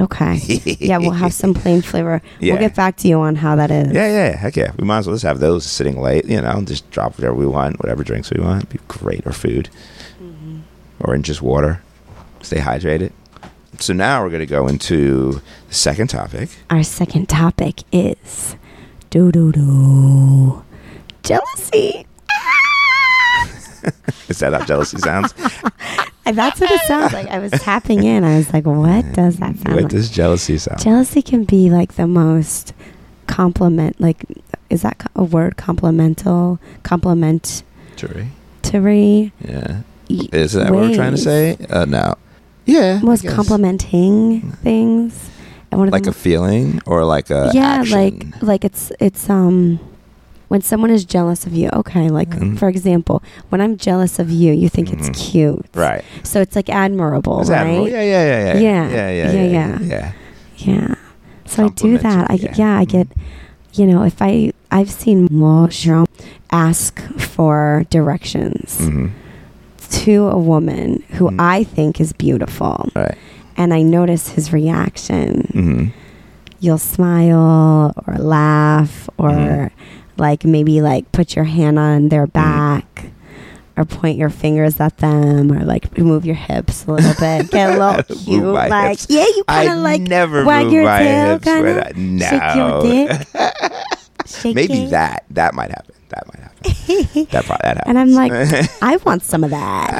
Okay. 0.00 0.36
yeah, 0.80 0.96
we'll 0.98 1.10
have 1.10 1.32
some 1.34 1.52
plain 1.62 1.82
flavor. 1.82 2.22
Yeah. 2.38 2.54
We'll 2.54 2.60
get 2.62 2.74
back 2.74 2.96
to 2.98 3.08
you 3.08 3.20
on 3.20 3.36
how 3.36 3.56
that 3.56 3.70
is. 3.70 3.92
Yeah, 3.92 4.06
yeah, 4.08 4.36
heck 4.36 4.56
yeah. 4.56 4.72
We 4.78 4.84
might 4.86 4.98
as 4.98 5.06
well 5.06 5.14
just 5.14 5.24
have 5.24 5.40
those 5.40 5.66
sitting 5.66 6.00
late. 6.00 6.24
You 6.26 6.40
know, 6.40 6.62
just 6.64 6.90
drop 6.90 7.18
whatever 7.18 7.34
we 7.34 7.46
want, 7.46 7.78
whatever 7.80 8.02
drinks 8.04 8.30
we 8.30 8.40
want. 8.42 8.68
Be 8.70 8.78
great 8.88 9.26
or 9.26 9.32
food, 9.32 9.68
Mm-hmm. 10.22 10.60
or 11.00 11.14
in 11.14 11.22
just 11.22 11.42
water. 11.42 11.82
Stay 12.42 12.58
hydrated. 12.58 13.12
So 13.78 13.92
now 13.94 14.22
we're 14.22 14.30
gonna 14.30 14.46
go 14.46 14.68
into 14.68 15.40
the 15.68 15.74
second 15.74 16.08
topic. 16.08 16.50
Our 16.70 16.82
second 16.82 17.28
topic 17.28 17.82
is 17.92 18.56
do 19.10 19.30
do 19.32 19.52
do 19.52 20.62
jealousy. 21.22 22.06
Is 24.28 24.38
that 24.40 24.52
how 24.52 24.64
jealousy 24.64 24.98
sounds? 24.98 25.32
That's 26.24 26.60
what 26.60 26.70
it 26.70 26.80
sounds 26.82 27.12
like. 27.12 27.26
I 27.28 27.38
was 27.40 27.50
tapping 27.52 28.04
in. 28.04 28.22
I 28.24 28.36
was 28.36 28.52
like, 28.52 28.64
what 28.66 29.10
does 29.14 29.38
that 29.38 29.56
sound 29.56 29.74
what 29.74 29.82
like? 29.84 29.88
does 29.88 30.10
jealousy 30.10 30.58
sound? 30.58 30.80
Jealousy 30.80 31.22
can 31.22 31.42
be 31.44 31.70
like 31.70 31.94
the 31.94 32.06
most 32.06 32.72
compliment. 33.26 34.00
Like, 34.00 34.24
is 34.68 34.82
that 34.82 35.10
a 35.16 35.24
word? 35.24 35.56
Complimental, 35.56 36.60
complimentary. 36.84 38.28
Jury. 38.62 39.32
Yeah. 39.40 39.80
y- 40.08 40.28
Is 40.32 40.52
that 40.52 40.70
what 40.70 40.82
we're 40.82 40.94
trying 40.94 41.16
to 41.16 41.16
ways. 41.16 41.24
say? 41.24 41.56
Uh, 41.68 41.86
no. 41.86 42.14
Yeah. 42.66 43.00
I 43.02 43.16
guess. 43.16 43.34
complimenting 43.34 44.52
things. 44.62 45.30
One 45.72 45.88
of 45.88 45.92
Like 45.92 46.02
the 46.04 46.10
a 46.10 46.12
feeling 46.12 46.80
or 46.86 47.04
like 47.04 47.30
a 47.30 47.50
yeah 47.54 47.80
action? 47.80 47.98
like 47.98 48.42
like 48.42 48.64
it's 48.64 48.90
it's 49.00 49.30
um 49.30 49.78
when 50.48 50.60
someone 50.62 50.90
is 50.90 51.04
jealous 51.04 51.46
of 51.46 51.52
you 51.52 51.68
okay 51.72 52.08
like 52.10 52.30
Mhm. 52.30 52.58
for 52.58 52.68
example 52.68 53.22
when 53.50 53.60
i'm 53.60 53.76
jealous 53.76 54.18
of 54.18 54.30
you 54.30 54.52
you 54.52 54.68
think 54.68 54.88
Mhm. 54.88 54.98
it's 54.98 55.08
cute 55.30 55.64
right. 55.74 56.02
so 56.24 56.40
it's 56.40 56.56
like 56.56 56.68
admirable 56.68 57.40
Is 57.40 57.50
right 57.50 57.58
admirable? 57.60 57.88
Yeah, 57.88 58.02
yeah, 58.02 58.24
yeah, 58.26 58.40
yeah, 58.42 58.60
Yeah. 58.60 58.60
yeah, 58.60 58.90
Yeah, 58.90 59.10
yeah, 59.10 59.32
yeah, 59.32 59.46
yeah. 59.46 59.78
yeah. 59.94 60.12
yeah 60.56 60.94
so 61.46 61.66
i 61.66 61.68
do 61.68 61.98
that 61.98 62.30
i 62.30 62.34
yeah, 62.34 62.54
yeah. 62.56 62.78
i 62.78 62.84
get 62.84 63.06
you 63.74 63.86
know 63.86 64.02
if 64.02 64.20
i 64.20 64.50
i've 64.72 64.90
seen 64.90 65.28
Moshe 65.28 66.04
ask 66.50 66.98
for 67.18 67.84
directions 67.90 68.78
Mm-hmm. 68.80 69.06
to 70.04 70.28
a 70.28 70.38
woman 70.38 71.02
who 71.14 71.30
Mhm. 71.30 71.36
i 71.38 71.62
think 71.62 72.00
is 72.00 72.12
beautiful 72.12 72.88
Right. 72.96 73.14
And 73.60 73.74
i 73.74 73.82
notice 73.82 74.28
his 74.30 74.52
reaction 74.52 75.42
Mm-hmm. 75.54 75.84
you'll 76.60 76.78
smile 76.78 77.92
or 78.06 78.14
laugh 78.16 79.08
or 79.18 79.30
Mhm. 79.30 79.70
like 80.16 80.44
maybe 80.44 80.80
like 80.80 81.10
put 81.12 81.36
your 81.36 81.44
hand 81.44 81.78
on 81.78 82.08
their 82.08 82.26
Mm-hmm. 82.26 82.32
back 82.32 83.04
or 83.76 83.84
point 83.84 84.18
your 84.18 84.28
fingers 84.30 84.78
at 84.80 84.98
them 84.98 85.50
or 85.52 85.64
like 85.64 85.96
move 85.96 86.26
your 86.26 86.34
hips 86.36 86.84
a 86.86 86.92
little 86.92 87.14
bit 87.20 87.50
get 87.54 87.70
a 87.70 87.78
little 87.78 88.02
cute 88.16 88.42
like 88.44 88.88
hips. 88.98 89.06
yeah 89.08 89.24
you 89.36 89.44
kind 89.44 89.70
of 89.70 89.78
like 89.78 90.00
never 90.02 90.44
wag 90.44 90.70
your 90.70 90.84
tail 90.84 91.38
kinda, 91.38 91.92
no. 91.96 92.26
shake 92.26 92.56
your 92.56 92.82
dick 92.82 93.26
shake 94.30 94.54
Maybe 94.54 94.86
that 94.86 95.24
that 95.30 95.54
might 95.54 95.70
happen. 95.70 95.94
That 96.08 96.26
might 96.26 96.42
happen. 96.42 96.50
that 97.30 97.44
probably 97.44 97.62
that 97.62 97.76
happens. 97.78 97.82
and 97.86 97.98
i'm 97.98 98.10
like 98.12 98.32
i 98.82 98.96
want 98.98 99.22
some 99.22 99.44
of 99.44 99.50
that 99.50 99.90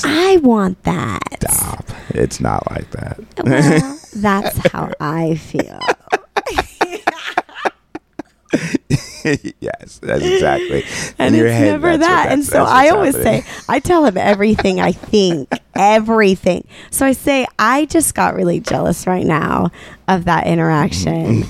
i 0.04 0.36
want 0.38 0.82
that 0.82 1.20
stop! 1.40 1.84
It's 2.10 2.40
not 2.40 2.70
like 2.70 2.90
that. 2.90 3.18
well 3.44 3.98
that's 4.16 4.58
how 4.72 4.92
i 5.00 5.36
feel 5.36 5.78
yes, 9.24 9.98
that's 10.02 10.22
exactly. 10.24 10.84
and 11.18 11.34
it's 11.34 11.52
head, 11.52 11.80
never 11.80 11.96
that. 11.96 12.26
and 12.30 12.44
so 12.44 12.64
I 12.64 12.88
always 12.88 13.16
happening. 13.16 13.42
say, 13.42 13.64
I 13.68 13.78
tell 13.78 14.04
him 14.04 14.16
everything 14.16 14.80
I 14.80 14.92
think, 14.92 15.48
everything. 15.74 16.66
So 16.90 17.06
I 17.06 17.12
say, 17.12 17.46
I 17.58 17.86
just 17.86 18.14
got 18.14 18.34
really 18.34 18.60
jealous 18.60 19.06
right 19.06 19.24
now 19.24 19.70
of 20.08 20.24
that 20.26 20.46
interaction. 20.46 21.44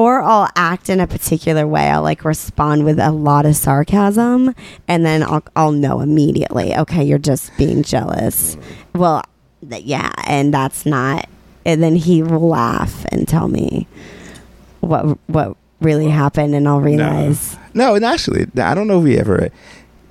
Or 0.00 0.22
I'll 0.22 0.48
act 0.56 0.88
in 0.88 0.98
a 1.00 1.06
particular 1.06 1.66
way. 1.66 1.90
I'll 1.90 2.02
like 2.02 2.24
respond 2.24 2.84
with 2.84 2.98
a 2.98 3.10
lot 3.10 3.44
of 3.44 3.54
sarcasm, 3.54 4.54
and 4.88 5.04
then 5.04 5.22
I'll 5.22 5.42
I'll 5.54 5.72
know 5.72 6.00
immediately. 6.00 6.74
Okay, 6.74 7.04
you're 7.04 7.18
just 7.18 7.54
being 7.58 7.82
jealous. 7.82 8.56
Well, 8.94 9.22
th- 9.68 9.84
yeah, 9.84 10.10
and 10.26 10.52
that's 10.54 10.86
not. 10.86 11.28
And 11.66 11.82
then 11.82 11.94
he 11.96 12.22
will 12.22 12.48
laugh 12.48 13.04
and 13.12 13.28
tell 13.28 13.48
me 13.48 13.86
what 14.80 15.18
what 15.28 15.56
really 15.80 16.08
happened, 16.08 16.54
and 16.54 16.66
I'll 16.66 16.80
realize. 16.80 17.56
No, 17.74 17.94
and 17.94 18.04
actually, 18.04 18.46
I 18.56 18.74
don't 18.74 18.86
know 18.88 18.98
if 18.98 19.04
we 19.04 19.18
ever. 19.18 19.50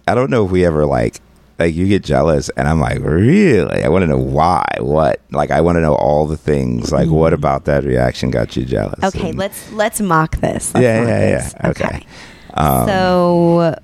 I 0.07 0.15
don't 0.15 0.29
know 0.29 0.45
if 0.45 0.51
we 0.51 0.65
ever 0.65 0.85
like 0.85 1.19
like 1.59 1.75
you 1.75 1.87
get 1.87 2.03
jealous, 2.03 2.49
and 2.49 2.67
I'm 2.67 2.79
like, 2.79 2.99
really? 2.99 3.83
I 3.83 3.89
want 3.89 4.03
to 4.03 4.07
know 4.07 4.17
why. 4.17 4.63
What? 4.79 5.21
Like, 5.31 5.51
I 5.51 5.61
want 5.61 5.75
to 5.75 5.81
know 5.81 5.95
all 5.95 6.25
the 6.25 6.37
things. 6.37 6.91
Like, 6.91 7.09
what 7.09 7.33
about 7.33 7.65
that 7.65 7.83
reaction 7.83 8.31
got 8.31 8.55
you 8.55 8.65
jealous? 8.65 9.03
Okay, 9.03 9.29
And- 9.29 9.37
let's 9.37 9.71
let's 9.73 9.99
mock 10.01 10.37
this. 10.37 10.73
Let's 10.73 10.83
Yeah, 10.83 10.99
mock 11.01 11.07
yeah, 11.09 11.19
this. 11.41 11.55
yeah. 11.61 11.69
Okay. 11.69 12.05
Um, 12.53 12.87
so, 12.87 13.75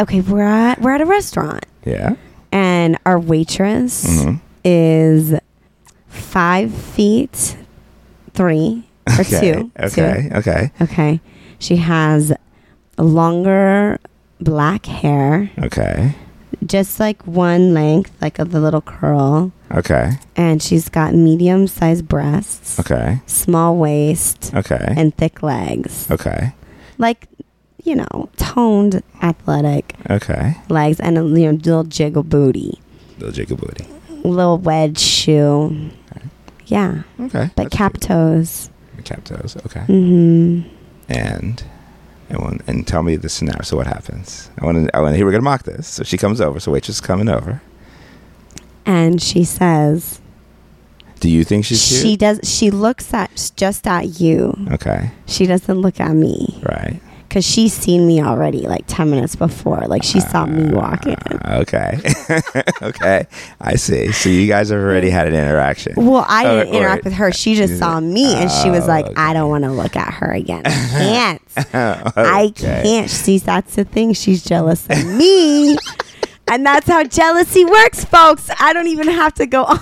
okay, 0.00 0.20
we're 0.22 0.42
at 0.42 0.80
we're 0.80 0.92
at 0.94 1.00
a 1.00 1.06
restaurant, 1.06 1.64
yeah. 1.84 2.14
and 2.52 2.98
our 3.06 3.18
waitress 3.18 4.04
Mhm. 4.24 4.40
is 4.64 5.34
five 6.08 6.72
feet 6.74 7.56
three 8.34 8.84
or 9.08 9.20
Okay. 9.20 9.40
two. 9.52 9.70
Okay. 9.78 10.30
Okay. 10.34 10.70
Two. 10.78 10.84
Okay. 10.84 11.20
She 11.58 11.76
has 11.76 12.32
longer 12.98 13.98
black 14.40 14.86
hair, 14.86 15.50
Okay. 15.62 16.14
Just 16.64 16.98
like 17.00 17.22
one 17.26 17.74
length, 17.74 18.10
like 18.20 18.38
of 18.38 18.50
the 18.52 18.60
little 18.60 18.80
curl, 18.80 19.52
Okay. 19.72 20.12
and 20.36 20.62
she's 20.62 20.88
got 20.88 21.14
medium 21.14 21.66
sized 21.66 22.08
breasts, 22.08 22.78
Okay. 22.80 23.20
small 23.26 23.76
waist, 23.76 24.52
Okay. 24.54 24.94
and 24.96 25.14
thick 25.16 25.42
legs. 25.42 26.10
Okay. 26.10 26.52
like 26.98 27.28
you 27.84 27.94
know 27.94 28.28
toned 28.38 29.02
athletic 29.22 29.94
Okay. 30.08 30.56
legs 30.70 30.98
and 30.98 31.18
a 31.18 31.20
you 31.22 31.52
know, 31.52 31.58
little 31.58 31.84
jiggle 31.84 32.22
booty 32.22 32.80
Little 33.18 33.32
jiggle 33.32 33.56
Booty. 33.58 33.84
little 34.24 34.56
wedge 34.58 34.98
shoe 34.98 35.90
yeah 36.66 37.02
Okay. 37.20 37.50
but 37.54 37.70
cap 37.70 37.92
cute. 37.92 38.02
toes 38.02 38.70
Cap 39.04 39.22
toes. 39.24 39.56
Okay. 39.66 39.80
Mm-hmm. 39.88 40.68
And 41.10 41.62
and 42.28 42.42
when, 42.42 42.60
and 42.66 42.86
tell 42.86 43.02
me 43.02 43.16
the 43.16 43.28
scenario. 43.28 43.62
So 43.62 43.76
what 43.76 43.86
happens? 43.86 44.50
I 44.60 44.64
want 44.64 44.86
to. 44.88 44.96
I 44.96 45.00
want 45.00 45.12
to 45.12 45.16
hear. 45.16 45.26
We're 45.26 45.32
gonna 45.32 45.42
mock 45.42 45.62
this. 45.64 45.86
So 45.86 46.02
she 46.04 46.16
comes 46.18 46.40
over. 46.40 46.58
So 46.60 46.72
waitress 46.72 46.96
is 46.96 47.00
coming 47.00 47.28
over. 47.28 47.60
and 48.84 49.20
she 49.22 49.44
says 49.44 50.20
Do 51.20 51.28
you 51.30 51.44
think 51.44 51.64
she's 51.64 51.86
cute? 51.86 52.02
She 52.02 52.16
does. 52.16 52.40
She 52.44 52.70
looks 52.70 53.12
at 53.14 53.52
just 53.56 53.86
at 53.86 54.20
you. 54.20 54.54
okay. 54.72 55.10
She 55.26 55.46
doesn't 55.46 55.78
look 55.78 55.98
at 56.00 56.14
me 56.14 56.60
Right. 56.62 57.00
Because 57.28 57.44
she's 57.44 57.72
seen 57.72 58.06
me 58.06 58.22
already, 58.22 58.60
like 58.66 58.84
ten 58.86 59.10
minutes 59.10 59.36
before. 59.36 59.86
Like 59.86 60.02
she 60.02 60.20
saw 60.20 60.46
me 60.46 60.70
ah, 60.72 60.76
walk 60.76 61.06
in. 61.06 61.16
Okay. 61.46 61.98
okay. 62.82 63.26
I 63.60 63.74
see. 63.76 64.12
So 64.12 64.28
you 64.28 64.46
guys 64.46 64.70
have 64.70 64.78
already 64.80 65.10
had 65.10 65.26
an 65.28 65.34
interaction. 65.34 65.94
Well, 65.96 66.24
I 66.28 66.46
oh, 66.46 66.58
didn't 66.58 66.74
Or- 66.74 66.76
or- 66.76 66.80
interact 66.80 67.04
with 67.04 67.12
her. 67.14 67.32
She 67.32 67.54
just 67.54 67.78
saw 67.78 68.00
me, 68.00 68.34
and 68.34 68.50
she 68.50 68.70
was 68.70 68.84
Oh, 68.84 68.88
like, 68.88 69.06
okay. 69.06 69.14
"I 69.16 69.32
don't 69.32 69.44
oh, 69.44 69.48
want 69.48 69.64
to 69.64 69.72
look 69.72 69.96
at 69.96 70.14
her 70.14 70.32
again. 70.32 70.62
I 70.64 70.70
can't. 70.70 71.42
Oh, 71.74 72.12
I 72.16 72.52
can't." 72.54 73.10
See, 73.10 73.38
that's 73.38 73.74
the 73.76 73.84
thing. 73.84 74.12
She's 74.12 74.44
jealous 74.44 74.86
of 74.88 75.04
me, 75.06 75.76
and 76.48 76.64
that's 76.64 76.86
how 76.86 77.02
jealousy 77.04 77.64
works, 77.64 78.04
folks. 78.04 78.50
I 78.60 78.72
don't 78.72 78.88
even 78.88 79.08
have 79.08 79.34
to 79.34 79.46
go 79.46 79.64
on. 79.64 79.78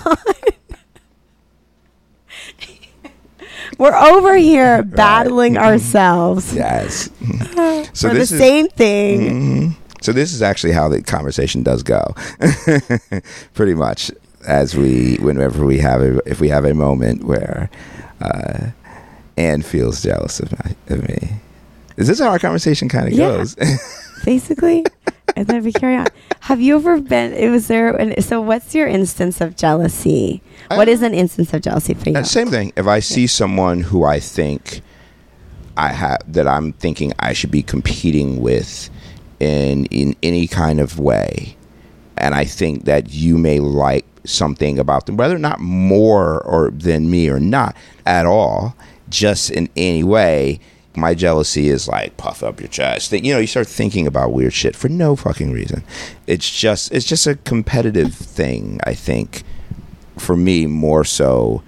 We're 3.77 3.95
over 3.95 4.35
here 4.37 4.83
battling 4.83 5.57
ourselves 5.57 6.53
Yes. 6.53 7.09
So 7.93 8.09
for 8.09 8.13
the 8.15 8.21
is 8.21 8.29
same 8.29 8.67
thing. 8.67 9.19
Mhm. 9.21 9.75
So 10.01 10.11
this 10.11 10.33
is 10.33 10.41
actually 10.41 10.73
how 10.73 10.87
the 10.89 11.01
conversation 11.01 11.63
does 11.63 11.81
go. 11.83 12.13
Pretty 13.53 13.73
much 13.73 14.11
as 14.47 14.75
we 14.75 15.15
whenever 15.17 15.65
we 15.65 15.79
have 15.79 16.01
a, 16.01 16.19
if 16.29 16.39
we 16.39 16.49
have 16.49 16.65
a 16.65 16.73
moment 16.73 17.23
where 17.23 17.69
uh 18.21 18.67
Anne 19.37 19.61
feels 19.63 20.01
jealous 20.03 20.39
of, 20.39 20.51
my, 20.51 20.75
of 20.95 21.07
me. 21.09 21.29
Is 21.97 22.07
this 22.07 22.19
how 22.19 22.29
our 22.29 22.39
conversation 22.39 22.87
kind 22.89 23.07
of 23.07 23.13
Yeah. 23.13 23.37
goes? 23.37 23.55
basically. 24.25 24.83
and 25.35 25.47
then 25.47 25.63
we 25.63 25.71
carry 25.71 25.95
on. 25.95 26.07
Have 26.41 26.59
you 26.61 26.75
ever 26.75 26.99
been? 26.99 27.33
It 27.33 27.49
was 27.49 27.67
there. 27.67 27.95
and 27.95 28.23
So, 28.23 28.41
what's 28.41 28.75
your 28.75 28.87
instance 28.87 29.39
of 29.41 29.55
jealousy? 29.55 30.41
What 30.69 30.87
is 30.87 31.01
an 31.01 31.13
instance 31.13 31.53
of 31.53 31.61
jealousy 31.61 31.93
for 31.93 32.09
you? 32.09 32.17
Uh, 32.17 32.23
same 32.23 32.47
thing. 32.47 32.73
If 32.75 32.87
I 32.87 32.99
see 32.99 33.27
someone 33.27 33.81
who 33.81 34.03
I 34.03 34.19
think 34.19 34.81
I 35.77 35.89
have 35.89 36.19
that 36.27 36.47
I'm 36.47 36.73
thinking 36.73 37.13
I 37.19 37.33
should 37.33 37.51
be 37.51 37.61
competing 37.63 38.41
with 38.41 38.89
in 39.39 39.85
in 39.85 40.15
any 40.23 40.47
kind 40.47 40.79
of 40.79 40.99
way, 40.99 41.55
and 42.17 42.33
I 42.33 42.45
think 42.45 42.85
that 42.85 43.13
you 43.13 43.37
may 43.37 43.59
like 43.59 44.05
something 44.23 44.79
about 44.79 45.05
them, 45.05 45.17
whether 45.17 45.35
or 45.35 45.39
not 45.39 45.59
more 45.59 46.41
or 46.41 46.71
than 46.71 47.11
me 47.11 47.29
or 47.29 47.39
not 47.39 47.75
at 48.05 48.25
all, 48.25 48.75
just 49.09 49.51
in 49.51 49.69
any 49.75 50.03
way. 50.03 50.59
My 50.97 51.13
jealousy 51.13 51.69
is 51.69 51.87
like 51.87 52.17
puff 52.17 52.43
up 52.43 52.59
your 52.59 52.69
chest. 52.69 53.11
You 53.11 53.33
know, 53.33 53.39
you 53.39 53.47
start 53.47 53.67
thinking 53.67 54.07
about 54.07 54.31
weird 54.31 54.53
shit 54.53 54.75
for 54.75 54.89
no 54.89 55.15
fucking 55.15 55.51
reason. 55.51 55.83
It's 56.27 56.49
just 56.49 56.91
it's 56.91 57.05
just 57.05 57.27
a 57.27 57.35
competitive 57.35 58.13
thing. 58.13 58.79
I 58.83 58.93
think 58.93 59.43
for 60.17 60.35
me 60.37 60.65
more 60.65 61.03
so 61.03 61.61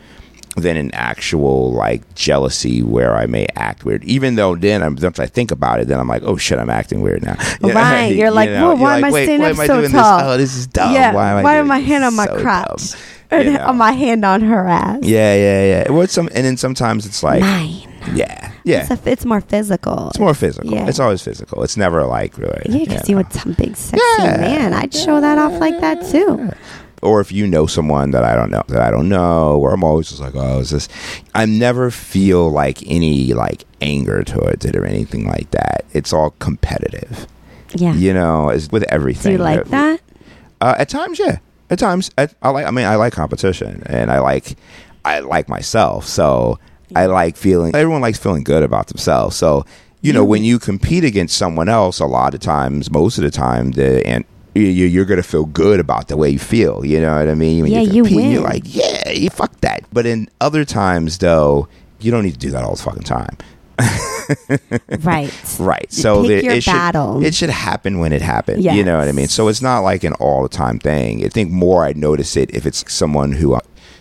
than 0.56 0.76
an 0.76 0.90
actual 0.94 1.72
like 1.72 2.16
jealousy 2.16 2.82
where 2.82 3.16
I 3.16 3.28
may 3.28 3.46
act 3.56 3.86
weird. 3.86 4.04
Even 4.04 4.36
though 4.36 4.56
then 4.56 4.82
I'm 4.82 4.96
once 4.96 5.20
I 5.20 5.28
think 5.28 5.52
about 5.52 5.80
it, 5.80 5.88
then 5.88 6.00
I'm 6.00 6.08
like, 6.08 6.24
oh 6.24 6.36
shit, 6.36 6.58
I'm 6.58 6.70
acting 6.70 7.02
weird 7.02 7.24
now. 7.24 7.36
You 7.62 7.70
know? 7.70 7.74
Right. 7.76 8.08
You're 8.16 8.32
like, 8.32 8.50
"Whoa, 8.50 8.76
why 8.76 8.98
am 8.98 9.04
I 9.04 9.12
wait, 9.12 9.26
standing 9.26 9.58
why 9.58 9.64
up 9.64 9.68
so 9.68 9.80
doing 9.80 9.92
tall?" 9.92 10.18
This? 10.20 10.28
Oh, 10.28 10.38
this 10.38 10.56
is 10.58 10.68
dumb. 10.68 10.94
yeah. 10.94 11.14
Why 11.14 11.32
am 11.32 11.38
I 11.38 11.44
why 11.44 11.56
am 11.56 11.68
my 11.68 11.80
hand 11.80 12.04
on 12.04 12.16
my 12.16 12.26
so 12.26 12.40
crotch? 12.40 12.92
dumb. 12.92 13.00
You 13.32 13.54
know? 13.54 13.66
on 13.66 13.78
my 13.78 13.92
hand 13.92 14.24
on 14.24 14.42
her 14.42 14.68
ass. 14.68 15.00
Yeah, 15.04 15.36
yeah, 15.36 15.64
yeah. 15.66 15.92
Well, 15.92 16.08
some, 16.08 16.30
and 16.34 16.46
then 16.46 16.56
sometimes 16.56 17.06
it's 17.06 17.24
like, 17.24 17.42
Mine. 17.42 17.87
Yeah, 18.14 18.52
yeah. 18.64 18.88
It's, 18.90 19.06
a, 19.06 19.10
it's 19.12 19.26
more 19.26 19.42
physical. 19.42 20.10
It's 20.10 20.20
more 20.20 20.34
physical. 20.34 20.72
Yeah. 20.72 20.88
It's 20.88 21.00
always 21.00 21.22
physical. 21.22 21.64
It's 21.64 21.78
never 21.78 22.06
like 22.06 22.38
really. 22.38 22.62
yeah, 22.66 22.86
because 22.86 23.10
you 23.10 23.16
know. 23.16 23.24
some 23.32 23.54
big 23.54 23.76
sexy 23.76 24.04
Yeah. 24.20 24.38
man. 24.38 24.74
I'd 24.74 24.94
show 24.94 25.20
that 25.22 25.38
off 25.38 25.60
like 25.60 25.80
that 25.82 26.06
too. 26.12 26.52
or 27.04 27.22
if 27.22 27.32
you 27.32 27.46
know 27.46 27.68
someone 27.68 28.12
that 28.12 28.24
I 28.24 28.36
don't 28.36 28.50
know 28.50 28.64
that 28.70 28.82
I 28.82 28.90
don't 28.92 29.08
know, 29.10 29.58
or 29.58 29.74
I'm 29.74 29.84
always 29.84 30.10
just 30.10 30.20
like, 30.22 30.34
oh, 30.36 30.60
is 30.60 30.70
this? 30.72 30.90
I 31.36 31.46
never 31.46 31.92
feel 31.92 32.50
like 32.50 32.86
any 32.88 33.34
like 33.34 33.64
anger 33.82 34.24
towards 34.24 34.66
it 34.66 34.76
or 34.76 34.86
anything 34.86 35.28
like 35.28 35.52
that. 35.52 35.86
It's 35.94 36.12
all 36.12 36.32
competitive, 36.40 37.28
Yeah. 37.76 37.94
you 37.94 38.14
know, 38.14 38.50
it's 38.50 38.70
with 38.72 38.84
Do 38.84 38.88
everything. 38.90 39.34
you 39.34 39.38
like 39.38 39.66
that? 39.66 40.02
Uh, 40.60 40.74
at 40.80 40.90
times, 40.90 41.20
yeah. 41.20 41.38
At 41.70 41.78
times, 41.80 42.10
I, 42.18 42.30
I 42.42 42.50
like. 42.50 42.66
I 42.66 42.72
mean, 42.72 42.86
I 42.86 42.96
like 42.96 43.14
competition, 43.14 43.84
and 43.88 44.10
I 44.10 44.20
like, 44.20 44.56
I 45.06 45.20
like 45.20 45.50
myself. 45.50 46.06
So 46.08 46.58
I 46.96 47.06
like 47.08 47.38
feeling. 47.38 47.76
Everyone 47.76 48.02
likes 48.02 48.18
feeling 48.18 48.44
good 48.44 48.64
about 48.64 48.88
themselves. 48.88 49.36
So 49.36 49.66
you 50.02 50.14
know, 50.14 50.24
when 50.24 50.42
mm-hmm. 50.42 50.46
you 50.46 50.60
compete 50.60 51.04
against 51.04 51.38
someone 51.38 51.70
else, 51.70 52.00
a 52.00 52.06
lot 52.06 52.34
of 52.34 52.40
times, 52.40 52.92
most 52.92 53.18
of 53.18 53.24
the 53.24 53.32
time, 53.32 53.72
the 53.72 54.06
and 54.06 54.26
you, 54.54 54.86
you're 54.86 55.06
going 55.06 55.22
to 55.22 55.28
feel 55.28 55.46
good 55.46 55.80
about 55.80 56.08
the 56.08 56.18
way 56.18 56.30
you 56.30 56.40
feel. 56.40 56.86
You 56.86 57.00
know 57.00 57.18
what 57.18 57.28
I 57.28 57.36
mean? 57.36 57.64
When 57.64 57.72
Yeah, 57.72 57.82
you 57.82 58.04
compete, 58.04 58.32
You're 58.32 58.42
like, 58.42 58.64
yeah, 58.66 59.10
you 59.10 59.30
fuck 59.30 59.60
that. 59.62 59.84
But 59.92 60.06
in 60.06 60.30
other 60.42 60.66
times, 60.66 61.18
though, 61.20 61.68
you 62.00 62.12
don't 62.12 62.24
need 62.24 62.34
to 62.34 62.40
do 62.40 62.52
that 62.52 62.64
all 62.64 62.76
the 62.76 62.82
fucking 62.82 63.04
time. 63.04 63.38
Right. 65.00 65.32
Right. 65.60 65.92
So 65.92 66.24
your 66.24 66.54
it 66.54 66.64
should 66.64 67.24
it 67.26 67.34
should 67.36 67.50
happen 67.50 68.00
when 68.00 68.14
it 68.14 68.22
happens. 68.22 68.64
You 68.64 68.84
know 68.84 68.98
what 68.98 69.08
I 69.08 69.12
mean? 69.12 69.28
So 69.28 69.48
it's 69.48 69.62
not 69.62 69.80
like 69.80 70.04
an 70.04 70.14
all 70.14 70.44
the 70.44 70.50
time 70.50 70.80
thing. 70.80 71.24
I 71.26 71.30
think 71.30 71.52
more 71.52 71.86
I 71.86 71.94
notice 71.94 72.36
it 72.36 72.54
if 72.54 72.66
it's 72.66 72.92
someone 72.92 73.34
who 73.34 73.54
uh, 73.54 73.60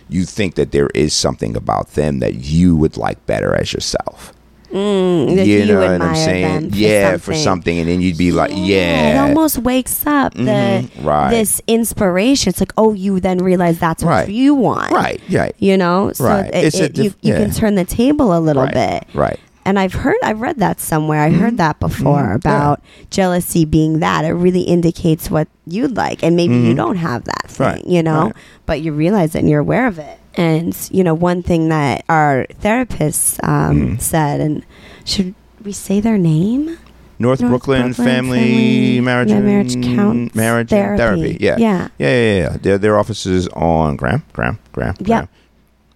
you 0.09 0.25
think 0.25 0.55
that 0.55 0.71
there 0.71 0.89
is 0.95 1.13
something 1.13 1.55
about 1.55 1.93
them 1.93 2.19
that 2.19 2.35
you 2.35 2.75
would 2.75 2.97
like 2.97 3.25
better 3.25 3.53
as 3.55 3.73
yourself. 3.73 4.33
Mm, 4.71 5.31
you 5.37 5.43
you 5.43 5.65
know 5.65 5.79
what 5.79 6.01
I'm 6.01 6.15
saying? 6.15 6.71
for 6.71 6.75
yeah, 6.75 7.11
for 7.13 7.17
something. 7.33 7.41
something, 7.43 7.79
and 7.79 7.87
then 7.87 8.01
you'd 8.01 8.17
be 8.17 8.33
like, 8.33 8.51
yeah, 8.53 9.13
It 9.13 9.29
almost 9.29 9.59
wakes 9.59 10.05
up 10.05 10.33
the 10.33 10.41
Mhm, 10.41 11.05
right. 11.05 11.29
this 11.29 11.61
inspiration. 11.67 12.49
It's 12.49 12.59
like, 12.59 12.73
oh, 12.77 12.91
you 12.91 13.21
then 13.21 13.37
realize 13.37 13.79
that's 13.79 14.03
what 14.03 14.09
Right. 14.11 14.29
you 14.29 14.55
want. 14.55 14.91
right, 14.91 15.21
right, 15.31 15.55
You 15.59 15.77
know? 15.77 16.11
So 16.11 16.25
Right. 16.25 16.53
it, 16.53 16.75
it- 16.75 16.97
you, 16.97 17.03
you 17.05 17.13
yeah. 17.21 17.37
can 17.37 17.51
turn 17.51 17.75
the 17.75 17.85
table 17.85 18.37
a 18.37 18.41
little 18.41 18.63
right, 18.63 18.73
bit. 18.73 19.05
right. 19.13 19.39
And 19.67 19.77
I've 19.77 19.91
heard, 19.93 20.15
I've 20.23 20.39
read 20.39 20.59
that 20.59 20.79
somewhere. 20.79 21.21
I 21.21 21.29
heard 21.29 21.57
that 21.57 21.77
before 21.81 22.23
Mhm. 22.29 22.35
about 22.35 22.81
jealousy 23.09 23.65
being 23.65 23.99
that. 23.99 24.23
It 24.23 24.31
really 24.31 24.61
indicates 24.61 25.29
what 25.29 25.49
you'd 25.65 25.97
like. 25.97 26.23
And 26.23 26.37
maybe 26.37 26.55
you 26.55 26.71
Mhm. 26.73 26.77
don't 26.77 26.95
have 26.95 27.25
that 27.25 27.43
thing, 27.49 27.67
Right, 27.67 27.85
you 27.85 28.01
know, 28.01 28.27
right. 28.27 28.33
but 28.65 28.79
you 28.79 28.93
realize 28.93 29.35
it 29.35 29.39
and 29.39 29.49
you're 29.49 29.59
aware 29.59 29.85
of 29.85 29.99
it. 29.99 30.19
And, 30.35 30.73
you 30.89 31.03
know, 31.03 31.13
one 31.13 31.43
thing 31.43 31.67
that 31.67 32.05
our 32.07 32.45
therapist 32.61 33.41
um, 33.43 33.97
Mhm. 33.97 34.01
said, 34.01 34.39
and 34.39 34.63
should 35.03 35.33
we 35.65 35.73
say 35.73 35.99
their 35.99 36.17
name? 36.17 36.77
North, 37.19 37.41
North 37.41 37.49
Brooklyn, 37.51 37.81
Brooklyn 37.87 37.93
Family, 37.93 38.39
Family- 38.39 39.01
Marriage, 39.01 39.29
yeah, 39.31 39.39
Marriage 39.41 39.81
Counts 39.83 40.33
Marriage 40.33 40.69
Therapy. 40.69 40.97
Therapy. 40.97 41.37
Yeah. 41.41 41.55
Yeah. 41.57 41.87
yeah, 41.97 42.07
yeah, 42.07 42.07
yeah. 42.07 42.37
yeah. 42.51 42.57
Their 42.61 42.77
their 42.77 42.97
offices 42.97 43.49
on 43.49 43.97
Graham, 43.97 44.23
Graham, 44.31 44.59
Graham, 44.71 44.95
Yeah. 44.99 45.05
Graham. 45.05 45.27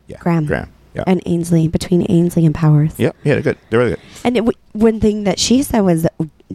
yeah, 0.08 0.18
Graham. 0.20 0.46
Graham. 0.46 0.68
Yeah, 0.94 1.04
And 1.08 1.22
Ainslie, 1.26 1.68
between 1.68 2.06
Ainslie 2.10 2.46
and 2.46 2.54
Powers. 2.54 2.94
yeah, 2.98 3.12
yeah. 3.24 3.36
They're 3.36 3.42
good. 3.42 3.58
They're 3.70 3.80
really 3.80 3.92
good. 3.92 4.00
And 4.26 4.36
it, 4.38 4.42
w- 4.42 4.58
one 4.74 5.00
thing 5.00 5.24
that 5.24 5.40
she 5.40 5.64
said 5.64 5.82
was, 5.82 6.06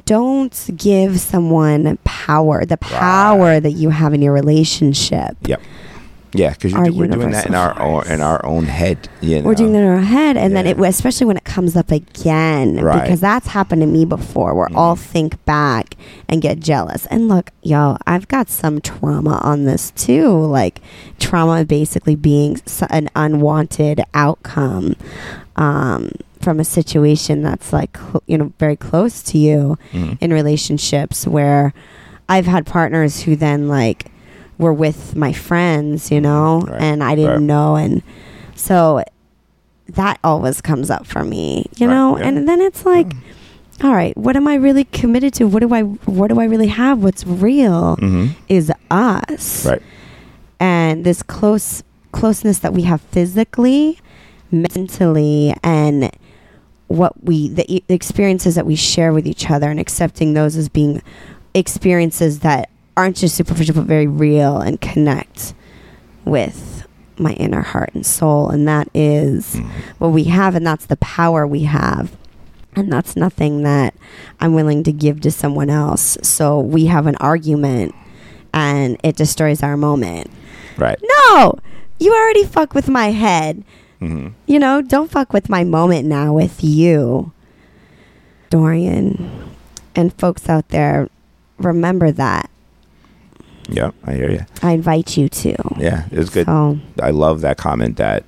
don't 0.04 0.70
give 0.76 1.18
someone 1.20 1.98
power, 2.04 2.64
the 2.66 2.76
power 2.76 3.60
that 3.60 3.72
you 3.72 3.88
have 3.90 4.12
in 4.12 4.20
your 4.20 4.34
relationship. 4.34 5.36
Yep. 5.46 5.62
Yeah, 6.32 6.50
because 6.50 6.74
we're 6.74 7.06
doing 7.06 7.30
that 7.30 7.46
in 7.46 7.54
our 7.54 7.80
own 7.80 8.06
in 8.08 8.20
our 8.20 8.44
own 8.44 8.64
head. 8.64 9.08
You 9.22 9.40
know? 9.40 9.46
We're 9.46 9.54
doing 9.54 9.72
that 9.72 9.78
in 9.82 9.88
our 9.88 9.98
head, 9.98 10.36
and 10.36 10.54
then 10.54 10.66
it, 10.66 10.78
especially 10.78 11.26
when 11.26 11.36
it 11.36 11.44
comes 11.44 11.76
up 11.76 11.90
again, 11.90 12.76
Right. 12.82 13.02
because 13.02 13.20
that's 13.20 13.46
happened 13.48 13.80
to 13.82 13.86
me 13.86 14.04
before. 14.04 14.54
Where 14.54 14.68
I'll 14.74 14.96
Mhm. 14.96 15.00
think 15.00 15.44
back 15.46 15.96
and 16.28 16.42
get 16.42 16.60
jealous. 16.60 17.06
And 17.06 17.28
look, 17.28 17.52
yo, 17.62 17.96
I've 18.06 18.28
got 18.28 18.50
some 18.50 18.80
trauma 18.80 19.40
on 19.42 19.64
this 19.64 19.92
too. 19.96 20.28
Like 20.28 20.80
trauma 21.18 21.64
basically 21.64 22.16
being 22.16 22.60
an 22.90 23.08
unwanted 23.16 24.02
outcome 24.12 24.96
um, 25.56 26.10
from 26.40 26.60
a 26.60 26.64
situation 26.64 27.42
that's 27.42 27.72
like 27.72 27.96
you 28.26 28.36
know 28.36 28.52
very 28.58 28.76
close 28.76 29.22
to 29.22 29.38
you 29.38 29.78
Mhm. 29.92 30.18
in 30.20 30.32
relationships 30.32 31.26
where 31.26 31.72
I've 32.28 32.46
had 32.46 32.66
partners 32.66 33.22
who 33.22 33.36
then 33.36 33.68
like 33.68 34.06
were 34.58 34.72
with 34.72 35.14
my 35.16 35.32
friends, 35.32 36.10
you 36.10 36.20
know, 36.20 36.60
Right. 36.62 36.80
and 36.80 37.02
I 37.04 37.14
didn't 37.14 37.30
Right. 37.32 37.40
know 37.42 37.76
and 37.76 38.02
so 38.54 39.02
that 39.88 40.18
always 40.24 40.60
comes 40.60 40.90
up 40.90 41.06
for 41.06 41.22
me, 41.24 41.66
you 41.76 41.86
Right, 41.86 41.94
know, 41.94 42.18
yeah. 42.18 42.24
and 42.28 42.48
then 42.48 42.60
it's 42.60 42.84
like 42.86 43.12
all 43.84 43.92
right, 43.92 44.16
what 44.16 44.36
am 44.36 44.48
I 44.48 44.54
really 44.54 44.84
committed 44.84 45.34
to? 45.34 45.44
What 45.46 45.60
do 45.60 45.74
I 45.74 45.82
what 45.82 46.28
do 46.28 46.40
I 46.40 46.44
really 46.46 46.68
have? 46.68 47.02
What's 47.02 47.26
real 47.26 47.96
Mhm. 47.98 48.30
is 48.48 48.72
us. 48.90 49.66
Right. 49.66 49.82
And 50.58 51.04
this 51.04 51.22
close 51.22 51.82
closeness 52.12 52.58
that 52.60 52.72
we 52.72 52.82
have 52.82 53.02
physically, 53.02 53.98
mentally 54.50 55.54
and 55.62 56.10
what 56.88 57.12
we 57.24 57.48
the, 57.50 57.70
e- 57.70 57.82
the 57.88 57.94
experiences 57.94 58.54
that 58.54 58.64
we 58.64 58.76
share 58.76 59.12
with 59.12 59.26
each 59.26 59.50
other 59.50 59.70
and 59.70 59.78
accepting 59.78 60.32
those 60.32 60.56
as 60.56 60.68
being 60.70 61.02
experiences 61.52 62.38
that 62.40 62.70
aren't 62.96 63.16
just 63.16 63.34
superficial 63.36 63.74
but 63.74 63.84
very 63.84 64.06
real 64.06 64.58
and 64.58 64.80
connect 64.80 65.54
with 66.24 66.86
my 67.18 67.32
inner 67.32 67.62
heart 67.62 67.90
and 67.94 68.04
soul 68.04 68.48
and 68.50 68.66
that 68.68 68.88
is 68.94 69.56
Mhm. 69.56 69.68
what 69.98 70.08
we 70.08 70.24
have 70.24 70.54
and 70.54 70.66
that's 70.66 70.86
the 70.86 70.96
power 70.98 71.46
we 71.46 71.62
have 71.64 72.12
and 72.74 72.92
that's 72.92 73.16
nothing 73.16 73.62
that 73.62 73.94
I'm 74.40 74.54
willing 74.54 74.82
to 74.84 74.92
give 74.92 75.20
to 75.22 75.30
someone 75.30 75.70
else 75.70 76.18
so 76.22 76.60
we 76.60 76.86
have 76.86 77.06
an 77.06 77.16
argument 77.16 77.94
and 78.52 78.98
it 79.02 79.16
destroys 79.16 79.62
our 79.62 79.76
moment 79.76 80.30
Right. 80.76 80.98
no 81.30 81.58
you 81.98 82.12
already 82.14 82.44
fuck 82.44 82.74
with 82.74 82.88
my 82.88 83.12
head. 83.12 83.64
hmm 84.00 84.28
You 84.46 84.58
know, 84.58 84.82
don't 84.82 85.10
fuck 85.10 85.32
with 85.32 85.48
my 85.48 85.64
moment 85.64 86.06
now 86.06 86.34
with 86.34 86.62
you. 86.62 87.32
Dorian 88.50 89.30
and 89.94 90.12
folks 90.14 90.48
out 90.48 90.68
there, 90.68 91.08
remember 91.58 92.10
that. 92.12 92.50
Yeah, 93.68 93.90
I 94.04 94.14
hear 94.14 94.30
you. 94.30 94.46
I 94.62 94.72
invite 94.72 95.16
you 95.16 95.28
to. 95.28 95.56
Yeah, 95.78 96.06
it 96.10 96.18
was 96.18 96.30
good. 96.30 96.46
So, 96.46 96.78
I 97.02 97.10
love 97.10 97.40
that 97.40 97.56
comment 97.56 97.96
that 97.96 98.24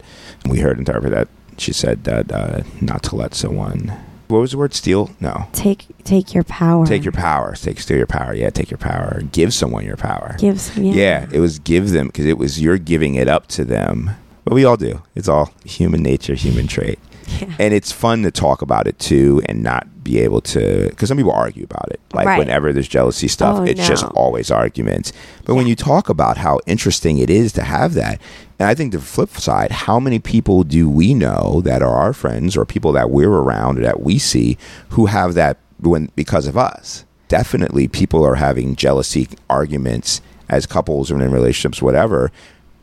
we 0.48 0.58
heard 0.60 0.78
in 0.78 0.84
therapy 0.84 1.10
that 1.10 1.28
she 1.58 1.72
said 1.72 2.04
that 2.04 2.30
uh, 2.32 2.62
not 2.80 3.02
to 3.04 3.16
let 3.16 3.34
someone. 3.34 3.92
What 4.28 4.40
was 4.40 4.50
the 4.50 4.58
word? 4.58 4.74
Steal? 4.74 5.10
No. 5.20 5.48
take 5.52 5.86
take 6.04 6.34
your 6.34 6.44
power. 6.44 6.84
Take 6.86 7.04
your 7.04 7.12
power. 7.12 7.54
Take 7.54 7.80
steal 7.80 7.96
your 7.96 8.06
power. 8.06 8.34
Yeah, 8.34 8.50
take 8.50 8.70
your 8.70 8.78
power. 8.78 9.22
Give 9.32 9.54
someone 9.54 9.84
your 9.84 9.96
power. 9.96 10.36
Give 10.38 10.60
some, 10.60 10.84
yeah. 10.84 10.92
Yeah, 10.94 11.26
it 11.32 11.40
was 11.40 11.58
give 11.58 11.90
them 11.90 12.08
because 12.08 12.26
it 12.26 12.36
was 12.36 12.60
you're 12.60 12.78
giving 12.78 13.14
it 13.14 13.26
up 13.28 13.46
to 13.48 13.64
them. 13.64 14.10
But 14.44 14.54
we 14.54 14.64
all 14.64 14.76
do. 14.76 15.02
It's 15.14 15.28
all 15.28 15.52
human 15.64 16.02
nature, 16.02 16.34
human 16.34 16.66
trait. 16.66 16.98
Yeah. 17.42 17.54
And 17.58 17.74
it's 17.74 17.92
fun 17.92 18.22
to 18.22 18.30
talk 18.30 18.62
about 18.62 18.86
it 18.86 18.98
too 18.98 19.42
and 19.44 19.62
not 19.62 19.86
be 20.08 20.18
able 20.20 20.40
to 20.40 20.88
because 20.90 21.08
some 21.08 21.16
people 21.18 21.32
argue 21.32 21.64
about 21.64 21.88
it. 21.90 22.00
Like 22.14 22.26
Right. 22.26 22.38
whenever 22.38 22.72
there's 22.72 22.88
jealousy 22.88 23.28
stuff, 23.28 23.58
Oh, 23.60 23.64
it's 23.64 23.86
just 23.86 24.04
always 24.14 24.50
arguments. 24.50 25.12
But 25.44 25.54
when 25.54 25.66
you 25.66 25.76
talk 25.76 26.08
about 26.08 26.38
how 26.38 26.60
interesting 26.66 27.18
it 27.18 27.30
is 27.30 27.52
to 27.52 27.62
have 27.62 27.94
that, 27.94 28.20
and 28.58 28.68
I 28.68 28.74
think 28.74 28.92
the 28.92 29.00
flip 29.00 29.30
side, 29.36 29.70
how 29.70 30.00
many 30.00 30.18
people 30.18 30.64
do 30.64 30.88
we 30.88 31.14
know 31.14 31.60
that 31.64 31.82
are 31.82 31.94
our 31.94 32.12
friends 32.12 32.56
or 32.56 32.64
people 32.64 32.92
that 32.92 33.10
we're 33.10 33.28
around 33.30 33.78
or 33.78 33.82
that 33.82 34.00
we 34.02 34.18
see 34.18 34.56
who 34.90 35.06
have 35.06 35.34
that 35.34 35.58
when 35.80 36.10
because 36.16 36.46
of 36.46 36.56
us? 36.56 37.04
Definitely 37.28 37.88
people 37.88 38.24
are 38.24 38.36
having 38.36 38.74
jealousy 38.74 39.28
arguments 39.50 40.20
as 40.48 40.64
couples 40.64 41.10
or 41.10 41.22
in 41.22 41.30
relationships, 41.30 41.82
whatever, 41.82 42.32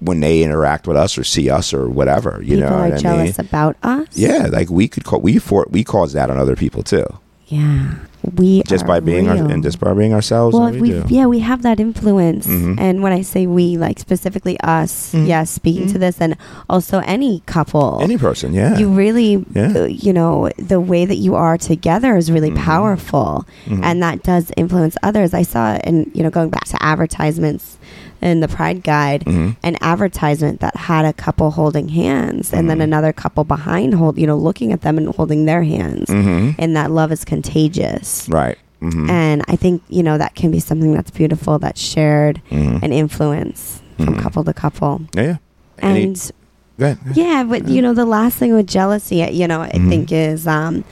when 0.06 0.20
they 0.20 0.44
interact 0.44 0.88
with 0.88 0.98
us 0.98 1.18
or 1.18 1.24
see 1.24 1.50
us 1.50 1.74
or 1.74 1.90
whatever. 1.90 2.40
You 2.42 2.56
People 2.58 2.70
know 2.70 2.76
are 2.78 2.90
what 2.90 2.94
I 2.94 2.98
jealous 2.98 3.38
mean? 3.38 3.48
about 3.48 3.76
us. 3.84 4.08
Yeah, 4.14 4.48
like 4.52 4.70
we 4.70 4.88
could 4.88 5.04
call 5.04 5.20
we 5.22 5.38
for 5.40 5.66
we 5.70 5.84
cause 5.84 6.14
that 6.14 6.30
on 6.30 6.38
other 6.38 6.56
people 6.56 6.84
too, 6.84 7.08
Yeah. 7.48 7.96
We 8.38 8.64
just 8.64 8.88
by 8.88 9.00
being 9.02 9.30
our, 9.30 9.36
and 9.36 9.62
just 9.62 9.80
by 9.80 9.94
being 9.94 10.12
ourselves. 10.12 10.56
well, 10.58 10.72
we 10.72 10.90
yeah, 11.10 11.28
we 11.28 11.40
have 11.46 11.62
that 11.62 11.80
influence, 11.80 12.48
Mhm. 12.48 12.80
and 12.80 13.04
when 13.04 13.14
I 13.14 13.22
say 13.22 13.46
we, 13.46 13.78
like 13.78 14.00
specifically 14.00 14.58
us, 14.62 15.12
Mhm. 15.14 15.28
yes, 15.28 15.52
speaking 15.52 15.86
to 15.94 15.98
Mhm. 15.98 16.00
this, 16.00 16.16
and 16.20 16.36
also 16.68 17.04
any 17.06 17.44
couple, 17.46 18.00
Any 18.02 18.18
person, 18.18 18.52
yeah, 18.56 18.80
you 18.80 18.90
really, 18.90 19.46
Yeah. 19.54 19.74
uh, 19.78 19.84
you 19.86 20.12
know, 20.12 20.50
the 20.58 20.80
way 20.82 21.06
that 21.06 21.18
you 21.26 21.36
are 21.36 21.56
together 21.56 22.18
is 22.18 22.32
really 22.32 22.50
Mhm. 22.50 22.58
powerful, 22.58 23.46
Mhm. 23.70 23.82
and 23.84 24.02
that 24.02 24.24
does 24.24 24.46
influence 24.58 24.98
others. 25.04 25.36
I 25.36 25.44
saw, 25.44 25.78
and 25.84 26.10
you 26.16 26.24
know, 26.24 26.32
going 26.32 26.50
back 26.50 26.66
to 26.74 26.78
advertisements 26.82 27.78
in 28.22 28.40
the 28.40 28.48
Pride 28.48 28.84
Guide, 28.84 29.24
Mhm. 29.26 29.56
an 29.64 29.78
advertisement 29.82 30.60
that 30.62 30.76
had 30.76 31.06
a 31.06 31.14
couple 31.14 31.52
holding 31.52 31.90
hands, 31.90 32.52
and 32.54 32.70
then 32.70 32.80
Mhm. 32.80 32.84
another 32.84 33.14
couple 33.14 33.44
behind 33.44 33.94
hold, 33.94 34.18
you 34.18 34.26
know, 34.28 34.38
looking 34.38 34.72
at 34.72 34.82
them 34.82 34.98
and 34.98 35.08
holding 35.16 35.46
their 35.46 35.64
hands, 35.64 36.10
Mhm. 36.10 36.56
and 36.58 36.76
that 36.76 36.92
love 36.92 37.12
is 37.12 37.24
contagious. 37.26 38.28
right. 38.30 38.58
Mhm. 38.82 39.10
And 39.10 39.42
I 39.48 39.56
think, 39.56 39.82
you 39.90 40.04
know, 40.04 40.18
that 40.18 40.36
can 40.36 40.52
be 40.52 40.60
something 40.60 40.94
that's 40.94 41.10
beautiful, 41.12 41.58
that's 41.60 41.80
shared 41.82 42.42
Mhm. 42.52 42.80
and 42.84 42.94
influence 42.94 43.82
from 43.98 44.16
couple 44.18 44.44
to 44.44 44.54
couple. 44.54 45.02
yeah, 45.16 45.22
yeah. 45.24 45.36
And 45.80 46.32
ahead. 46.80 46.98
yeah, 47.14 47.44
but 47.48 47.68
you 47.68 47.82
know, 47.82 47.94
the 47.94 48.06
last 48.06 48.38
thing 48.38 48.54
with 48.54 48.68
jealousy, 48.68 49.26
you 49.32 49.48
know, 49.48 49.62
I 49.62 49.70
Mhm. 49.74 49.90
think 49.90 50.12
is 50.12 50.46
um, 50.46 50.84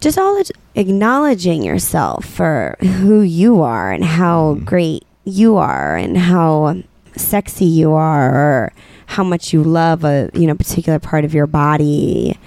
just 0.00 0.18
all 0.18 0.40
acknowledging 0.74 1.62
yourself 1.62 2.24
for 2.24 2.76
who 2.80 3.20
you 3.20 3.60
are 3.62 3.92
and 3.92 4.04
how 4.04 4.56
Mhm. 4.60 4.64
great 4.64 5.04
you 5.28 5.56
are 5.56 5.96
and 5.96 6.16
how 6.16 6.82
sexy 7.16 7.64
you 7.64 7.92
are 7.92 8.34
or 8.34 8.72
how 9.06 9.24
much 9.24 9.52
you 9.52 9.62
love 9.62 10.04
a 10.04 10.30
you 10.34 10.46
know 10.46 10.54
particular 10.54 10.98
part 10.98 11.24
of 11.24 11.34
your 11.34 11.46
body 11.46 12.38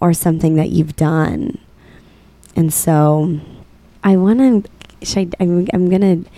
or 0.00 0.12
something 0.12 0.56
that 0.56 0.70
you've 0.70 0.96
done. 0.96 1.58
And 2.54 2.72
so 2.72 3.40
I 4.04 4.16
want 4.16 4.38
to 4.64 5.06
should 5.06 5.34
I, 5.40 5.44
I'm, 5.44 5.68
I'm 5.72 5.88
going 5.88 6.24
to 6.24 6.30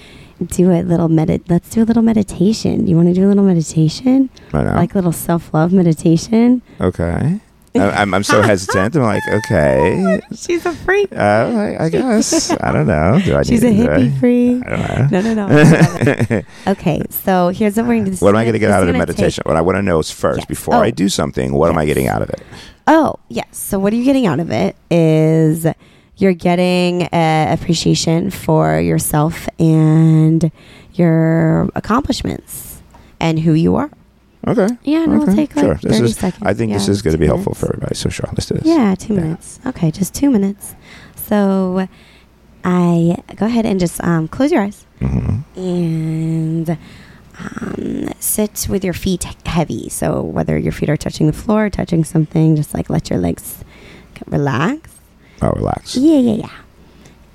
do 0.44 0.70
a 0.70 0.82
little 0.82 1.08
medit 1.08 1.42
let's 1.48 1.70
do 1.70 1.82
a 1.82 1.86
little 1.86 2.02
meditation. 2.02 2.86
You 2.86 2.96
want 2.96 3.08
to 3.08 3.14
do 3.14 3.26
a 3.26 3.28
little 3.28 3.44
meditation? 3.44 4.30
I 4.52 4.62
know. 4.62 4.74
Like 4.74 4.92
a 4.92 4.98
little 4.98 5.12
self-love 5.12 5.72
meditation? 5.72 6.62
okay. 6.80 7.40
I'm, 7.98 8.14
I'm 8.14 8.22
so 8.22 8.42
hesitant. 8.42 8.96
I'm 8.96 9.02
like, 9.02 9.22
okay, 9.28 10.20
She's 10.34 10.64
a 10.66 10.72
freak. 10.72 11.12
uh, 11.12 11.16
I, 11.16 11.84
I 11.84 11.88
guess 11.88 12.50
I 12.60 12.72
don't 12.72 12.86
know. 12.86 13.20
Do 13.24 13.36
I 13.36 13.42
She's 13.42 13.62
a 13.64 13.72
do 13.72 13.82
I- 13.82 13.86
hippie 13.98 14.20
freak. 14.20 14.66
I 14.66 14.70
don't 15.10 15.10
know. 15.10 15.20
No, 15.20 15.34
no, 15.34 16.28
no. 16.38 16.42
okay, 16.72 17.02
so 17.10 17.48
here's 17.48 17.76
what 17.76 17.86
we're 17.86 17.94
going 17.94 18.04
to 18.06 18.10
do. 18.12 18.16
What 18.24 18.30
am 18.30 18.36
I 18.36 18.44
going 18.44 18.52
to 18.54 18.58
get 18.58 18.70
out 18.70 18.82
of 18.82 18.86
the 18.88 18.98
meditation? 18.98 19.42
What 19.46 19.56
I 19.56 19.60
want 19.60 19.76
to 19.76 19.82
know 19.82 19.98
is 19.98 20.10
first, 20.10 20.38
Yes. 20.40 20.46
before 20.46 20.74
Oh. 20.76 20.80
I 20.82 20.90
do 20.90 21.08
something, 21.08 21.52
what 21.52 21.70
am 21.70 21.78
I 21.78 21.86
getting 21.86 22.06
out 22.08 22.22
of 22.22 22.30
it? 22.30 22.42
oh, 22.86 23.16
yes. 23.28 23.46
So 23.52 23.78
what 23.78 23.92
are 23.92 23.96
you 23.96 24.04
getting 24.04 24.26
out 24.26 24.40
of 24.40 24.50
it 24.50 24.74
is 24.90 25.66
you're 26.16 26.32
getting 26.32 27.02
uh, 27.04 27.56
appreciation 27.58 28.30
for 28.30 28.80
yourself 28.80 29.46
and 29.60 30.50
your 30.94 31.68
accomplishments 31.74 32.80
and 33.20 33.38
who 33.40 33.52
you 33.52 33.76
are. 33.76 33.90
Okay. 34.46 34.68
Yeah, 34.84 35.02
and 35.04 35.12
okay. 35.14 35.22
it'll 35.22 35.34
take 35.34 35.56
like 35.56 35.64
sure. 35.64 35.74
30 35.76 36.04
is. 36.04 36.16
seconds. 36.16 36.42
I 36.46 36.54
think 36.54 36.72
this 36.72 36.88
is 36.88 37.02
going 37.02 37.12
to 37.12 37.18
be 37.18 37.26
helpful 37.26 37.50
minutes. 37.50 37.60
for 37.60 37.66
everybody. 37.74 37.94
So 37.96 38.08
sure, 38.08 38.28
let's 38.32 38.46
do 38.46 38.54
this. 38.54 38.64
Yeah, 38.66 38.94
two 38.94 39.14
Yeah. 39.14 39.20
minutes. 39.20 39.60
Okay, 39.66 39.90
just 39.90 40.14
two 40.14 40.30
minutes. 40.30 40.74
So 41.16 41.88
I 42.64 43.16
go 43.36 43.46
ahead 43.46 43.66
and 43.66 43.78
just 43.80 44.02
um, 44.02 44.28
close 44.28 44.52
your 44.52 44.62
eyes. 44.62 44.86
hmm 45.00 45.38
and 45.56 46.78
um, 47.38 48.08
sit 48.20 48.66
with 48.70 48.84
your 48.84 48.94
feet 48.94 49.24
heavy. 49.46 49.88
So 49.88 50.22
whether 50.22 50.56
your 50.56 50.72
feet 50.72 50.88
are 50.88 50.96
touching 50.96 51.26
the 51.26 51.32
floor, 51.32 51.68
touching 51.70 52.04
something, 52.04 52.54
just 52.56 52.74
like 52.74 52.88
let 52.90 53.10
your 53.10 53.18
legs 53.18 53.64
relax. 54.26 54.90
Oh, 55.42 55.50
relax. 55.50 55.96
Yeah, 55.96 56.18
yeah, 56.18 56.32
yeah. 56.34 56.50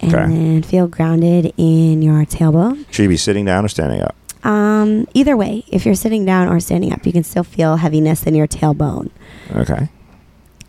And 0.01 0.13
Okay. 0.15 0.61
feel 0.69 0.87
grounded 0.87 1.53
in 1.57 2.01
your 2.01 2.25
tailbone. 2.25 2.85
Should 2.91 3.03
you 3.03 3.09
be 3.09 3.17
sitting 3.17 3.45
down 3.45 3.63
or 3.63 3.69
standing 3.69 4.01
up? 4.01 4.15
Um, 4.43 5.07
either 5.13 5.37
way, 5.37 5.63
if 5.69 5.85
you're 5.85 5.95
sitting 5.95 6.25
down 6.25 6.47
or 6.49 6.59
standing 6.59 6.91
up, 6.91 7.05
you 7.05 7.13
can 7.13 7.23
still 7.23 7.43
feel 7.43 7.77
heaviness 7.77 8.23
in 8.23 8.35
your 8.35 8.47
tailbone. 8.47 9.09
Okay. 9.55 9.89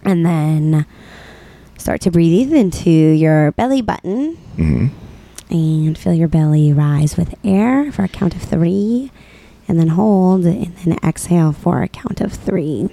And 0.05 0.25
then 0.25 0.87
start 1.79 2.01
to 2.03 2.11
breathe 2.11 2.53
into 2.53 2.91
your 2.91 3.53
belly 3.53 3.83
button 3.83 4.37
hmm 4.57 4.87
and 5.51 5.97
feel 5.99 6.14
your 6.14 6.29
belly 6.29 6.72
rise 6.72 7.16
with 7.16 7.35
air 7.45 7.93
for 7.93 8.03
a 8.03 8.09
count 8.09 8.35
of 8.35 8.43
three, 8.43 9.11
and 9.68 9.79
then 9.79 9.89
hold, 9.89 10.45
and 10.47 10.75
then 10.79 10.99
exhale 11.05 11.53
for 11.53 11.83
a 11.83 11.89
count 11.89 12.20
of 12.20 12.33
three, 12.33 12.89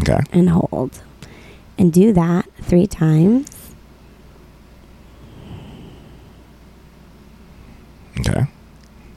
Okay. 0.00 0.20
and 0.32 0.48
hold. 0.50 1.02
And 1.76 1.92
do 1.92 2.12
that 2.14 2.46
three 2.62 2.86
times. 2.86 3.50
Okay. 8.20 8.46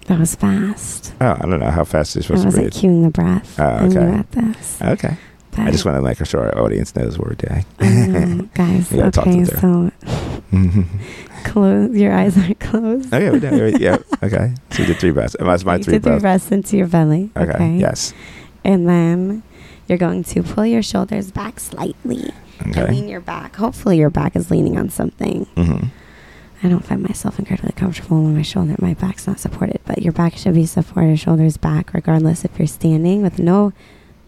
That 0.09 0.19
was 0.19 0.35
fast. 0.35 1.13
Oh, 1.21 1.37
I 1.39 1.45
don't 1.45 1.59
know 1.59 1.69
how 1.71 1.83
fast 1.83 2.15
you're 2.15 2.23
I 2.23 2.25
supposed 2.25 2.41
to 2.41 2.47
wasn't 2.47 2.73
breathe. 2.73 2.83
cueing 2.83 3.03
the 3.03 3.09
breath. 3.11 3.59
Oh, 3.59 3.85
okay. 3.87 3.99
at 4.19 4.31
this. 4.31 4.81
Okay. 4.81 5.17
I 5.57 5.71
just 5.71 5.83
want 5.85 5.97
to 5.97 6.01
make 6.01 6.25
sure 6.25 6.41
our 6.51 6.57
audience 6.63 6.95
knows 6.95 7.17
what 7.19 7.27
we're 7.27 7.35
doing. 7.35 7.65
I 7.79 7.89
know, 8.07 8.49
guys. 8.53 8.91
You 8.91 8.97
gotta 8.99 9.11
talk 9.11 9.25
to 9.25 9.29
okay, 9.31 9.45
so 9.45 9.91
close. 11.43 11.95
Your 11.95 12.13
eyes 12.13 12.37
aren't 12.37 12.59
closed. 12.59 13.13
okay. 13.13 13.29
We 13.29 13.39
did, 13.39 13.79
yeah. 13.81 13.97
Okay. 14.23 14.53
So 14.71 14.81
you 14.83 14.87
did 14.87 14.97
three 14.99 15.11
breaths. 15.11 15.35
That's 15.39 15.63
my 15.65 15.77
you 15.77 15.83
three 15.83 15.93
did 15.93 16.03
three 16.03 16.09
breaths. 16.19 16.21
breaths 16.47 16.51
into 16.51 16.77
your 16.77 16.87
belly. 16.87 17.29
Okay. 17.37 17.51
Okay. 17.51 17.75
Yes. 17.77 18.13
And 18.63 18.87
then 18.87 19.43
you're 19.87 19.97
going 19.97 20.23
to 20.25 20.43
pull 20.43 20.65
your 20.65 20.81
shoulders 20.83 21.31
back 21.31 21.59
slightly 21.59 22.31
and 22.59 22.77
Okay. 22.77 22.91
lean 22.91 23.07
your 23.07 23.21
back. 23.21 23.55
Hopefully, 23.57 23.97
your 23.97 24.09
back 24.09 24.35
is 24.35 24.49
leaning 24.51 24.77
on 24.77 24.89
something. 24.89 25.45
hmm 25.55 25.87
I 26.61 26.67
don't 26.67 26.85
find 26.85 27.01
myself 27.01 27.39
incredibly 27.39 27.71
comfortable 27.71 28.21
when 28.23 28.35
my 28.35 28.41
shoulder, 28.41 28.75
my 28.79 28.93
back's 28.93 29.25
not 29.27 29.39
supported, 29.39 29.79
but 29.85 30.01
your 30.01 30.11
back 30.13 30.35
should 30.35 30.53
be 30.55 30.65
supported, 30.65 31.17
shoulders 31.19 31.55
back, 31.57 31.93
regardless 31.93 32.43
if 32.43 32.51
you're 32.59 32.67
standing 32.67 33.21
with 33.21 33.39
no 33.39 33.71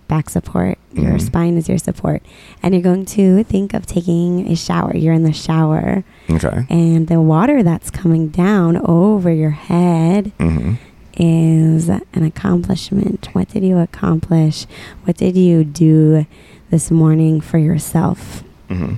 back 0.08 0.30
support. 0.30 0.78
Your 0.94 1.14
Mhm. 1.14 1.22
spine 1.22 1.58
is 1.58 1.68
your 1.70 1.78
support. 1.78 2.22
And 2.64 2.74
you're 2.74 2.84
going 2.84 3.06
to 3.06 3.44
think 3.46 3.74
of 3.74 3.86
taking 3.86 4.48
a 4.48 4.56
shower. 4.56 4.96
You're 4.96 5.14
in 5.14 5.24
the 5.24 5.32
shower, 5.34 6.04
Okay. 6.30 6.66
and 6.70 7.08
the 7.08 7.20
water 7.22 7.64
that's 7.64 7.90
coming 7.90 8.28
down 8.30 8.78
over 8.78 9.32
your 9.32 9.52
head 9.52 10.32
hmm 10.40 10.74
is 11.18 11.90
an 11.90 12.24
accomplishment. 12.24 13.28
What 13.34 13.50
did 13.50 13.64
you 13.64 13.78
accomplish? 13.78 14.66
What 15.04 15.18
did 15.18 15.36
you 15.36 15.64
do 15.66 16.26
this 16.70 16.90
morning 16.90 17.42
for 17.42 17.58
yourself? 17.58 18.44
hmm 18.70 18.94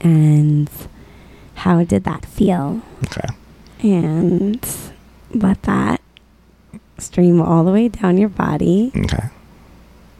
And 0.00 0.70
how 1.54 1.84
did 1.84 2.04
that 2.04 2.24
feel? 2.26 2.82
Okay. 3.04 3.28
And 3.80 4.66
let 5.32 5.62
that 5.62 6.00
stream 6.98 7.40
all 7.40 7.64
the 7.64 7.72
way 7.72 7.88
down 7.88 8.18
your 8.18 8.28
body. 8.28 8.92
Okay. 8.96 9.28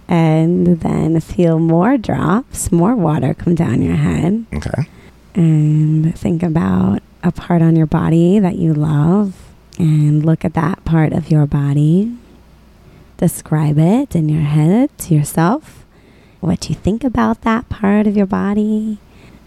And 0.07 0.81
then 0.81 1.19
feel 1.21 1.59
more 1.59 1.97
drops, 1.97 2.71
more 2.71 2.95
water 2.95 3.33
come 3.33 3.55
down 3.55 3.81
your 3.81 3.97
head. 3.97 4.45
Okay. 4.53 4.89
And 5.35 6.17
think 6.17 6.43
about 6.43 7.03
a 7.23 7.33
part 7.33 7.63
on 7.63 7.75
your 7.75 7.87
body 7.87 8.39
that 8.39 8.57
you 8.57 8.75
love. 8.75 9.35
And 9.79 10.25
look 10.25 10.45
at 10.45 10.55
that 10.55 10.85
part 10.85 11.13
of 11.13 11.31
your 11.31 11.47
body. 11.47 12.15
describe 13.17 13.79
it 13.79 14.15
in 14.15 14.29
your 14.29 14.43
head 14.43 14.97
to 14.99 15.15
yourself, 15.15 15.85
what 16.41 16.69
you 16.69 16.75
think 16.75 17.05
about 17.05 17.43
that 17.43 17.69
part 17.69 18.07
of 18.07 18.17
your 18.17 18.27
body. 18.27 18.99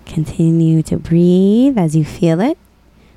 Continue 0.08 0.82
to 0.84 0.97
breathe 0.97 1.78
as 1.78 1.95
you 1.95 2.03
feel 2.03 2.39
it, 2.41 2.58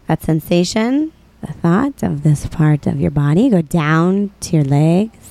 that 0.08 0.22
sensation, 0.22 1.12
the 1.40 1.52
thought 1.52 2.02
of 2.02 2.22
this 2.22 2.46
part 2.46 2.86
of 2.86 3.00
your 3.00 3.10
body. 3.10 3.48
Go 3.48 3.62
down 3.62 4.32
to 4.40 4.56
your 4.56 4.64
legs. 4.64 5.30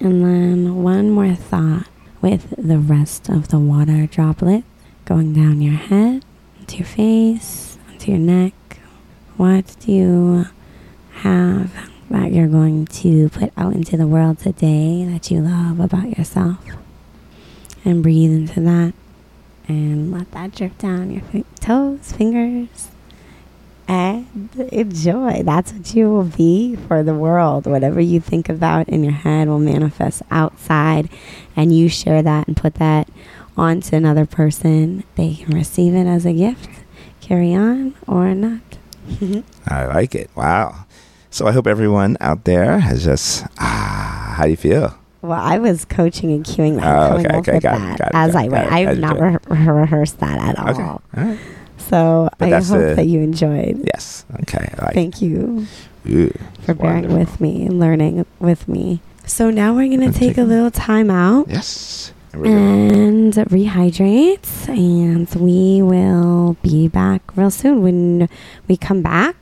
And 0.00 0.24
then 0.24 0.82
one 0.82 1.10
more 1.10 1.34
thought 1.34 1.86
with 2.20 2.54
the 2.56 2.78
rest 2.78 3.28
of 3.28 3.48
the 3.48 3.58
water 3.58 4.06
droplet 4.06 4.64
going 5.04 5.32
down 5.32 5.62
your 5.62 5.74
head, 5.74 6.24
to 6.66 6.78
your 6.78 6.86
face, 6.86 7.78
onto 7.88 8.10
your 8.10 8.20
neck. 8.20 8.52
What 9.36 9.76
do 9.80 9.92
you 9.92 10.46
have 11.12 11.90
that 12.10 12.32
you're 12.32 12.48
going 12.48 12.86
to 12.86 13.28
put 13.28 13.52
out 13.56 13.74
into 13.74 13.96
the 13.96 14.06
world 14.06 14.38
today 14.38 15.04
that 15.04 15.30
you 15.30 15.40
love 15.40 15.78
about 15.78 16.18
yourself? 16.18 16.58
And 17.84 18.02
breathe 18.02 18.32
into 18.32 18.60
that 18.62 18.94
and 19.68 20.12
let 20.12 20.30
that 20.32 20.54
drip 20.54 20.78
down 20.78 21.10
your 21.10 21.44
toes, 21.60 22.12
fingers, 22.12 22.88
and 23.88 24.50
enjoy. 24.72 25.42
That's 25.42 25.72
what 25.72 25.94
you 25.94 26.10
will 26.10 26.24
be 26.24 26.76
for 26.76 27.02
the 27.02 27.14
world. 27.14 27.66
Whatever 27.66 28.00
you 28.00 28.20
think 28.20 28.48
about 28.48 28.88
in 28.88 29.04
your 29.04 29.12
head 29.12 29.48
will 29.48 29.58
manifest 29.58 30.22
outside, 30.30 31.08
and 31.54 31.76
you 31.76 31.88
share 31.88 32.22
that 32.22 32.46
and 32.48 32.56
put 32.56 32.74
that 32.74 33.08
onto 33.56 33.96
another 33.96 34.26
person. 34.26 35.04
They 35.14 35.34
can 35.34 35.54
receive 35.54 35.94
it 35.94 36.06
as 36.06 36.26
a 36.26 36.32
gift, 36.32 36.68
carry 37.20 37.54
on, 37.54 37.94
or 38.06 38.34
not. 38.34 38.60
I 39.66 39.86
like 39.86 40.14
it. 40.14 40.30
Wow. 40.34 40.86
So 41.30 41.46
I 41.46 41.52
hope 41.52 41.66
everyone 41.66 42.16
out 42.20 42.44
there 42.44 42.78
has 42.78 43.04
just 43.04 43.44
ah, 43.58 44.34
how 44.36 44.44
do 44.44 44.50
you 44.50 44.56
feel? 44.56 44.98
Well, 45.26 45.40
I 45.40 45.58
was 45.58 45.84
coaching 45.84 46.32
and 46.32 46.44
cueing 46.44 46.76
that, 46.80 46.84
Oh, 46.86 47.08
coming 47.10 47.26
okay, 47.26 47.34
up 47.36 47.40
okay, 47.42 47.52
with 47.54 47.62
got 47.62 47.74
it, 47.76 47.80
that 47.80 47.98
got 47.98 48.08
it, 48.08 48.14
as 48.14 48.32
got 48.32 48.44
I 48.44 48.48
went. 48.48 48.72
I 48.72 48.78
have 48.80 48.98
not 48.98 49.16
do. 49.16 49.22
re- 49.22 49.38
rehearsed 49.80 50.18
that 50.20 50.38
at 50.38 50.58
all. 50.58 50.68
Okay. 50.70 50.82
All 50.82 51.00
right. 51.16 51.38
So 51.78 52.28
But 52.38 52.52
I 52.52 52.60
hope 52.60 52.78
the- 52.78 52.94
that 52.96 53.06
you 53.06 53.20
enjoyed. 53.20 53.82
Yes. 53.84 54.24
Okay. 54.42 54.72
Like 54.80 54.94
Thank 54.94 55.20
you. 55.22 55.66
Ooh, 56.08 56.32
for 56.62 56.74
bearing 56.74 57.08
wonderful. 57.08 57.18
with 57.18 57.40
me 57.40 57.66
and 57.66 57.78
learning 57.80 58.24
with 58.38 58.66
me. 58.68 59.00
So 59.26 59.50
now 59.50 59.74
we're 59.74 59.88
going 59.88 60.00
to 60.00 60.06
I'm 60.06 60.12
take 60.12 60.38
a 60.38 60.42
little 60.44 60.70
time 60.70 61.10
out 61.10 61.46
Yes. 61.48 62.12
And 62.32 62.42
we're 62.42 62.48
gonna- 62.48 62.94
and 62.94 63.32
rehydrate, 63.34 64.68
and 64.68 65.28
we 65.34 65.82
will 65.82 66.56
be 66.62 66.86
back 66.88 67.22
real 67.36 67.50
soon. 67.50 67.82
When 67.82 68.28
we 68.68 68.76
come 68.76 69.02
back, 69.02 69.36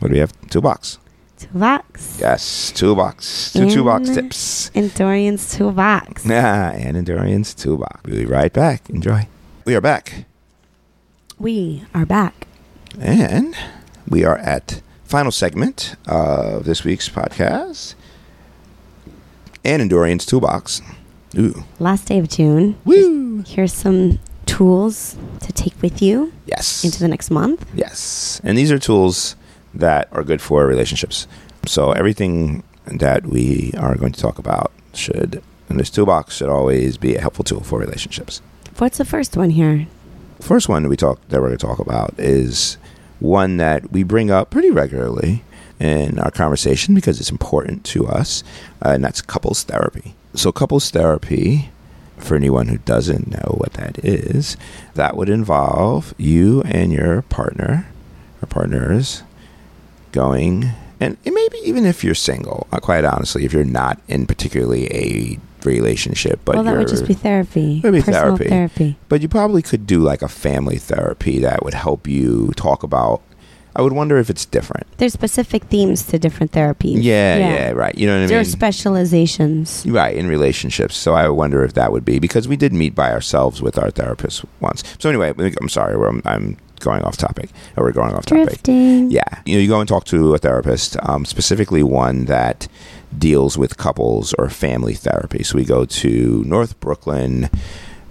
What 0.00 0.08
do 0.08 0.12
we 0.14 0.18
have? 0.18 0.32
Toolbox. 0.50 0.98
Toolbox. 1.46 2.18
Yes. 2.20 2.72
Toolbox. 2.72 3.52
Two 3.52 3.70
toolbox 3.70 4.08
In- 4.08 4.14
tips. 4.14 4.70
In 4.74 4.88
Dorian's 4.88 5.54
toolbox. 5.56 6.24
Yeah, 6.26 6.72
and 6.72 6.96
Endurance 6.96 7.54
Toolbox. 7.54 8.00
We'll 8.04 8.16
be 8.16 8.26
right 8.26 8.52
back. 8.52 8.88
Enjoy. 8.90 9.26
We 9.64 9.74
are 9.74 9.80
back. 9.80 10.24
We 11.38 11.84
are 11.94 12.06
back. 12.06 12.46
And 13.00 13.54
we 14.08 14.24
are 14.24 14.38
at 14.38 14.82
final 15.04 15.32
segment 15.32 15.96
of 16.06 16.64
this 16.64 16.84
week's 16.84 17.08
podcast. 17.08 17.94
And 19.64 19.80
Endurance 19.82 20.26
Toolbox. 20.26 20.82
Ooh. 21.38 21.64
Last 21.78 22.06
day 22.08 22.18
of 22.18 22.28
June. 22.28 22.76
Woo. 22.84 23.42
Here's 23.46 23.72
some 23.72 24.18
tools 24.46 25.16
to 25.40 25.52
take 25.52 25.80
with 25.80 26.02
you 26.02 26.32
Yes. 26.46 26.84
into 26.84 26.98
the 27.00 27.08
next 27.08 27.30
month. 27.30 27.64
Yes. 27.74 28.40
And 28.44 28.58
these 28.58 28.70
are 28.70 28.78
tools 28.78 29.34
that 29.74 30.08
are 30.12 30.22
good 30.22 30.40
for 30.40 30.66
relationships. 30.66 31.26
So 31.66 31.92
everything 31.92 32.62
that 32.86 33.26
we 33.26 33.72
are 33.78 33.94
going 33.96 34.12
to 34.12 34.20
talk 34.20 34.38
about 34.38 34.72
should, 34.94 35.42
in 35.68 35.76
this 35.76 35.90
toolbox, 35.90 36.36
should 36.36 36.48
always 36.48 36.96
be 36.96 37.16
a 37.16 37.20
helpful 37.20 37.44
tool 37.44 37.60
for 37.60 37.78
relationships. 37.78 38.42
What's 38.78 38.98
the 38.98 39.04
first 39.04 39.36
one 39.36 39.50
here? 39.50 39.86
First 40.40 40.68
one 40.68 40.88
we 40.88 40.96
talk 40.96 41.20
that 41.28 41.40
we're 41.40 41.48
going 41.48 41.58
to 41.58 41.66
talk 41.66 41.78
about 41.78 42.14
is 42.18 42.76
one 43.20 43.58
that 43.58 43.92
we 43.92 44.02
bring 44.02 44.30
up 44.30 44.50
pretty 44.50 44.70
regularly 44.70 45.44
in 45.78 46.18
our 46.18 46.30
conversation 46.30 46.94
because 46.94 47.20
it's 47.20 47.30
important 47.30 47.84
to 47.84 48.06
us, 48.06 48.42
uh, 48.84 48.90
and 48.90 49.04
that's 49.04 49.22
couples 49.22 49.62
therapy. 49.62 50.14
So, 50.34 50.50
couples 50.50 50.90
therapy, 50.90 51.70
for 52.16 52.36
anyone 52.36 52.68
who 52.68 52.78
doesn't 52.78 53.30
know 53.30 53.56
what 53.58 53.74
that 53.74 54.04
is, 54.04 54.56
that 54.94 55.16
would 55.16 55.28
involve 55.28 56.14
you 56.18 56.62
and 56.62 56.92
your 56.92 57.22
partner 57.22 57.86
or 58.40 58.46
partners 58.46 59.22
going, 60.12 60.70
and 61.00 61.16
maybe 61.24 61.58
even 61.64 61.84
if 61.84 62.04
you're 62.04 62.14
single, 62.14 62.66
uh, 62.72 62.78
quite 62.78 63.04
honestly, 63.04 63.44
if 63.44 63.52
you're 63.52 63.64
not 63.64 64.00
in 64.08 64.26
particularly 64.26 64.86
a 64.92 65.38
relationship, 65.64 66.40
but 66.44 66.56
well, 66.56 66.64
that 66.64 66.76
would 66.76 66.88
just 66.88 67.06
be 67.06 67.14
therapy. 67.14 67.80
Personal 67.80 68.36
therapy. 68.36 68.48
therapy. 68.48 68.96
but 69.08 69.20
you 69.20 69.28
probably 69.28 69.62
could 69.62 69.86
do 69.86 70.00
like 70.00 70.22
a 70.22 70.28
family 70.28 70.76
therapy 70.76 71.38
that 71.40 71.64
would 71.64 71.74
help 71.74 72.06
you 72.06 72.52
talk 72.56 72.82
about. 72.82 73.22
I 73.74 73.80
would 73.80 73.94
wonder 73.94 74.18
if 74.18 74.28
it's 74.28 74.44
different. 74.44 74.86
There's 74.98 75.14
specific 75.14 75.64
themes 75.64 76.02
to 76.08 76.18
different 76.18 76.52
therapies. 76.52 77.02
Yeah, 77.02 77.38
yeah, 77.38 77.70
right. 77.70 77.96
You 77.96 78.06
know 78.06 78.12
what 78.12 78.18
I 78.18 78.20
mean. 78.20 78.28
There 78.28 78.40
are 78.40 78.44
specializations. 78.44 79.86
right, 79.86 80.14
in 80.14 80.28
relationships. 80.28 80.94
So 80.94 81.14
I 81.14 81.28
wonder 81.30 81.64
if 81.64 81.72
that 81.72 81.90
would 81.90 82.04
be 82.04 82.18
because 82.18 82.46
we 82.46 82.56
did 82.56 82.74
meet 82.74 82.94
by 82.94 83.10
ourselves 83.10 83.62
with 83.62 83.78
our 83.78 83.90
therapist 83.90 84.44
once. 84.60 84.84
So 84.98 85.08
anyway, 85.08 85.32
I'm 85.58 85.70
sorry, 85.70 85.96
we're, 85.96 86.20
I'm 86.26 86.58
going 86.82 87.02
off 87.02 87.16
topic. 87.16 87.50
Or 87.76 87.84
we're 87.84 87.92
going 87.92 88.12
off 88.14 88.26
topic. 88.26 88.44
Drifting. 88.46 89.10
Yeah, 89.10 89.22
you 89.46 89.54
know, 89.54 89.60
you 89.62 89.68
go 89.68 89.80
and 89.80 89.88
talk 89.88 90.04
to 90.06 90.34
a 90.34 90.38
therapist, 90.38 90.96
um, 91.02 91.24
specifically 91.24 91.82
one 91.82 92.26
that 92.26 92.68
deals 93.16 93.56
with 93.58 93.76
couples 93.76 94.34
or 94.38 94.48
family 94.48 94.94
therapy. 94.94 95.42
So 95.42 95.56
we 95.56 95.64
go 95.64 95.84
to 95.84 96.42
North 96.46 96.78
Brooklyn 96.80 97.48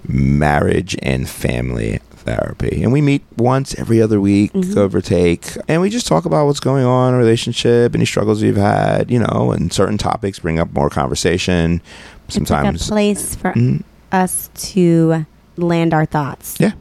Marriage 0.07 0.97
and 1.01 1.27
Family 1.29 1.99
Therapy, 2.11 2.83
and 2.83 2.91
we 2.91 3.01
meet 3.01 3.23
once 3.37 3.73
every 3.79 3.99
other 4.01 4.21
week, 4.21 4.53
Mhm. 4.53 4.73
give 4.75 4.93
or 4.95 5.01
take, 5.01 5.57
and 5.67 5.81
we 5.81 5.89
just 5.89 6.05
talk 6.07 6.25
about 6.25 6.45
what's 6.45 6.59
going 6.59 6.85
on 6.85 7.09
in 7.09 7.15
a 7.15 7.17
relationship, 7.17 7.95
any 7.95 8.05
struggles 8.05 8.41
we've 8.43 8.57
had, 8.57 9.09
you 9.09 9.19
know, 9.19 9.51
and 9.51 9.73
certain 9.73 9.97
topics 9.97 10.37
bring 10.39 10.59
up 10.59 10.71
more 10.73 10.89
conversation. 10.89 11.81
Sometimes, 12.27 12.81
It's 12.81 12.89
like 12.91 12.97
a 12.97 13.13
place 13.13 13.35
for 13.35 13.53
Mhm. 13.53 13.83
us 14.11 14.49
to 14.55 15.25
land 15.57 15.93
our 15.95 16.05
thoughts. 16.05 16.55
Yeah. 16.59 16.71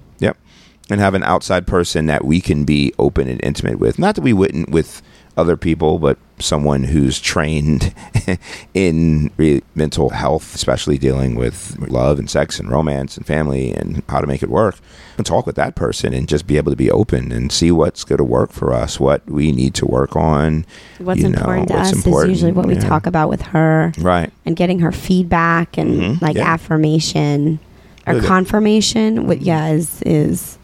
And 0.90 1.00
have 1.00 1.14
an 1.14 1.22
outside 1.22 1.66
person 1.66 2.06
that 2.06 2.24
we 2.24 2.40
can 2.40 2.64
be 2.64 2.92
open 2.98 3.28
and 3.28 3.40
intimate 3.44 3.78
with. 3.78 3.98
Not 3.98 4.16
that 4.16 4.22
we 4.22 4.32
wouldn't 4.32 4.70
with 4.70 5.02
other 5.36 5.56
people, 5.56 5.98
but 6.00 6.18
someone 6.40 6.82
who's 6.84 7.20
trained 7.20 7.94
in 8.74 9.30
re- 9.36 9.62
mental 9.74 10.10
health, 10.10 10.54
especially 10.54 10.98
dealing 10.98 11.34
with 11.36 11.78
love 11.88 12.18
and 12.18 12.28
sex 12.28 12.58
and 12.58 12.70
romance 12.70 13.16
and 13.16 13.24
family 13.26 13.72
and 13.72 14.02
how 14.08 14.20
to 14.20 14.26
make 14.26 14.42
it 14.42 14.50
work. 14.50 14.78
And 15.16 15.24
talk 15.24 15.46
with 15.46 15.56
that 15.56 15.76
person 15.76 16.12
and 16.12 16.26
just 16.26 16.46
be 16.46 16.56
able 16.56 16.72
to 16.72 16.76
be 16.76 16.90
open 16.90 17.30
and 17.30 17.52
see 17.52 17.70
what's 17.70 18.04
going 18.04 18.18
to 18.18 18.24
work 18.24 18.50
for 18.52 18.72
us, 18.74 18.98
what 18.98 19.24
we 19.30 19.52
need 19.52 19.74
to 19.74 19.86
work 19.86 20.16
on. 20.16 20.64
What's 20.98 21.20
You 21.20 21.28
know, 21.28 21.38
important 21.38 21.68
to 21.68 21.74
what's 21.74 21.90
us 21.90 21.96
important, 22.04 22.32
is 22.32 22.38
usually 22.38 22.52
what 22.52 22.66
we 22.66 22.74
talk 22.76 23.06
about 23.06 23.28
with 23.28 23.42
her 23.42 23.92
Right. 23.98 24.32
and 24.44 24.56
getting 24.56 24.80
her 24.80 24.92
feedback 24.92 25.78
and 25.78 26.00
Mhm, 26.00 26.22
like 26.22 26.36
yeah. 26.36 26.52
affirmation 26.52 27.60
or 28.06 28.14
good. 28.14 28.24
confirmation. 28.24 29.26
What 29.26 29.42
yeah 29.42 29.68
is 29.68 30.02
is 30.06 30.58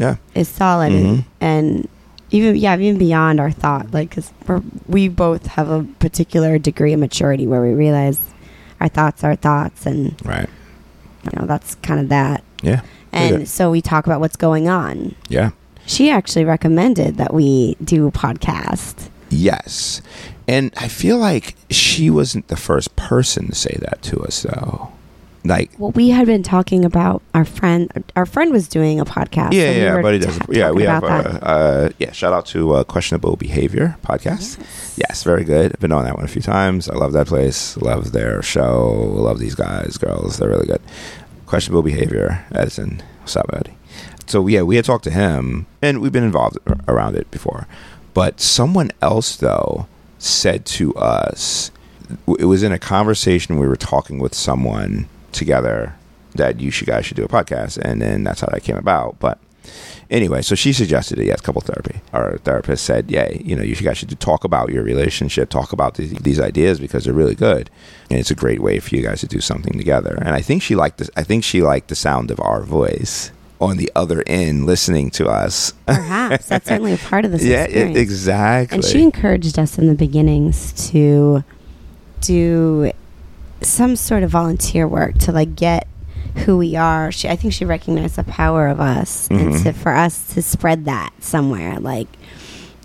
Yeah. 0.00 0.16
is 0.34 0.48
solid 0.48 0.92
Mhm. 0.92 1.04
and, 1.04 1.24
and 1.40 1.88
even 2.32 2.56
yeah 2.56 2.74
even 2.76 2.96
beyond 2.98 3.38
our 3.40 3.50
thought 3.50 3.92
like 3.92 4.08
because 4.10 4.32
we 4.88 5.08
both 5.08 5.46
have 5.46 5.68
a 5.68 5.84
particular 5.98 6.58
degree 6.58 6.92
of 6.94 7.00
maturity 7.00 7.46
where 7.46 7.60
we 7.62 7.74
realize 7.74 8.18
our 8.80 8.88
thoughts 8.88 9.22
are 9.22 9.36
thoughts 9.36 9.84
and 9.86 10.14
Right. 10.24 10.48
you 11.24 11.30
know 11.36 11.46
that's 11.46 11.74
kind 11.82 12.00
of 12.00 12.08
that 12.08 12.42
Yeah. 12.62 12.80
and 13.12 13.46
so 13.48 13.70
we 13.70 13.80
talk 13.82 14.06
about 14.06 14.20
what's 14.20 14.36
going 14.36 14.68
on 14.68 15.14
Yeah. 15.28 15.50
she 15.86 16.08
actually 16.10 16.44
recommended 16.44 17.16
that 17.18 17.34
we 17.34 17.76
do 17.84 18.06
a 18.06 18.12
podcast 18.12 19.08
Yes. 19.32 20.02
And 20.48 20.72
I 20.76 20.88
feel 20.88 21.16
like 21.16 21.54
she 21.70 22.10
wasn't 22.10 22.48
the 22.48 22.56
first 22.56 22.96
person 22.96 23.46
to 23.46 23.54
say 23.54 23.76
that 23.80 24.02
to 24.02 24.18
us, 24.24 24.42
though. 24.42 24.90
Like, 25.44 25.70
well 25.78 25.90
we 25.92 26.10
had 26.10 26.26
been 26.26 26.42
talking 26.42 26.84
about 26.84 27.22
our 27.32 27.46
friend 27.46 27.90
our 28.14 28.26
friend 28.26 28.52
was 28.52 28.68
doing 28.68 29.00
a 29.00 29.06
podcast 29.06 29.52
yeah, 29.54 29.70
we 29.70 29.80
yeah, 29.80 29.98
it 29.98 30.20
ta- 30.20 30.26
does. 30.26 30.40
Yeah, 30.50 30.70
we 30.70 30.82
have, 30.82 31.02
about 31.02 31.26
uh, 31.26 31.38
uh, 31.38 31.90
yeah, 31.98 32.12
shout 32.12 32.32
out 32.34 32.44
to 32.46 32.74
uh, 32.74 32.84
Questionable 32.84 33.36
Behavior 33.36 33.96
podcast. 34.04 34.58
Yes, 34.98 35.22
very 35.24 35.44
good. 35.44 35.72
I've 35.72 35.80
been 35.80 35.92
on 35.92 36.04
that 36.04 36.16
one 36.16 36.24
a 36.24 36.28
few 36.28 36.42
times. 36.42 36.88
I 36.90 36.94
love 36.94 37.12
that 37.14 37.26
place. 37.26 37.76
Love 37.78 38.12
their 38.12 38.42
show. 38.42 38.90
Love 38.90 39.38
these 39.38 39.54
guys, 39.54 39.96
girls. 39.96 40.36
They're 40.36 40.50
really 40.50 40.66
good. 40.66 40.82
Questionable 41.46 41.82
Behavior, 41.82 42.44
Edison. 42.52 43.02
What's 43.20 43.34
up, 43.34 43.48
buddy? 43.48 43.74
So, 44.26 44.46
yeah, 44.46 44.62
we 44.62 44.76
had 44.76 44.84
talked 44.84 45.04
to 45.04 45.10
him, 45.10 45.66
and 45.82 46.00
we've 46.00 46.12
been 46.12 46.22
involved 46.22 46.58
around 46.86 47.16
it 47.16 47.30
before. 47.30 47.66
But 48.14 48.40
someone 48.40 48.90
else, 49.02 49.36
though, 49.36 49.86
said 50.18 50.64
to 50.66 50.94
us, 50.94 51.70
it 52.38 52.44
was 52.44 52.62
in 52.62 52.72
a 52.72 52.78
conversation 52.78 53.58
we 53.58 53.66
were 53.66 53.76
talking 53.76 54.18
with 54.18 54.34
someone 54.34 55.08
together 55.32 55.94
that 56.34 56.60
you 56.60 56.70
should 56.70 56.86
guys 56.86 57.06
should 57.06 57.16
do 57.16 57.24
a 57.24 57.28
podcast, 57.28 57.78
and 57.78 58.00
then 58.00 58.24
that's 58.24 58.40
how 58.40 58.48
that 58.48 58.62
came 58.62 58.76
about. 58.76 59.18
But 59.18 59.38
Anyway, 60.10 60.42
so 60.42 60.56
she 60.56 60.72
suggested 60.72 61.18
it. 61.18 61.26
Yes, 61.26 61.40
couple 61.40 61.60
therapy. 61.60 62.00
Our 62.12 62.38
therapist 62.38 62.84
said, 62.84 63.10
"Yeah, 63.10 63.30
you 63.30 63.54
know, 63.54 63.62
you 63.62 63.76
guys 63.76 63.98
should 63.98 64.18
talk 64.18 64.42
about 64.42 64.70
your 64.70 64.82
relationship, 64.82 65.50
talk 65.50 65.72
about 65.72 65.94
these, 65.94 66.12
these 66.14 66.40
ideas 66.40 66.80
because 66.80 67.04
they're 67.04 67.14
really 67.14 67.36
good, 67.36 67.70
and 68.10 68.18
it's 68.18 68.30
a 68.30 68.34
great 68.34 68.60
way 68.60 68.80
for 68.80 68.94
you 68.94 69.02
guys 69.02 69.20
to 69.20 69.28
do 69.28 69.40
something 69.40 69.78
together." 69.78 70.18
And 70.20 70.30
I 70.30 70.40
think 70.40 70.62
she 70.62 70.74
liked 70.74 70.98
this. 70.98 71.10
I 71.16 71.22
think 71.22 71.44
she 71.44 71.62
liked 71.62 71.88
the 71.88 71.94
sound 71.94 72.32
of 72.32 72.40
our 72.40 72.62
voice 72.62 73.30
on 73.60 73.76
the 73.76 73.92
other 73.94 74.24
end, 74.26 74.66
listening 74.66 75.10
to 75.10 75.28
us. 75.28 75.74
Perhaps 75.86 76.46
that's 76.46 76.66
certainly 76.66 76.94
a 76.94 76.98
part 76.98 77.24
of 77.24 77.30
this. 77.30 77.44
yeah, 77.44 77.64
it, 77.64 77.96
exactly. 77.96 78.76
And 78.76 78.84
she 78.84 79.02
encouraged 79.02 79.60
us 79.60 79.78
in 79.78 79.86
the 79.86 79.94
beginnings 79.94 80.72
to 80.90 81.44
do 82.20 82.90
some 83.62 83.96
sort 83.96 84.22
of 84.22 84.30
volunteer 84.30 84.86
work 84.88 85.18
to 85.18 85.32
like 85.32 85.54
get 85.56 85.86
who 86.46 86.56
we 86.56 86.76
are. 86.76 87.10
She, 87.12 87.28
I 87.28 87.36
think 87.36 87.52
she 87.52 87.64
recognized 87.64 88.16
the 88.16 88.24
power 88.24 88.68
of 88.68 88.80
us 88.80 89.28
and 89.30 89.52
Mhm. 89.54 89.62
to, 89.64 89.72
for 89.72 89.92
us 89.92 90.32
to 90.34 90.42
spread 90.42 90.84
that 90.84 91.10
somewhere, 91.20 91.78
like 91.80 92.08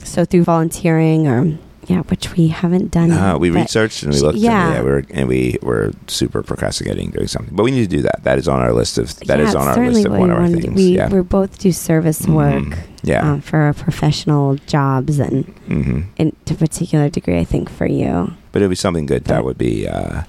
so 0.04 0.26
through 0.26 0.44
volunteering 0.44 1.28
or 1.28 1.58
yeah, 1.88 2.02
which 2.04 2.36
we 2.36 2.48
haven't 2.48 2.90
done. 2.90 3.12
Uh, 3.12 3.34
yet, 3.34 3.40
we 3.40 3.52
researched 3.52 4.02
and 4.02 4.12
we 4.12 4.20
looked. 4.20 4.40
yeah. 4.40 4.66
and, 4.66 4.74
yeah, 4.76 4.82
we 4.82 4.90
were 4.90 5.04
and 5.12 5.28
we 5.28 5.58
were 5.62 5.92
super 6.08 6.42
procrastinating 6.42 7.12
doing 7.12 7.28
something, 7.28 7.56
but 7.56 7.62
we 7.64 7.70
need 7.70 7.88
to 7.88 7.96
do 7.98 8.02
that. 8.02 8.24
That 8.24 8.40
is 8.40 8.48
on 8.48 8.60
our 8.60 8.74
list 8.74 8.98
of 8.98 9.16
that 9.28 9.38
yeah, 9.38 9.46
is 9.48 9.54
on 9.54 9.68
our 9.68 9.78
list 9.92 10.06
of 10.08 10.14
one 10.14 10.32
of 10.32 10.38
our 10.40 10.48
things. 10.50 10.74
We 10.76 10.96
yeah, 10.98 11.10
we 11.10 11.22
both 11.22 11.60
do 11.60 11.72
service 11.72 12.24
Mhm. 12.24 12.34
work 12.34 12.80
yeah, 13.04 13.34
um, 13.34 13.42
for 13.42 13.58
our 13.60 13.74
professional 13.74 14.56
jobs 14.66 15.20
and 15.20 15.46
hmm 15.68 16.02
in 16.18 16.36
to 16.46 16.56
a 16.56 16.58
particular 16.58 17.08
degree. 17.10 17.38
I 17.38 17.44
think 17.46 17.70
for 17.70 17.86
you. 17.86 18.32
but 18.52 18.64
it'd 18.64 18.70
be 18.72 18.76
something 18.76 19.06
good 19.06 19.26
that 19.26 19.46
would 19.46 19.58
be 19.60 19.88
uh, 19.88 20.24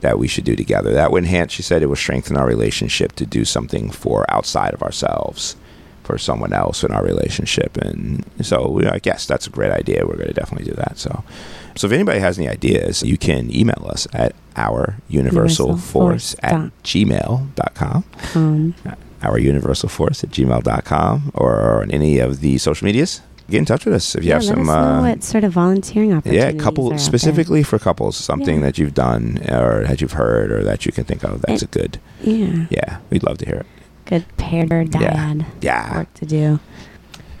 that 0.00 0.18
we 0.18 0.28
should 0.28 0.44
do 0.44 0.56
together. 0.56 0.92
That 0.92 1.10
would 1.12 1.24
enhance. 1.24 1.52
She 1.52 1.62
said 1.62 1.82
it 1.82 1.86
would 1.86 1.98
strengthen 1.98 2.36
our 2.36 2.46
relationship 2.46 3.12
to 3.16 3.26
do 3.26 3.44
something 3.44 3.90
for 3.90 4.24
outside 4.30 4.72
of 4.74 4.82
ourselves, 4.82 5.56
for 6.04 6.16
someone 6.18 6.52
else 6.52 6.82
in 6.82 6.90
our 6.90 7.04
relationship, 7.04 7.76
and 7.76 8.24
so 8.42 8.80
I 8.90 8.98
guess 8.98 9.26
that's 9.26 9.46
a 9.46 9.50
great 9.50 9.70
idea. 9.72 10.06
We're 10.06 10.16
going 10.16 10.28
to 10.28 10.32
definitely 10.34 10.66
do 10.68 10.74
that. 10.76 10.98
So, 10.98 11.22
so 11.76 11.86
if 11.86 11.92
anybody 11.92 12.18
has 12.20 12.38
any 12.38 12.48
ideas, 12.48 13.02
you 13.02 13.16
can 13.18 13.54
email 13.54 13.86
us 13.88 14.06
at 14.12 14.34
our 14.56 14.96
universal 15.08 15.76
force 15.76 16.34
at 16.42 16.52
dot- 16.52 16.72
gmail.com. 16.82 18.04
Um, 18.34 18.74
our 19.22 19.38
universal 19.38 19.88
force 19.88 20.24
at 20.24 20.30
gmail.com 20.30 21.30
or 21.34 21.82
on 21.82 21.90
any 21.90 22.18
of 22.18 22.40
the 22.40 22.56
social 22.58 22.86
medias. 22.86 23.20
Get 23.50 23.58
in 23.58 23.64
touch 23.64 23.84
with 23.84 23.94
us 23.94 24.14
if 24.14 24.22
you 24.24 24.28
yeah, 24.30 24.34
have 24.36 24.44
some. 24.44 24.68
uh, 24.68 25.00
what 25.02 25.22
sort 25.24 25.42
of 25.44 25.52
volunteering 25.52 26.12
opportunities. 26.12 26.54
yeah, 26.54 26.62
couple 26.62 26.96
specifically 26.98 27.62
for 27.62 27.78
couples, 27.78 28.16
something 28.16 28.56
Yeah. 28.60 28.66
that 28.66 28.78
you've 28.78 28.94
done 28.94 29.38
or 29.50 29.84
that 29.88 30.00
you've 30.00 30.12
heard 30.12 30.52
or 30.52 30.62
that 30.64 30.86
you 30.86 30.92
can 30.92 31.04
think 31.04 31.24
of. 31.24 31.42
That's 31.42 31.62
And- 31.62 31.74
a 31.76 31.78
good. 31.78 31.98
Yeah, 32.22 32.66
Yeah, 32.70 32.96
we'd 33.10 33.22
love 33.24 33.38
to 33.38 33.46
hear 33.46 33.56
it. 33.56 33.66
good 34.06 34.24
pair 34.36 34.84
dad 34.84 35.46
Yeah, 35.60 35.96
work 35.98 36.14
to 36.14 36.26
do. 36.26 36.60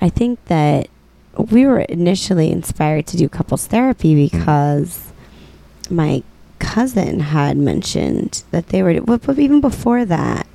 I 0.00 0.08
think 0.08 0.38
that 0.46 0.88
we 1.36 1.64
were 1.66 1.80
initially 1.80 2.50
inspired 2.50 3.06
to 3.08 3.16
do 3.16 3.28
couples 3.28 3.66
therapy 3.66 4.14
Mm-hmm. 4.14 4.38
because 4.38 4.98
my 5.90 6.22
cousin 6.58 7.20
had 7.20 7.56
mentioned 7.56 8.42
that 8.50 8.68
they 8.68 8.82
were, 8.82 9.00
but 9.00 9.38
even 9.38 9.60
before 9.60 10.04
that, 10.04 10.46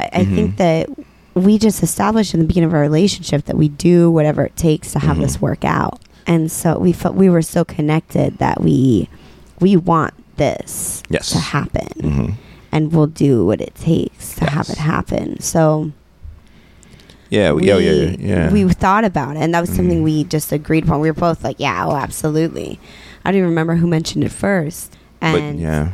I, 0.00 0.08
I 0.12 0.24
Mhm. 0.24 0.34
think 0.34 0.56
that 0.58 0.88
we 1.34 1.58
just 1.58 1.82
established 1.82 2.32
in 2.34 2.40
the 2.40 2.46
beginning 2.46 2.68
of 2.68 2.74
our 2.74 2.80
relationship 2.80 3.44
that 3.46 3.56
we 3.56 3.68
do 3.68 4.10
whatever 4.10 4.44
it 4.44 4.56
takes 4.56 4.92
to 4.92 4.98
have 5.00 5.16
Mhm. 5.16 5.22
this 5.22 5.40
work 5.42 5.64
out. 5.64 6.00
And 6.26 6.50
so 6.50 6.78
we 6.78 6.92
felt 6.92 7.14
we 7.16 7.28
were 7.28 7.42
so 7.42 7.64
connected 7.64 8.38
that 8.38 8.62
we 8.62 9.08
we 9.60 9.76
want 9.76 10.14
this 10.36 11.02
Yes. 11.08 11.30
to 11.30 11.38
happen 11.38 11.88
hmm 12.00 12.30
and 12.72 12.92
we'll 12.92 13.06
do 13.06 13.46
what 13.46 13.60
it 13.60 13.72
takes 13.76 14.34
to 14.34 14.50
have 14.50 14.68
it 14.68 14.78
happen. 14.78 15.38
So 15.40 15.92
Yeah, 17.30 17.52
we, 17.52 17.66
yeah, 17.68 17.76
yeah, 17.78 18.16
yeah. 18.18 18.52
we 18.52 18.64
thought 18.68 19.04
about 19.04 19.36
it, 19.36 19.40
and 19.42 19.54
that 19.54 19.60
was 19.60 19.70
something 19.70 20.00
Mhm. 20.00 20.04
we 20.04 20.24
just 20.24 20.50
agreed 20.52 20.84
upon. 20.84 21.00
We 21.00 21.08
were 21.10 21.14
both 21.14 21.42
like, 21.44 21.56
"Yeah, 21.58 21.84
oh, 21.86 21.94
absolutely." 21.96 22.78
I 23.24 23.30
don't 23.30 23.38
even 23.38 23.48
remember 23.50 23.76
who 23.76 23.86
mentioned 23.86 24.24
it 24.24 24.30
first, 24.32 24.96
but 25.20 25.40
and 25.40 25.58
yeah. 25.60 25.90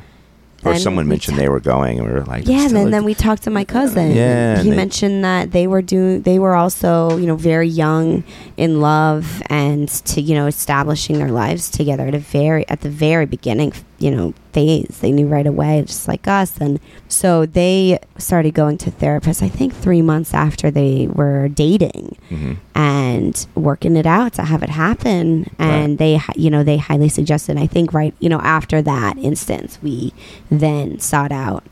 Or 0.64 0.76
someone 0.76 1.06
we 1.06 1.10
mentioned 1.10 1.36
ta- 1.36 1.42
they 1.42 1.48
were 1.48 1.60
going, 1.60 1.98
and 1.98 2.06
we 2.06 2.12
were 2.12 2.24
like, 2.24 2.46
yeah, 2.46 2.66
and 2.66 2.76
then, 2.76 2.90
then 2.90 3.04
we 3.04 3.14
talked 3.14 3.42
to 3.44 3.50
my 3.50 3.64
cousin. 3.64 4.12
Yeah, 4.12 4.62
he 4.62 4.70
they- 4.70 4.76
mentioned 4.76 5.24
that 5.24 5.52
they 5.52 5.66
were 5.66 5.82
doing. 5.82 6.22
They 6.22 6.38
were 6.38 6.54
also, 6.54 7.16
you 7.16 7.26
know, 7.26 7.36
very 7.36 7.68
young 7.68 8.24
in 8.56 8.80
love 8.80 9.42
and 9.46 9.88
to 9.88 10.20
you 10.20 10.34
know 10.34 10.46
establishing 10.46 11.18
their 11.18 11.30
lives 11.30 11.70
together 11.70 12.06
at 12.06 12.14
a 12.14 12.18
very 12.18 12.68
at 12.68 12.82
the 12.82 12.90
very 12.90 13.26
beginning, 13.26 13.72
you 14.00 14.10
know, 14.10 14.34
phase. 14.52 14.98
They 15.00 15.12
knew 15.12 15.26
right 15.28 15.46
away, 15.46 15.82
just 15.86 16.08
like 16.08 16.26
us, 16.26 16.56
and 16.58 16.80
so 17.08 17.46
they 17.46 17.98
started 18.18 18.54
going 18.54 18.78
to 18.78 18.90
therapists. 18.90 19.42
I 19.42 19.48
think 19.48 19.74
three 19.74 20.02
months 20.02 20.34
after 20.34 20.70
they 20.70 21.06
were 21.12 21.48
dating 21.48 22.16
Mhm. 22.30 22.56
and 22.74 23.46
working 23.54 23.96
it 23.96 24.06
out 24.06 24.32
to 24.34 24.42
have 24.42 24.62
it 24.62 24.70
happen. 24.70 25.50
And 25.58 25.98
they, 25.98 26.20
you 26.34 26.50
know, 26.50 26.64
they 26.64 26.78
highly 26.78 27.08
suggested. 27.08 27.56
I 27.58 27.66
think 27.66 27.92
right, 27.92 28.14
you 28.20 28.28
know, 28.28 28.40
after 28.40 28.82
that 28.82 29.18
instance, 29.18 29.78
we 29.82 30.12
then 30.50 30.98
sought 30.98 31.30
out 31.32 31.62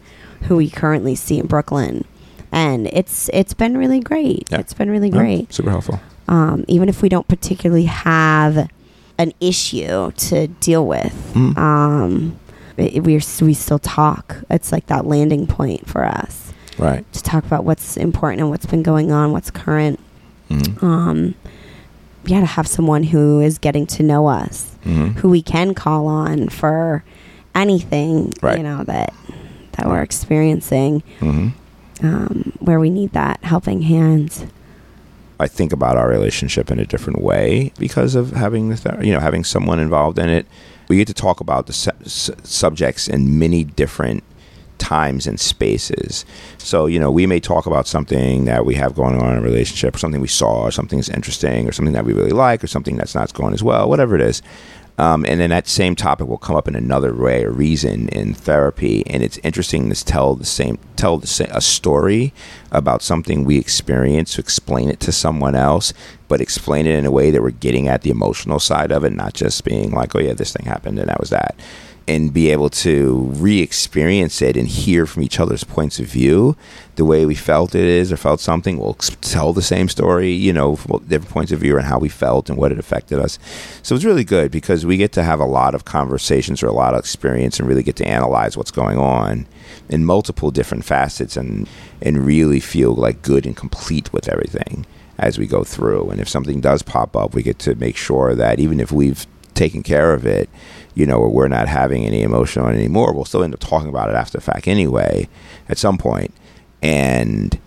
who 0.42 0.56
we 0.56 0.68
currently 0.70 1.14
see 1.16 1.38
in 1.38 1.46
Brooklyn, 1.46 2.04
and 2.52 2.86
it's 2.92 3.28
it's 3.32 3.54
been 3.54 3.76
really 3.76 4.00
great. 4.00 4.46
Yeah. 4.50 4.58
It's 4.58 4.74
been 4.74 4.90
really 4.90 5.10
great. 5.10 5.52
super 5.52 5.70
helpful. 5.70 5.98
Um, 6.28 6.64
even 6.68 6.88
if 6.90 7.00
we 7.02 7.08
don't 7.08 7.26
particularly 7.26 7.86
have 7.86 8.68
an 9.18 9.32
issue 9.40 10.10
to 10.12 10.46
deal 10.46 10.86
with, 10.86 11.12
Mm. 11.34 11.58
um, 11.58 12.36
it, 12.76 13.02
we're 13.02 13.20
we 13.42 13.54
still 13.54 13.78
talk. 13.80 14.36
It's 14.50 14.70
like 14.72 14.86
that 14.86 15.06
landing 15.06 15.46
point 15.46 15.88
for 15.88 16.04
us 16.04 16.52
Right. 16.78 17.04
to 17.12 17.22
talk 17.22 17.44
about 17.44 17.64
what's 17.64 17.96
important 17.96 18.40
and 18.40 18.50
what's 18.50 18.66
been 18.66 18.82
going 18.84 19.10
on, 19.10 19.32
what's 19.32 19.50
current 19.50 19.98
Mhm. 20.50 20.82
um, 20.82 21.34
yeah, 22.24 22.40
to 22.40 22.46
have 22.46 22.66
someone 22.66 23.02
who 23.04 23.40
is 23.40 23.58
getting 23.58 23.86
to 23.86 24.02
know 24.02 24.26
us, 24.28 24.76
Mhm. 24.86 25.14
who 25.16 25.28
we 25.28 25.42
can 25.42 25.74
call 25.74 26.06
on 26.06 26.48
for 26.48 27.02
anything, 27.54 28.32
Right. 28.42 28.58
you 28.58 28.62
know, 28.62 28.84
that 28.84 29.12
that 29.72 29.86
we're 29.88 30.02
experiencing, 30.02 31.02
Mhm. 31.20 31.52
um, 32.02 32.52
where 32.58 32.80
we 32.80 32.90
need 32.90 33.12
that 33.12 33.38
helping 33.42 33.82
hand. 33.82 34.46
I 35.40 35.46
think 35.46 35.72
about 35.72 35.96
our 35.96 36.08
relationship 36.08 36.70
in 36.70 36.78
a 36.78 36.86
different 36.86 37.20
way 37.20 37.72
because 37.78 38.14
of 38.14 38.32
having 38.32 38.70
the 38.70 38.98
you 39.02 39.12
know 39.12 39.20
having 39.20 39.44
someone 39.44 39.78
involved 39.78 40.18
in 40.18 40.28
it. 40.28 40.46
We 40.88 40.96
get 40.96 41.06
to 41.08 41.14
talk 41.14 41.40
about 41.40 41.66
the 41.66 41.72
su- 41.74 42.34
subjects 42.42 43.08
in 43.08 43.38
many 43.38 43.62
different 43.62 44.24
times 44.78 45.26
and 45.26 45.38
spaces. 45.38 46.24
So 46.56 46.86
you 46.86 46.98
know 46.98 47.10
we 47.10 47.26
may 47.26 47.40
talk 47.40 47.66
about 47.66 47.86
something 47.86 48.46
that 48.46 48.64
we 48.64 48.74
have 48.74 48.94
going 48.94 49.20
on 49.20 49.32
in 49.32 49.38
a 49.38 49.42
relationship, 49.42 49.94
or 49.94 49.98
something 49.98 50.20
we 50.20 50.28
saw, 50.28 50.62
or 50.62 50.70
something 50.70 50.98
that's 50.98 51.08
interesting, 51.08 51.68
or 51.68 51.72
something 51.72 51.94
that 51.94 52.04
we 52.04 52.12
really 52.12 52.30
like, 52.30 52.64
or 52.64 52.66
something 52.66 52.96
that's 52.96 53.14
not 53.14 53.32
going 53.34 53.54
as 53.54 53.62
well, 53.62 53.88
whatever 53.88 54.14
it 54.14 54.22
is. 54.22 54.42
Um, 54.98 55.24
and 55.28 55.38
then 55.40 55.50
that 55.50 55.68
same 55.68 55.94
topic 55.94 56.26
will 56.26 56.38
come 56.38 56.56
up 56.56 56.66
in 56.66 56.74
another 56.74 57.14
way 57.14 57.44
or 57.44 57.52
reason 57.52 58.08
in 58.08 58.34
therapy, 58.34 59.06
and 59.06 59.22
it's 59.22 59.38
interesting 59.44 59.88
to 59.88 60.04
tell 60.04 60.34
the 60.34 60.44
same 60.44 60.78
tell 60.96 61.18
the 61.18 61.28
sa- 61.28 61.46
a 61.50 61.60
story 61.60 62.34
about 62.72 63.00
something 63.00 63.44
we 63.44 63.58
experience 63.58 64.34
to 64.34 64.40
explain 64.40 64.90
it 64.90 64.98
to 64.98 65.12
someone 65.12 65.54
else, 65.54 65.92
but 66.26 66.40
explain 66.40 66.84
it 66.84 66.96
in 66.96 67.06
a 67.06 67.12
way 67.12 67.30
that 67.30 67.40
we're 67.40 67.50
getting 67.50 67.86
at 67.86 68.02
the 68.02 68.10
emotional 68.10 68.58
side 68.58 68.90
of 68.90 69.04
it, 69.04 69.12
not 69.12 69.34
just 69.34 69.64
being 69.64 69.92
like, 69.92 70.16
"Oh 70.16 70.18
yeah, 70.18 70.32
this 70.32 70.52
thing 70.52 70.66
happened 70.66 70.98
and 70.98 71.08
that 71.08 71.20
was 71.20 71.30
that," 71.30 71.54
and 72.08 72.32
be 72.32 72.50
able 72.50 72.70
to 72.70 73.30
re-experience 73.36 74.40
it 74.40 74.56
and 74.56 74.66
hear 74.66 75.04
from 75.04 75.22
each 75.22 75.38
other's 75.38 75.62
points 75.62 76.00
of 76.00 76.06
view 76.06 76.56
the 76.96 77.04
way 77.04 77.26
we 77.26 77.34
felt 77.34 77.74
it 77.74 77.84
is 77.84 78.10
or 78.10 78.16
felt 78.16 78.40
something. 78.40 78.78
We'll 78.78 78.94
tell 78.94 79.52
the 79.52 79.62
same 79.62 79.90
story, 79.90 80.32
you 80.32 80.52
know, 80.52 80.74
from 80.74 81.04
different 81.06 81.32
points 81.32 81.52
of 81.52 81.60
view 81.60 81.76
and 81.76 81.86
how 81.86 81.98
we 81.98 82.08
felt 82.08 82.48
and 82.48 82.58
what 82.58 82.72
it 82.72 82.78
affected 82.78 83.18
us. 83.18 83.38
So 83.82 83.94
it's 83.94 84.06
really 84.06 84.24
good 84.24 84.50
because 84.50 84.86
we 84.86 84.96
get 84.96 85.12
to 85.12 85.22
have 85.22 85.38
a 85.38 85.44
lot 85.44 85.74
of 85.74 85.84
conversations 85.84 86.62
or 86.62 86.66
a 86.66 86.72
lot 86.72 86.94
of 86.94 87.00
experience 87.00 87.60
and 87.60 87.68
really 87.68 87.82
get 87.82 87.96
to 87.96 88.08
analyze 88.08 88.56
what's 88.56 88.70
going 88.70 88.98
on 88.98 89.46
in 89.90 90.04
multiple 90.04 90.50
different 90.50 90.84
facets 90.84 91.36
and 91.36 91.68
and 92.00 92.24
really 92.24 92.60
feel 92.60 92.94
like 92.94 93.20
good 93.20 93.44
and 93.44 93.56
complete 93.56 94.12
with 94.12 94.28
everything 94.28 94.86
as 95.18 95.38
we 95.38 95.46
go 95.46 95.62
through. 95.62 96.10
And 96.10 96.20
if 96.20 96.28
something 96.28 96.60
does 96.60 96.82
pop 96.82 97.16
up, 97.16 97.34
we 97.34 97.42
get 97.42 97.58
to 97.60 97.74
make 97.74 97.96
sure 97.96 98.34
that 98.34 98.60
even 98.60 98.80
if 98.80 98.92
we've 98.92 99.26
taken 99.58 99.82
care 99.82 100.14
of 100.14 100.24
it, 100.24 100.48
you 100.94 101.04
know, 101.04 101.16
or 101.16 101.28
we're 101.28 101.48
not 101.48 101.68
having 101.68 102.04
any 102.04 102.22
emotion 102.22 102.62
on 102.62 102.74
it 102.74 102.78
anymore, 102.78 103.12
we'll 103.12 103.24
still 103.24 103.42
end 103.42 103.54
up 103.54 103.60
talking 103.60 103.88
about 103.88 104.08
it 104.08 104.14
after 104.14 104.38
the 104.38 104.42
fact 104.42 104.66
anyway 104.66 105.28
at 105.68 105.76
some 105.78 105.98
point 105.98 106.32
and 106.82 107.58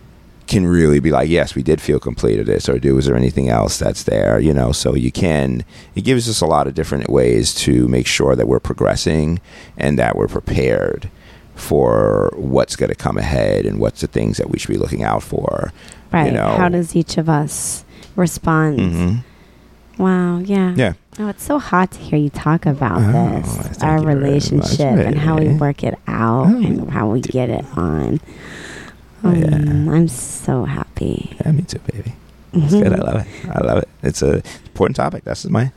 can 0.46 0.66
really 0.66 1.00
be 1.00 1.10
like, 1.10 1.28
yes, 1.28 1.54
we 1.54 1.62
did 1.62 1.80
feel 1.80 1.98
complete 2.00 2.38
of 2.38 2.46
this, 2.46 2.68
or 2.68 2.78
do 2.78 2.98
is 2.98 3.06
there 3.06 3.16
anything 3.16 3.48
else 3.48 3.78
that's 3.78 4.02
there? 4.02 4.38
You 4.38 4.52
know, 4.52 4.72
so 4.72 4.94
you 4.94 5.12
can. 5.12 5.64
It 5.94 6.02
gives 6.02 6.28
us 6.28 6.40
a 6.40 6.46
lot 6.46 6.66
of 6.66 6.74
different 6.74 7.08
ways 7.08 7.54
to 7.66 7.88
make 7.88 8.06
sure 8.06 8.34
that 8.34 8.48
we're 8.48 8.60
progressing 8.60 9.40
and 9.78 9.98
that 9.98 10.16
we're 10.16 10.28
prepared 10.28 11.08
for 11.54 12.32
what's 12.36 12.76
going 12.76 12.90
to 12.90 12.94
come 12.94 13.16
ahead 13.16 13.64
and 13.66 13.78
what's 13.78 14.00
the 14.00 14.06
things 14.06 14.36
that 14.38 14.50
we 14.50 14.58
should 14.58 14.70
be 14.70 14.78
looking 14.78 15.02
out 15.02 15.22
for. 15.22 15.72
Right. 16.12 16.32
know. 16.32 16.54
How 16.56 16.68
does 16.68 16.94
each 16.96 17.16
of 17.18 17.28
us 17.28 17.84
respond? 18.16 18.80
hmm 18.80 19.14
Wow. 20.02 20.38
Yeah. 20.38 20.74
Yeah. 20.76 20.92
Oh, 21.18 21.28
it's 21.28 21.42
so 21.44 21.58
hot 21.58 21.90
to 21.92 21.98
hear 21.98 22.18
you 22.18 22.30
talk 22.30 22.64
about 22.64 22.98
Oh, 22.98 23.40
this, 23.40 23.82
our 23.82 23.98
you 24.00 24.06
relationship, 24.06 24.80
and 24.80 25.18
how 25.18 25.38
we 25.38 25.48
work 25.54 25.84
it 25.84 25.98
out, 26.06 26.46
Oh, 26.46 26.56
and 26.56 26.90
how 26.90 27.08
we 27.10 27.20
get 27.20 27.50
it 27.50 27.64
on. 27.76 28.18
Oh, 29.22 29.32
yeah. 29.32 29.54
Um, 29.54 29.88
I'm 29.90 30.08
so 30.08 30.64
happy. 30.64 31.36
Yeah, 31.44 31.52
me 31.52 31.62
too, 31.62 31.78
baby. 31.80 32.14
It's 32.54 32.72
good. 32.72 32.92
I 32.92 32.96
love 32.96 33.26
it. 33.26 33.48
I 33.50 33.60
love 33.60 33.78
it. 33.82 33.88
It's 34.02 34.22
a 34.22 34.42
important 34.66 34.96
topic. 34.96 35.24
That's 35.24 35.44
my. 35.46 35.70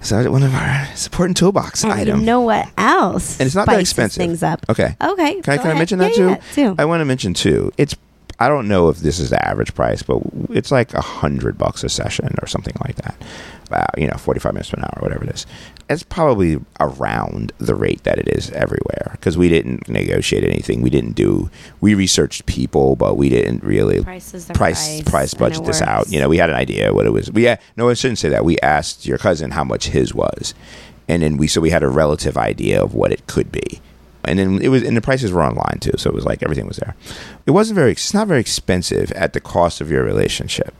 So 0.00 0.30
one 0.30 0.44
of 0.44 0.54
our 0.54 0.88
it's 0.92 1.06
important 1.06 1.36
toolbox 1.36 1.84
I 1.84 1.88
don't 1.88 1.98
item. 1.98 2.14
even 2.16 2.24
know 2.26 2.40
what 2.42 2.68
else. 2.78 3.40
And 3.40 3.46
it's 3.46 3.56
not 3.56 3.66
that 3.66 3.80
expensive. 3.80 4.20
Things 4.20 4.44
up. 4.44 4.64
Okay. 4.68 4.96
Okay. 5.02 5.40
Can 5.42 5.52
I, 5.54 5.56
can 5.56 5.66
I 5.66 5.70
ahead. 5.70 5.76
mention 5.78 5.98
that 5.98 6.10
Yeah, 6.10 6.16
too? 6.16 6.28
yeah, 6.30 6.40
too. 6.54 6.74
I 6.78 6.84
want 6.84 7.00
to 7.00 7.04
mention 7.04 7.34
too. 7.34 7.72
It's 7.76 7.96
I 8.40 8.48
don't 8.48 8.68
know 8.68 8.88
if 8.88 8.98
this 8.98 9.18
is 9.18 9.30
the 9.30 9.48
average 9.48 9.74
price, 9.74 10.02
but 10.02 10.22
it's 10.50 10.70
like 10.70 10.94
a 10.94 11.00
hundred 11.00 11.58
bucks 11.58 11.82
a 11.82 11.88
session 11.88 12.34
or 12.40 12.46
something 12.46 12.74
like 12.84 12.94
that. 12.96 13.16
About 13.66 13.98
you 13.98 14.06
know 14.06 14.16
forty 14.16 14.38
five 14.40 14.54
minutes 14.54 14.70
to 14.70 14.76
an 14.76 14.84
hour, 14.84 14.98
whatever 15.00 15.24
it 15.24 15.30
is. 15.34 15.46
It's 15.90 16.02
probably 16.02 16.58
around 16.80 17.52
the 17.58 17.74
rate 17.74 18.04
that 18.04 18.18
it 18.18 18.28
is 18.28 18.50
everywhere 18.50 19.10
because 19.12 19.36
we 19.36 19.48
didn't 19.48 19.88
negotiate 19.88 20.44
anything. 20.44 20.82
We 20.82 20.90
didn't 20.90 21.12
do. 21.12 21.50
We 21.80 21.94
researched 21.94 22.46
people, 22.46 22.94
but 22.94 23.16
we 23.16 23.28
didn't 23.28 23.64
really 23.64 24.02
Price 24.04 24.30
price 25.02 25.02
price 25.02 25.34
budget 25.34 25.64
this 25.64 25.82
out. 25.82 26.08
You 26.10 26.20
know, 26.20 26.28
we 26.28 26.36
had 26.38 26.48
an 26.48 26.56
idea 26.56 26.94
what 26.94 27.06
it 27.06 27.10
was. 27.10 27.30
We 27.32 27.44
had, 27.44 27.60
no, 27.76 27.88
I 27.88 27.94
shouldn't 27.94 28.18
say 28.18 28.28
that. 28.28 28.44
We 28.44 28.58
asked 28.60 29.04
your 29.04 29.18
cousin 29.18 29.50
how 29.50 29.64
much 29.64 29.88
his 29.88 30.14
was, 30.14 30.54
and 31.08 31.22
then 31.22 31.36
we 31.38 31.48
so 31.48 31.60
we 31.60 31.70
had 31.70 31.82
a 31.82 31.88
relative 31.88 32.36
idea 32.38 32.82
of 32.82 32.94
what 32.94 33.10
it 33.10 33.26
could 33.26 33.50
be. 33.50 33.80
And 34.24 34.38
then 34.38 34.60
it 34.60 34.68
was, 34.68 34.82
and 34.82 34.96
the 34.96 35.00
prices 35.00 35.32
were 35.32 35.42
online 35.42 35.78
too, 35.80 35.92
so 35.96 36.10
it 36.10 36.14
was 36.14 36.24
like 36.24 36.42
everything 36.42 36.66
was 36.66 36.76
there. 36.78 36.94
It 37.46 37.52
wasn't 37.52 37.76
very, 37.76 37.92
it's 37.92 38.12
not 38.12 38.28
very 38.28 38.40
expensive 38.40 39.10
at 39.12 39.32
the 39.32 39.40
cost 39.40 39.80
of 39.80 39.90
your 39.90 40.04
relationship. 40.04 40.74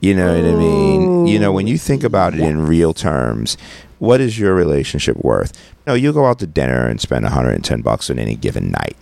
You 0.00 0.14
know 0.14 0.36
what 0.36 0.44
I 0.44 0.54
mean? 0.54 1.26
You 1.26 1.38
know, 1.38 1.50
when 1.50 1.66
you 1.66 1.78
think 1.78 2.04
about 2.04 2.34
it 2.34 2.40
oh. 2.40 2.46
in 2.46 2.66
real 2.66 2.92
terms, 2.92 3.56
what 3.98 4.20
is 4.20 4.38
your 4.38 4.54
relationship 4.54 5.16
worth? 5.16 5.52
No, 5.86 5.94
you 5.94 6.12
go 6.12 6.26
out 6.26 6.38
to 6.40 6.46
dinner 6.46 6.86
and 6.86 7.00
spend 7.00 7.24
110 7.24 7.80
bucks 7.80 8.10
on 8.10 8.18
any 8.18 8.36
given 8.36 8.70
night, 8.70 8.96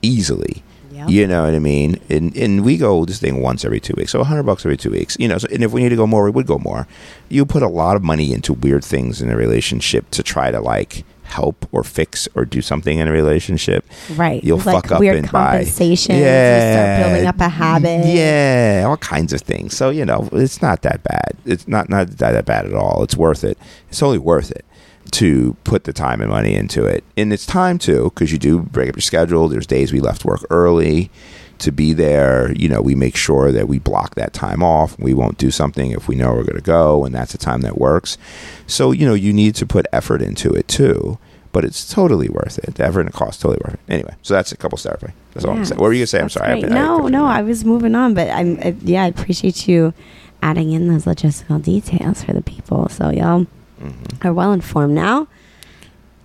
easily. 0.00 0.62
Yep. 0.92 1.08
You 1.08 1.26
know 1.26 1.44
what 1.44 1.54
I 1.54 1.58
mean? 1.58 2.00
And 2.08 2.36
and 2.36 2.64
we 2.64 2.76
go 2.76 3.04
this 3.04 3.18
thing 3.18 3.42
once 3.42 3.64
every 3.64 3.80
two 3.80 3.94
weeks, 3.96 4.12
so 4.12 4.22
hundred 4.22 4.44
bucks 4.44 4.64
every 4.64 4.76
two 4.76 4.90
weeks. 4.90 5.16
You 5.18 5.26
know, 5.26 5.38
so, 5.38 5.48
and 5.52 5.64
if 5.64 5.72
we 5.72 5.82
need 5.82 5.88
to 5.88 5.96
go 5.96 6.06
more, 6.06 6.24
we 6.24 6.30
would 6.30 6.46
go 6.46 6.58
more. 6.60 6.86
You 7.28 7.44
put 7.44 7.64
a 7.64 7.68
lot 7.68 7.96
of 7.96 8.04
money 8.04 8.32
into 8.32 8.52
weird 8.52 8.84
things 8.84 9.20
in 9.20 9.28
a 9.28 9.36
relationship 9.36 10.08
to 10.12 10.22
try 10.22 10.52
to 10.52 10.60
like 10.60 11.04
help 11.34 11.66
or 11.72 11.82
fix 11.82 12.28
or 12.34 12.44
do 12.44 12.62
something 12.62 12.98
in 12.98 13.08
a 13.08 13.12
relationship. 13.12 13.84
Right. 14.14 14.42
You'll 14.42 14.58
like 14.58 14.84
fuck 14.84 14.92
up 14.92 15.00
weird 15.00 15.16
and 15.16 15.30
buy. 15.32 15.60
Yeah. 15.60 16.96
You 16.96 16.96
start 16.96 17.10
building 17.10 17.26
up 17.26 17.40
a 17.40 17.48
habit. 17.48 18.06
Yeah, 18.06 18.84
all 18.86 18.96
kinds 18.96 19.32
of 19.32 19.40
things. 19.40 19.76
So 19.76 19.90
you 19.90 20.04
know, 20.04 20.28
it's 20.32 20.62
not 20.62 20.82
that 20.82 21.02
bad. 21.02 21.36
It's 21.44 21.66
not 21.66 21.88
not 21.88 22.08
that, 22.18 22.32
that 22.32 22.44
bad 22.44 22.66
at 22.66 22.74
all. 22.74 23.02
It's 23.02 23.16
worth 23.16 23.44
it. 23.44 23.58
It's 23.88 24.02
only 24.02 24.18
worth 24.18 24.50
it 24.50 24.64
to 25.12 25.56
put 25.64 25.84
the 25.84 25.92
time 25.92 26.20
and 26.20 26.30
money 26.30 26.54
into 26.54 26.84
it. 26.84 27.04
And 27.16 27.32
it's 27.32 27.46
time 27.46 27.78
too, 27.78 28.04
because 28.04 28.32
you 28.32 28.38
do 28.38 28.60
break 28.60 28.88
up 28.88 28.96
your 28.96 29.02
schedule. 29.02 29.48
There's 29.48 29.66
days 29.66 29.92
we 29.92 30.00
left 30.00 30.24
work 30.24 30.44
early 30.50 31.10
to 31.58 31.70
be 31.72 31.92
there. 31.92 32.52
You 32.52 32.68
know, 32.68 32.80
we 32.80 32.94
make 32.94 33.16
sure 33.16 33.52
that 33.52 33.68
we 33.68 33.78
block 33.78 34.14
that 34.16 34.32
time 34.32 34.62
off. 34.62 34.98
We 34.98 35.14
won't 35.14 35.38
do 35.38 35.50
something 35.50 35.92
if 35.92 36.08
we 36.08 36.16
know 36.16 36.32
we're 36.32 36.44
going 36.44 36.56
to 36.56 36.62
go, 36.62 37.04
and 37.04 37.14
that's 37.14 37.32
the 37.32 37.38
time 37.38 37.60
that 37.62 37.78
works. 37.78 38.18
So 38.66 38.92
you 38.92 39.06
know, 39.06 39.14
you 39.14 39.32
need 39.32 39.54
to 39.56 39.66
put 39.66 39.86
effort 39.92 40.22
into 40.22 40.52
it 40.52 40.68
too. 40.68 41.18
But 41.54 41.64
it's 41.64 41.90
totally 41.90 42.28
worth 42.28 42.58
it. 42.58 42.74
The 42.74 42.84
effort 42.84 43.00
and 43.00 43.08
the 43.08 43.12
cost 43.12 43.40
totally 43.40 43.60
worth 43.64 43.74
it. 43.74 43.80
Anyway, 43.88 44.14
so 44.22 44.34
that's 44.34 44.52
a 44.52 44.56
couple 44.58 44.76
therapy. 44.76 45.12
That's 45.32 45.46
all 45.46 45.52
I'm 45.56 45.64
saying. 45.64 45.80
What 45.80 45.86
were 45.86 45.92
you 45.94 46.00
gonna 46.00 46.06
say? 46.08 46.18
I'm 46.18 46.24
that's 46.24 46.34
sorry. 46.34 46.60
Been- 46.60 46.72
I- 46.72 46.74
no, 46.74 47.06
no, 47.08 47.24
I 47.24 47.40
was 47.42 47.64
moving 47.64 47.94
on, 47.94 48.12
but 48.12 48.28
I'm 48.28 48.58
I, 48.62 48.74
yeah, 48.82 49.04
I 49.04 49.06
appreciate 49.06 49.66
you 49.68 49.94
adding 50.42 50.72
in 50.72 50.88
those 50.88 51.06
logistical 51.06 51.62
details 51.62 52.22
for 52.22 52.32
the 52.34 52.42
people, 52.42 52.88
so 52.90 53.08
y'all 53.10 53.46
Mhm. 53.82 54.24
are 54.26 54.32
well 54.34 54.52
informed 54.52 54.94
now. 54.94 55.26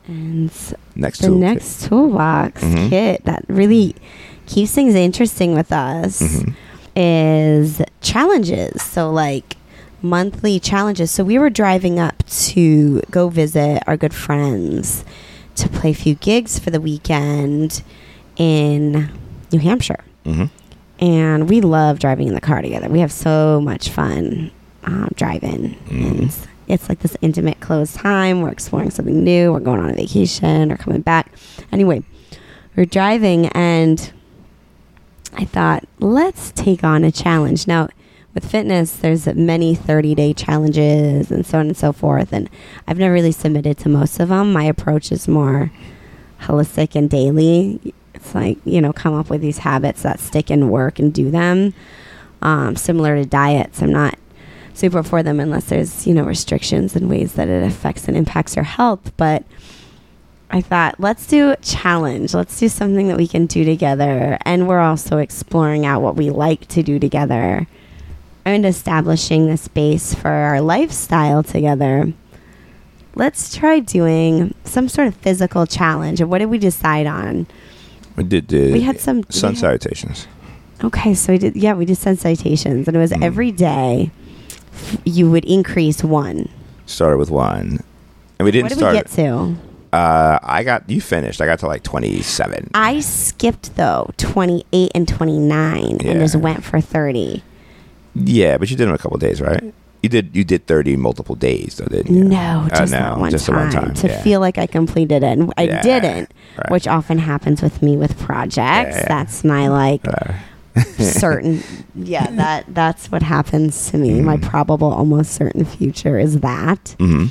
And 0.08 0.52
Next 0.96 1.20
the 1.20 1.28
tool. 1.28 1.38
next 1.38 1.84
toolbox 1.88 2.64
Mhm. 2.64 2.90
kit 2.90 3.26
that 3.26 3.46
really 3.48 3.96
keeps 4.48 4.72
things 4.72 4.96
interesting 4.96 5.54
with 5.54 5.72
us 5.72 6.22
Mhm. 6.22 6.54
is 6.96 7.82
challenges. 8.02 8.82
So 8.82 9.12
like 9.12 9.56
monthly 10.02 10.60
challenges. 10.60 11.12
So 11.12 11.24
we 11.24 11.38
were 11.38 11.50
driving 11.50 12.00
up 12.00 12.24
to 12.28 13.02
go 13.12 13.30
visit 13.30 13.84
our 13.88 13.98
good 13.98 14.14
friends 14.14 15.04
to 15.56 15.68
play 15.70 15.92
a 15.92 15.96
few 15.96 16.16
gigs 16.16 16.58
for 16.60 16.70
the 16.70 16.80
weekend 16.82 17.84
in 18.38 19.10
New 19.52 19.60
Hampshire. 19.60 20.04
Mhm. 20.26 20.50
And 21.00 21.50
we 21.50 21.62
love 21.62 22.00
driving 22.00 22.28
in 22.28 22.34
the 22.34 22.42
car 22.42 22.62
together. 22.62 22.88
We 22.90 23.00
have 23.00 23.12
so 23.12 23.60
much 23.62 23.90
fun 23.90 24.52
um, 24.86 25.10
driving. 25.16 25.76
Mhm. 25.90 26.12
And 26.22 26.38
it's 26.68 26.88
like 26.88 27.00
this 27.00 27.18
intimate, 27.22 27.60
close 27.60 27.94
time. 27.94 28.42
We're 28.42 28.50
exploring 28.50 28.92
something 28.92 29.24
new. 29.24 29.52
We're 29.52 29.60
going 29.60 29.80
on 29.82 29.90
a 29.90 29.94
vacation 29.94 30.72
or 30.72 30.78
coming 30.78 31.02
back. 31.02 31.32
Anyway, 31.72 32.04
we're 32.78 32.86
driving 32.86 33.48
and 33.48 34.12
I 35.36 35.46
thought, 35.46 35.84
let's 36.00 36.52
take 36.56 36.84
on 36.84 37.04
a 37.04 37.12
challenge. 37.12 37.68
Now, 37.68 37.90
with 38.34 38.50
fitness, 38.50 38.96
there's 38.96 39.26
many 39.28 39.76
30 39.76 40.16
day 40.16 40.34
challenges 40.34 41.32
and 41.32 41.46
so 41.46 41.60
on 41.60 41.68
and 41.68 41.78
so 41.78 41.92
forth. 41.92 42.32
And 42.32 42.50
I've 42.88 43.00
never 43.00 43.14
really 43.14 43.32
submitted 43.32 43.78
to 43.80 43.90
most 43.90 44.20
of 44.20 44.30
them. 44.30 44.54
My 44.54 44.64
approach 44.64 45.12
is 45.12 45.28
more 45.28 45.72
holistic 46.42 46.96
and 46.96 47.10
daily. 47.10 47.94
It's 48.14 48.36
like, 48.36 48.58
you 48.66 48.82
know, 48.82 48.94
come 48.94 49.14
up 49.14 49.30
with 49.30 49.42
these 49.42 49.60
habits 49.60 50.04
that 50.04 50.20
stick 50.20 50.50
and 50.50 50.72
work 50.72 51.00
and 51.00 51.14
do 51.14 51.32
them. 51.32 51.74
Um, 52.42 52.76
similar 52.76 53.16
to 53.16 53.26
diets, 53.26 53.82
I'm 53.82 53.92
not 53.92 54.18
super 54.74 55.04
for 55.04 55.24
them 55.24 55.40
unless 55.40 55.66
there's, 55.66 56.08
you 56.08 56.14
know, 56.14 56.24
restrictions 56.24 56.96
and 56.96 57.10
ways 57.10 57.34
that 57.34 57.50
it 57.50 57.64
affects 57.64 58.08
and 58.08 58.16
impacts 58.16 58.56
your 58.56 58.64
health. 58.64 59.12
But 59.18 59.44
I 60.52 60.62
thought, 60.62 61.00
let's 61.00 61.28
do 61.28 61.52
a 61.52 61.58
challenge. 61.58 62.34
Let's 62.34 62.58
do 62.60 62.70
something 62.70 63.08
that 63.08 63.18
we 63.18 63.28
can 63.28 63.46
do 63.46 63.66
together. 63.66 64.38
And 64.46 64.68
we're 64.68 64.80
also 64.80 65.18
exploring 65.18 65.86
out 65.86 66.02
what 66.02 66.16
we 66.16 66.30
like 66.30 66.68
to 66.70 66.84
do 66.84 67.00
together 67.00 67.68
and 68.46 68.66
establishing 68.66 69.48
the 69.48 69.58
space 69.58 70.14
for 70.14 70.30
our 70.30 70.62
lifestyle 70.62 71.44
together. 71.44 72.14
Let's 73.16 73.56
try 73.56 73.80
doing 73.80 74.54
some 74.64 74.88
sort 74.88 75.08
of 75.08 75.16
physical 75.16 75.66
challenge. 75.66 76.22
What 76.22 76.38
did 76.40 76.46
we 76.46 76.58
decide 76.58 77.06
on? 77.08 77.48
We 78.16 78.24
did 78.24 78.48
the 78.48 78.72
We 78.72 78.82
had 78.82 79.00
some 79.00 79.24
sun 79.30 79.52
had- 79.54 79.60
salutations. 79.60 80.28
Okay, 80.84 81.14
so 81.14 81.34
we 81.34 81.40
did. 81.40 81.56
Yeah, 81.58 81.74
we 81.74 81.84
did 81.86 81.98
sun 81.98 82.16
salutations 82.16 82.88
and 82.88 82.96
it 82.96 83.00
was 83.00 83.12
Mm. 83.12 83.24
every 83.24 83.52
day. 83.52 84.12
f- 84.72 84.98
You 85.04 85.30
would 85.30 85.44
increase 85.46 86.04
one. 86.04 86.48
Started 86.86 87.18
with 87.18 87.30
one, 87.30 87.84
and 88.40 88.46
we 88.46 88.52
didn't 88.52 88.66
what 88.66 88.70
did 88.70 88.78
start. 88.78 88.94
we 88.94 89.00
get 89.00 89.12
to? 89.12 89.56
uh, 89.92 90.40
I 90.42 90.64
got 90.64 90.90
you 90.90 91.02
finished. 91.02 91.42
I 91.42 91.46
got 91.46 91.60
to 91.60 91.68
like 91.68 91.84
twenty 91.84 92.22
seven. 92.22 92.70
I 92.74 93.02
skipped 93.02 93.76
though 93.76 94.12
twenty 94.18 94.64
eight 94.72 94.92
and 94.96 95.06
twenty 95.08 95.38
nine, 95.38 95.98
Yeah. 96.02 96.12
and 96.12 96.22
just 96.22 96.36
went 96.38 96.64
for 96.64 96.80
thirty. 96.80 97.44
Yeah, 98.16 98.58
but 98.58 98.70
you 98.70 98.76
did 98.78 98.88
them 98.88 98.94
a 98.96 98.98
couple 98.98 99.18
days, 99.18 99.42
right? 99.42 99.74
You 100.02 100.08
did. 100.10 100.34
You 100.36 100.44
did 100.46 100.66
thirty 100.66 100.96
multiple 100.96 101.36
days, 101.36 101.76
though, 101.78 101.86
didn't 101.86 102.16
you? 102.16 102.24
No, 102.24 102.68
Uh, 102.72 102.80
just 102.80 102.92
no, 102.94 103.00
that 103.00 103.18
one 103.20 103.32
just 103.32 103.46
the 103.48 103.52
time, 103.52 103.62
one 103.66 103.72
time, 103.74 103.94
to 103.96 104.08
yeah. 104.08 104.22
feel 104.24 104.40
like 104.40 104.58
I 104.58 104.66
completed 104.66 105.24
it, 105.24 105.38
and 105.38 105.52
I 105.58 105.64
Yeah, 105.64 105.82
didn't, 105.82 106.32
right. 106.58 106.72
which 106.72 106.88
often 106.88 107.18
happens 107.18 107.62
with 107.62 107.82
me 107.82 107.98
with 107.98 108.18
projects. 108.18 108.96
yeah. 108.96 109.06
That's 109.10 109.44
my 109.44 109.68
like 109.68 110.02
Uh, 110.08 110.34
certain. 111.00 111.62
Yeah, 111.96 112.28
that 112.32 112.64
that's 112.70 113.12
what 113.12 113.24
happens 113.24 113.92
to 113.92 113.98
me. 113.98 114.22
My 114.22 114.38
Mhm. 114.38 114.44
probable, 114.44 114.92
almost 114.94 115.34
certain 115.34 115.66
future 115.66 116.18
is 116.18 116.40
that. 116.40 116.96
hmm 116.98 117.26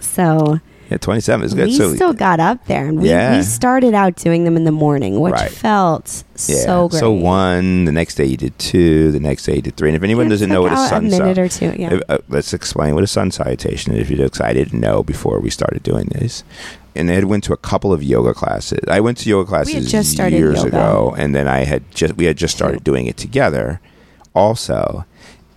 So 0.00 0.60
Yeah, 0.90 0.98
twenty 0.98 1.20
seven 1.20 1.44
is 1.44 1.52
good. 1.52 1.66
we 1.66 1.74
so 1.76 1.94
still 1.94 2.12
got 2.12 2.38
up 2.38 2.64
there, 2.66 2.86
and 2.86 3.00
we, 3.00 3.08
Yeah. 3.08 3.36
we 3.36 3.42
started 3.42 3.92
out 3.92 4.14
doing 4.16 4.44
them 4.44 4.56
in 4.56 4.62
the 4.64 4.70
morning, 4.72 5.18
which 5.18 5.32
Right. 5.32 5.50
felt 5.50 6.22
yeah. 6.46 6.56
so 6.64 6.88
great. 6.88 7.00
So 7.00 7.10
one. 7.10 7.86
The 7.86 7.92
next 7.92 8.14
day 8.14 8.24
you 8.24 8.36
did 8.36 8.56
two. 8.58 9.10
The 9.10 9.18
next 9.18 9.44
day 9.46 9.56
you 9.56 9.62
did 9.62 9.76
three. 9.76 9.88
And 9.88 9.96
if 9.96 10.02
anyone 10.04 10.26
Yeah, 10.26 10.30
doesn't 10.30 10.48
know 10.48 10.62
what 10.62 10.72
a 10.72 10.76
sun 10.76 11.06
a 11.06 11.10
minute 11.10 11.38
or 11.38 11.48
two, 11.48 11.74
yeah. 11.76 11.94
Uh, 11.94 12.00
uh, 12.14 12.18
let's 12.28 12.52
explain 12.54 12.94
what 12.94 13.02
a 13.02 13.08
sun 13.08 13.30
salutation 13.32 13.94
is 13.94 14.02
if 14.02 14.10
you're 14.10 14.24
excited 14.26 14.70
to 14.70 14.76
know 14.76 15.02
before 15.02 15.40
we 15.40 15.50
started 15.50 15.82
doing 15.82 16.06
this. 16.12 16.44
And 16.94 17.10
I 17.10 17.14
had 17.14 17.24
went 17.24 17.42
to 17.44 17.52
a 17.52 17.56
couple 17.58 17.92
of 17.92 18.02
yoga 18.02 18.32
classes. 18.32 18.78
I 18.88 19.00
went 19.00 19.18
to 19.18 19.28
yoga 19.28 19.48
classes 19.48 19.90
just 19.90 20.12
started 20.12 20.36
years 20.38 20.58
yoga. 20.58 20.68
ago, 20.68 21.14
and 21.18 21.34
then 21.34 21.48
I 21.48 21.64
had 21.64 21.82
just 21.94 22.16
we 22.16 22.26
had 22.26 22.36
just 22.36 22.56
started 22.56 22.84
doing 22.84 23.06
it 23.06 23.16
together. 23.16 23.80
Also, 24.34 25.04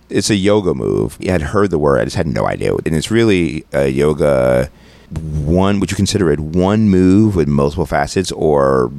it's 0.08 0.28
a 0.28 0.34
yoga 0.34 0.74
move. 0.74 1.16
I 1.22 1.30
had 1.30 1.42
heard 1.42 1.70
the 1.70 1.78
word, 1.78 2.00
I 2.00 2.04
just 2.04 2.16
had 2.16 2.26
no 2.26 2.46
idea, 2.46 2.74
and 2.74 2.96
it's 2.96 3.10
really 3.10 3.64
a 3.72 3.86
yoga. 3.88 4.70
One, 5.18 5.80
would 5.80 5.90
you 5.90 5.96
consider 5.96 6.30
it 6.30 6.38
one 6.40 6.88
move 6.88 7.34
with 7.36 7.48
multiple 7.48 7.86
facets, 7.86 8.30
or 8.32 8.92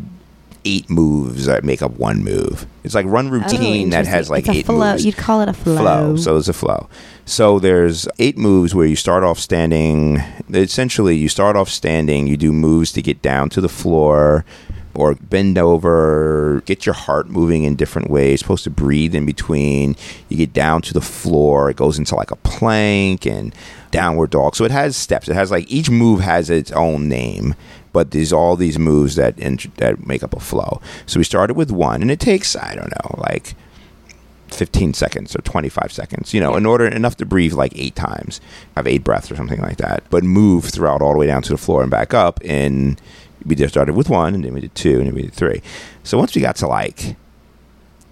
eight 0.66 0.90
moves 0.90 1.46
that 1.46 1.64
make 1.64 1.82
up 1.82 1.92
one 1.94 2.24
move? 2.24 2.66
It's 2.84 2.94
like 2.96 3.06
one 3.06 3.28
Oh, 3.28 3.32
routine 3.32 3.92
that 3.92 4.06
has 4.08 4.30
like 4.30 4.42
it's 4.48 4.50
a 4.50 4.60
eight 4.60 4.66
flow. 4.66 4.92
moves 4.92 5.06
You'd 5.06 5.16
call 5.18 5.42
it 5.42 5.48
a 5.50 5.54
flow. 5.54 5.78
flow. 5.78 6.16
So 6.18 6.36
it's 6.38 6.48
a 6.50 6.54
flow. 6.54 6.90
So 7.26 7.60
there's 7.60 8.08
eight 8.20 8.38
moves 8.38 8.76
where 8.76 8.86
you 8.86 8.96
start 8.98 9.24
off 9.24 9.40
standing. 9.40 10.22
Essentially, 10.54 11.16
you 11.16 11.30
start 11.30 11.56
off 11.56 11.70
standing. 11.70 12.28
You 12.28 12.36
do 12.38 12.52
moves 12.52 12.92
to 12.94 13.02
get 13.02 13.22
down 13.22 13.50
to 13.52 13.62
the 13.62 13.70
floor, 13.70 14.44
or 14.94 15.16
bend 15.16 15.58
over. 15.58 16.62
Get 16.66 16.86
your 16.86 16.96
heart 16.96 17.30
moving 17.30 17.64
in 17.64 17.76
different 17.76 18.10
ways. 18.10 18.40
supposed 18.40 18.64
to 18.66 18.70
breathe 18.70 19.16
in 19.16 19.26
between. 19.26 19.96
You 20.30 20.38
get 20.38 20.54
down 20.54 20.82
to 20.84 20.94
the 20.94 21.02
floor. 21.02 21.70
It 21.70 21.78
goes 21.78 21.98
into 22.00 22.16
like 22.16 22.32
a 22.32 22.36
plank 22.38 23.26
and 23.26 23.54
downward 23.92 24.30
dog. 24.30 24.56
So 24.56 24.64
it 24.66 24.72
has 24.72 24.96
steps. 24.96 25.28
It 25.28 25.36
has 25.36 25.52
like 25.52 25.70
each 25.70 25.90
move 25.90 26.22
has 26.22 26.50
its 26.50 26.72
own 26.72 27.10
name. 27.10 27.56
but 27.94 28.12
there's 28.12 28.32
all 28.32 28.56
these 28.56 28.80
moves 28.80 29.16
that 29.16 29.38
int- 29.38 29.76
that 29.78 30.08
make 30.08 30.24
up 30.24 30.34
a 30.34 30.40
flow. 30.40 30.80
So 31.06 31.20
we 31.20 31.26
started 31.26 31.56
with 31.58 31.72
one, 31.72 32.02
and 32.02 32.10
it 32.10 32.22
takes 32.22 32.56
I 32.56 32.74
don't 32.74 32.90
know 32.90 33.16
like 33.18 33.54
15 34.48 34.94
seconds 34.94 35.36
or 35.36 35.42
25 35.42 35.92
seconds, 35.92 36.34
you 36.34 36.40
know, 36.42 36.56
in 36.56 36.66
order 36.66 36.86
enough 36.86 37.16
to 37.18 37.26
breathe 37.26 37.54
like 37.54 37.72
eight 37.76 37.96
times, 37.96 38.42
have 38.76 38.88
eight 38.88 39.04
breaths 39.04 39.32
or 39.32 39.36
something 39.36 39.62
like 39.62 39.78
that, 39.78 40.04
but 40.10 40.24
move 40.24 40.66
throughout 40.66 41.02
all 41.02 41.14
the 41.14 41.20
way 41.20 41.28
down 41.28 41.42
to 41.42 41.50
the 41.50 41.58
floor 41.58 41.82
and 41.82 41.92
back 41.92 42.14
up. 42.14 42.40
And 42.44 43.00
we 43.46 43.56
just 43.56 43.74
started 43.74 43.96
with 43.96 44.10
one, 44.10 44.34
and 44.36 44.44
then 44.44 44.54
we 44.54 44.62
did 44.62 44.74
two, 44.76 44.98
and 45.00 45.08
then 45.08 45.16
we 45.16 45.24
did 45.24 45.34
three. 45.34 45.62
So 46.04 46.18
once 46.18 46.34
we 46.36 46.42
got 46.42 46.56
to 46.58 46.68
like 46.68 47.16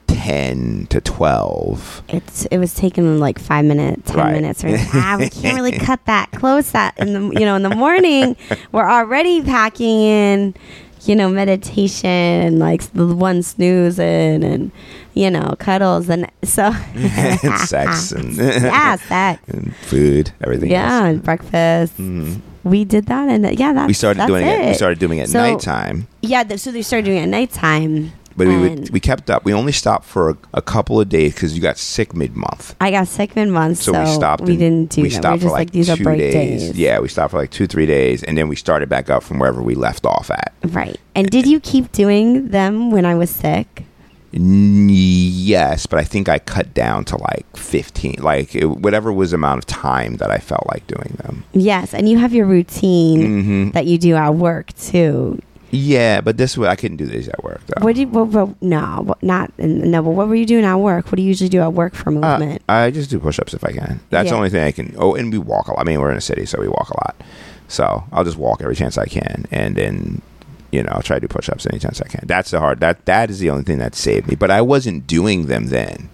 10 0.07 0.87
to 0.89 0.99
12, 1.01 2.03
It's 2.09 2.45
it 2.45 2.57
was 2.57 2.73
taking 2.73 3.19
like 3.19 3.39
five 3.39 3.63
minutes, 3.65 4.09
ten 4.11 4.17
Right. 4.17 4.33
minutes. 4.33 4.63
Ah, 4.93 5.17
we 5.19 5.29
can't 5.29 5.55
really 5.55 5.71
cut 5.77 6.03
that 6.05 6.31
close 6.31 6.71
that 6.71 6.97
in 6.99 7.13
the 7.13 7.39
you 7.39 7.45
know 7.45 7.55
in 7.55 7.63
the 7.63 7.75
morning. 7.75 8.35
We're 8.71 8.89
already 8.89 9.43
packing 9.43 10.01
in, 10.01 10.55
you 11.05 11.15
know, 11.15 11.29
meditation 11.29 12.09
and 12.09 12.59
like 12.59 12.81
the 12.93 13.05
one 13.15 13.43
snoozing 13.43 14.43
and 14.43 14.71
you 15.13 15.29
know 15.29 15.55
cuddles 15.59 16.09
and 16.09 16.29
so 16.43 16.71
and 16.95 17.59
sex 17.59 18.11
and, 18.11 18.33
yeah, 18.35 18.95
sex. 18.95 19.41
and 19.49 19.75
food, 19.75 20.31
everything 20.43 20.71
Yeah, 20.71 20.95
else. 20.95 21.03
and 21.05 21.23
breakfast. 21.23 21.97
Mhm. 21.97 22.41
We 22.63 22.83
did 22.85 23.05
that, 23.07 23.29
and 23.29 23.57
yeah, 23.59 23.73
that's 23.73 23.87
We 23.87 23.93
started 23.93 24.19
that's 24.19 24.27
doing 24.29 24.45
it. 24.45 24.67
We 24.67 24.73
started 24.73 24.99
doing 24.99 25.19
it 25.19 25.23
at 25.23 25.29
So- 25.29 25.39
nighttime. 25.39 26.07
Yeah, 26.21 26.43
th- 26.43 26.59
so 26.59 26.71
they 26.71 26.81
started 26.81 27.05
doing 27.05 27.17
it 27.19 27.23
at 27.23 27.29
nighttime. 27.29 28.11
But 28.37 28.47
we 28.47 28.57
would, 28.57 28.89
we 28.91 29.01
kept 29.01 29.29
up. 29.29 29.43
We 29.43 29.53
only 29.53 29.73
stopped 29.73 30.05
for 30.05 30.29
a, 30.29 30.37
a 30.53 30.61
couple 30.61 31.01
of 31.01 31.09
days 31.09 31.33
because 31.33 31.55
you 31.55 31.61
got 31.61 31.77
sick 31.77 32.13
mid 32.15 32.37
month. 32.37 32.73
I 32.79 32.89
got 32.89 33.07
sick 33.09 33.35
mid 33.35 33.49
month, 33.49 33.79
So, 33.79 33.91
so, 33.91 33.99
we 34.03 34.05
stopped. 34.13 34.43
We 34.43 34.51
and- 34.51 34.59
didn't 34.59 34.89
do 34.91 35.01
we 35.01 35.09
that. 35.09 35.15
stopped 35.15 35.41
we 35.43 35.47
for 35.49 35.51
like, 35.51 35.73
like, 35.75 35.97
two 35.97 36.03
days. 36.15 36.33
days. 36.69 36.77
Yeah, 36.77 36.99
we 36.99 37.09
stopped 37.09 37.31
for 37.31 37.37
like 37.37 37.49
two, 37.51 37.67
three 37.67 37.85
days, 37.85 38.23
and 38.23 38.37
then 38.37 38.47
we 38.47 38.55
started 38.55 38.87
back 38.87 39.09
up 39.09 39.23
from 39.23 39.39
wherever 39.39 39.61
we 39.61 39.75
left 39.75 40.05
off 40.05 40.31
at. 40.31 40.53
Right. 40.63 40.97
And 41.15 41.29
did 41.29 41.47
you 41.47 41.59
keep 41.59 41.91
doing 41.91 42.49
them 42.49 42.91
when 42.91 43.03
I 43.05 43.15
was 43.15 43.29
sick? 43.29 43.83
Yes, 44.31 45.85
but 45.85 45.99
I 45.99 46.03
think 46.03 46.29
I 46.29 46.39
cut 46.39 46.73
down 46.73 47.05
to 47.05 47.17
like 47.17 47.45
fifteen, 47.57 48.15
like 48.19 48.55
it, 48.55 48.65
whatever 48.65 49.11
was 49.11 49.31
the 49.31 49.35
amount 49.35 49.59
of 49.59 49.65
time 49.65 50.17
that 50.17 50.29
I 50.31 50.37
felt 50.37 50.67
like 50.71 50.85
doing 50.87 51.15
them. 51.23 51.43
Yes, 51.53 51.93
and 51.93 52.07
you 52.07 52.17
have 52.19 52.33
your 52.33 52.45
routine 52.45 53.43
hmm 53.43 53.69
that 53.71 53.85
you 53.85 53.97
do 53.97 54.15
at 54.15 54.35
work 54.35 54.73
too. 54.77 55.39
Yeah, 55.71 56.21
but 56.21 56.37
this 56.37 56.57
way 56.57 56.67
I 56.67 56.75
couldn't 56.75 56.97
do 56.97 57.05
these 57.05 57.27
at 57.27 57.43
work 57.43 57.61
though. 57.67 57.83
What 57.83 57.93
do 57.95 58.01
you? 58.01 58.07
What, 58.07 58.27
what, 58.29 58.61
no, 58.61 59.15
not 59.21 59.51
no. 59.59 60.01
But 60.01 60.11
what 60.11 60.27
were 60.27 60.35
you 60.35 60.45
doing 60.47 60.65
at 60.65 60.75
work? 60.75 61.05
What 61.07 61.17
do 61.17 61.21
you 61.21 61.27
usually 61.27 61.49
do 61.49 61.61
at 61.61 61.73
work 61.73 61.93
for 61.93 62.09
Uh, 62.09 62.13
movement? 62.13 62.63
I 62.67 62.89
just 62.91 63.09
do 63.11 63.19
push-ups 63.19 63.53
if 63.53 63.63
I 63.63 63.71
can. 63.71 63.99
That's 64.09 64.29
the 64.29 64.35
only 64.35 64.49
thing 64.49 64.63
I 64.63 64.71
can. 64.71 64.95
Oh, 64.97 65.13
and 65.15 65.31
we 65.31 65.37
walk 65.37 65.67
a 65.67 65.71
lot. 65.71 65.79
I 65.81 65.83
mean, 65.83 65.99
we're 65.99 66.11
in 66.11 66.17
a 66.17 66.21
city, 66.21 66.45
so 66.45 66.59
we 66.59 66.67
walk 66.67 66.89
a 66.89 66.97
lot. 67.05 67.15
So 67.67 68.03
I'll 68.11 68.23
just 68.23 68.37
walk 68.37 68.61
every 68.61 68.75
chance 68.75 68.97
I 68.97 69.05
can, 69.05 69.45
and 69.51 69.75
then 69.75 70.23
you 70.71 70.83
know 70.83 70.91
I'll 70.91 71.01
try 71.01 71.17
to 71.17 71.21
do 71.21 71.27
push-ups 71.27 71.67
any 71.69 71.79
chance 71.79 72.01
I 72.01 72.07
can. 72.07 72.25
That's 72.25 72.51
the 72.51 72.59
hard. 72.59 72.79
That 72.79 73.05
that 73.05 73.29
is 73.29 73.39
the 73.39 73.49
only 73.49 73.63
thing 73.63 73.79
that 73.79 73.95
saved 73.95 74.27
me. 74.27 74.35
But 74.35 74.51
I 74.51 74.61
wasn't 74.61 75.07
doing 75.07 75.47
them 75.47 75.67
then 75.67 76.09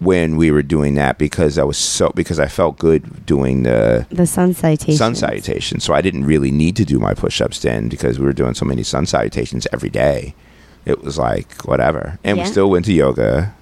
when 0.00 0.36
we 0.36 0.50
were 0.50 0.62
doing 0.62 0.94
that 0.94 1.18
because 1.18 1.58
I 1.58 1.64
was 1.64 1.76
so 1.76 2.10
because 2.14 2.40
I 2.40 2.48
felt 2.48 2.78
good 2.78 3.26
doing 3.26 3.62
the 3.62 4.06
the 4.10 4.26
sun 4.26 4.54
salutation. 4.54 4.96
sun 4.96 5.14
salutation. 5.14 5.78
So 5.80 5.94
I 5.94 6.00
didn't 6.00 6.24
really 6.24 6.50
need 6.50 6.74
to 6.76 6.84
do 6.84 6.98
my 6.98 7.14
push-ups 7.14 7.60
then 7.60 7.88
because 7.88 8.18
we 8.18 8.24
were 8.24 8.32
doing 8.32 8.54
so 8.54 8.64
many 8.64 8.82
sun 8.82 9.06
salutations 9.06 9.66
every 9.72 9.90
day. 9.90 10.34
It 10.86 11.02
was 11.02 11.18
like 11.18 11.52
whatever, 11.66 12.18
and 12.24 12.38
we 12.38 12.46
still 12.46 12.70
went 12.70 12.86
to 12.86 12.92
yoga, 12.92 13.54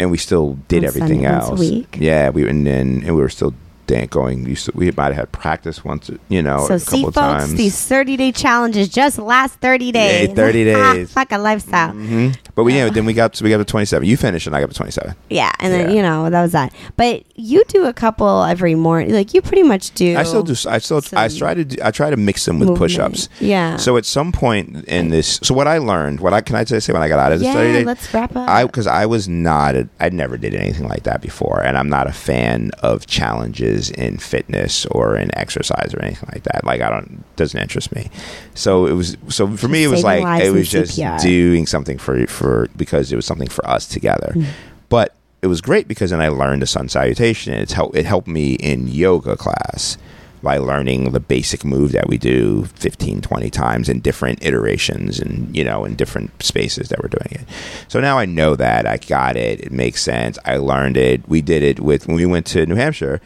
and 0.00 0.10
we 0.10 0.18
still 0.18 0.58
did 0.66 0.82
everything 0.82 1.24
else. 1.24 1.58
week? 1.58 1.96
Yeah, 1.98 2.30
we 2.30 2.48
and 2.48 2.66
then 2.66 3.02
and 3.04 3.14
we 3.14 3.22
were 3.22 3.28
still 3.28 3.54
dan- 3.94 4.06
going. 4.08 4.44
We, 4.44 4.50
used 4.50 4.66
to, 4.66 4.72
we 4.74 4.90
might 4.92 5.06
have 5.06 5.16
had 5.16 5.32
practice 5.32 5.84
once, 5.84 6.10
you 6.28 6.42
know, 6.42 6.66
So 6.66 6.74
a 6.74 6.78
see, 6.80 7.02
couple 7.02 7.12
folks, 7.12 7.44
times. 7.46 7.54
these 7.54 7.86
thirty 7.86 8.16
day 8.16 8.32
challenges 8.32 8.88
just 8.88 9.18
last 9.18 9.54
thirty 9.60 9.92
days. 9.92 10.30
30 10.34 10.72
Ah, 10.74 10.92
days. 10.94 11.12
Fuck 11.12 11.32
a 11.32 11.38
lifestyle. 11.38 11.92
hmm 11.92 12.30
But 12.54 12.64
we 12.64 12.74
yeah, 12.74 12.88
then 12.90 13.04
we 13.06 13.12
got 13.12 13.36
so 13.36 13.44
we 13.44 13.50
got 13.50 13.58
to 13.58 13.64
twenty 13.64 13.86
seven. 13.86 14.08
You 14.08 14.16
finished, 14.16 14.46
and 14.46 14.54
I 14.56 14.60
got 14.60 14.70
to 14.70 14.76
twenty 14.76 14.92
seven. 14.92 15.14
Yeah, 15.30 15.50
and 15.60 15.72
then 15.72 15.88
Yeah. 15.90 15.96
you 15.96 16.02
know 16.02 16.30
that 16.30 16.42
was 16.42 16.52
that. 16.52 16.72
But 16.96 17.24
you 17.36 17.62
do 17.68 17.84
a 17.86 17.92
couple 17.92 18.42
every 18.44 18.74
morning. 18.74 19.12
Like 19.14 19.34
you 19.34 19.42
pretty 19.42 19.62
much 19.62 19.92
do. 19.92 20.16
I 20.16 20.22
still 20.24 20.42
do. 20.42 20.54
I 20.68 20.78
still 20.78 21.00
I 21.14 21.28
try 21.28 21.54
to 21.54 21.64
do, 21.64 21.76
I 21.82 21.90
try 21.90 22.10
to 22.10 22.16
mix 22.16 22.44
them 22.44 22.58
with 22.58 22.68
movement. 22.68 22.78
push-ups. 22.92 23.28
Yeah. 23.40 23.76
So 23.76 23.96
at 23.96 24.04
some 24.04 24.32
point 24.32 24.84
in 24.86 25.08
this, 25.08 25.38
so 25.42 25.54
what 25.54 25.66
I 25.66 25.78
learned, 25.78 26.20
what 26.20 26.32
I 26.32 26.40
can 26.40 26.56
I 26.56 26.64
say 26.64 26.92
when 26.92 27.02
I 27.02 27.08
got 27.08 27.18
out 27.18 27.32
of 27.32 27.38
this 27.40 27.46
yeah, 27.46 27.54
thirty 27.54 27.72
days, 27.72 27.86
let's 27.86 28.12
wrap 28.14 28.34
up. 28.36 28.48
I 28.48 28.64
because 28.64 28.86
I 28.86 29.06
was 29.06 29.28
not 29.28 29.74
a, 29.74 29.88
I 30.00 30.08
never 30.10 30.36
did 30.36 30.54
anything 30.54 30.88
like 30.88 31.02
that 31.04 31.20
before, 31.22 31.62
and 31.62 31.76
I'm 31.78 31.88
not 31.88 32.06
a 32.06 32.12
fan 32.12 32.70
of 32.82 33.06
challenges 33.06 33.81
in 33.90 34.18
fitness 34.18 34.86
or 34.86 35.16
in 35.16 35.36
exercise 35.36 35.94
or 35.94 36.02
anything 36.02 36.28
like 36.32 36.44
that. 36.44 36.64
Like 36.64 36.80
I 36.80 36.90
don't 36.90 37.24
doesn't 37.36 37.60
interest 37.60 37.94
me. 37.94 38.10
So 38.54 38.86
it 38.86 38.92
was 38.92 39.16
so 39.28 39.56
for 39.56 39.68
me 39.68 39.84
it 39.84 39.88
was 39.88 40.02
saving 40.02 40.24
like 40.24 40.42
it 40.42 40.50
was 40.50 40.70
just 40.70 40.98
CPR. 40.98 41.20
doing 41.20 41.66
something 41.66 41.98
for 41.98 42.26
for 42.26 42.68
because 42.76 43.12
it 43.12 43.16
was 43.16 43.26
something 43.26 43.48
for 43.48 43.66
us 43.68 43.86
together. 43.86 44.32
Mm. 44.34 44.46
But 44.88 45.14
it 45.42 45.48
was 45.48 45.60
great 45.60 45.88
because 45.88 46.10
then 46.10 46.20
I 46.20 46.28
learned 46.28 46.62
the 46.62 46.66
sun 46.66 46.88
salutation, 46.88 47.52
and 47.52 47.62
it's 47.62 47.72
help 47.72 47.96
it 47.96 48.06
helped 48.06 48.28
me 48.28 48.54
in 48.54 48.88
yoga 48.88 49.36
class 49.36 49.98
by 50.42 50.58
learning 50.58 51.12
the 51.12 51.20
basic 51.20 51.64
move 51.64 51.92
that 51.92 52.08
we 52.08 52.18
do 52.18 52.64
15 52.74 53.20
20 53.20 53.50
times 53.50 53.88
in 53.88 54.00
different 54.00 54.44
iterations 54.44 55.20
and 55.20 55.54
you 55.56 55.64
know 55.64 55.84
in 55.84 55.94
different 55.94 56.30
spaces 56.42 56.88
that 56.88 57.00
we're 57.00 57.08
doing 57.08 57.42
it 57.42 57.48
so 57.88 58.00
now 58.00 58.18
i 58.18 58.24
know 58.24 58.56
that 58.56 58.86
i 58.86 58.96
got 58.96 59.36
it 59.36 59.60
it 59.60 59.72
makes 59.72 60.02
sense 60.02 60.38
i 60.44 60.56
learned 60.56 60.96
it 60.96 61.26
we 61.28 61.40
did 61.40 61.62
it 61.62 61.78
with 61.80 62.06
when 62.06 62.16
we 62.16 62.26
went 62.26 62.44
to 62.44 62.66
new 62.66 62.74
hampshire 62.74 63.20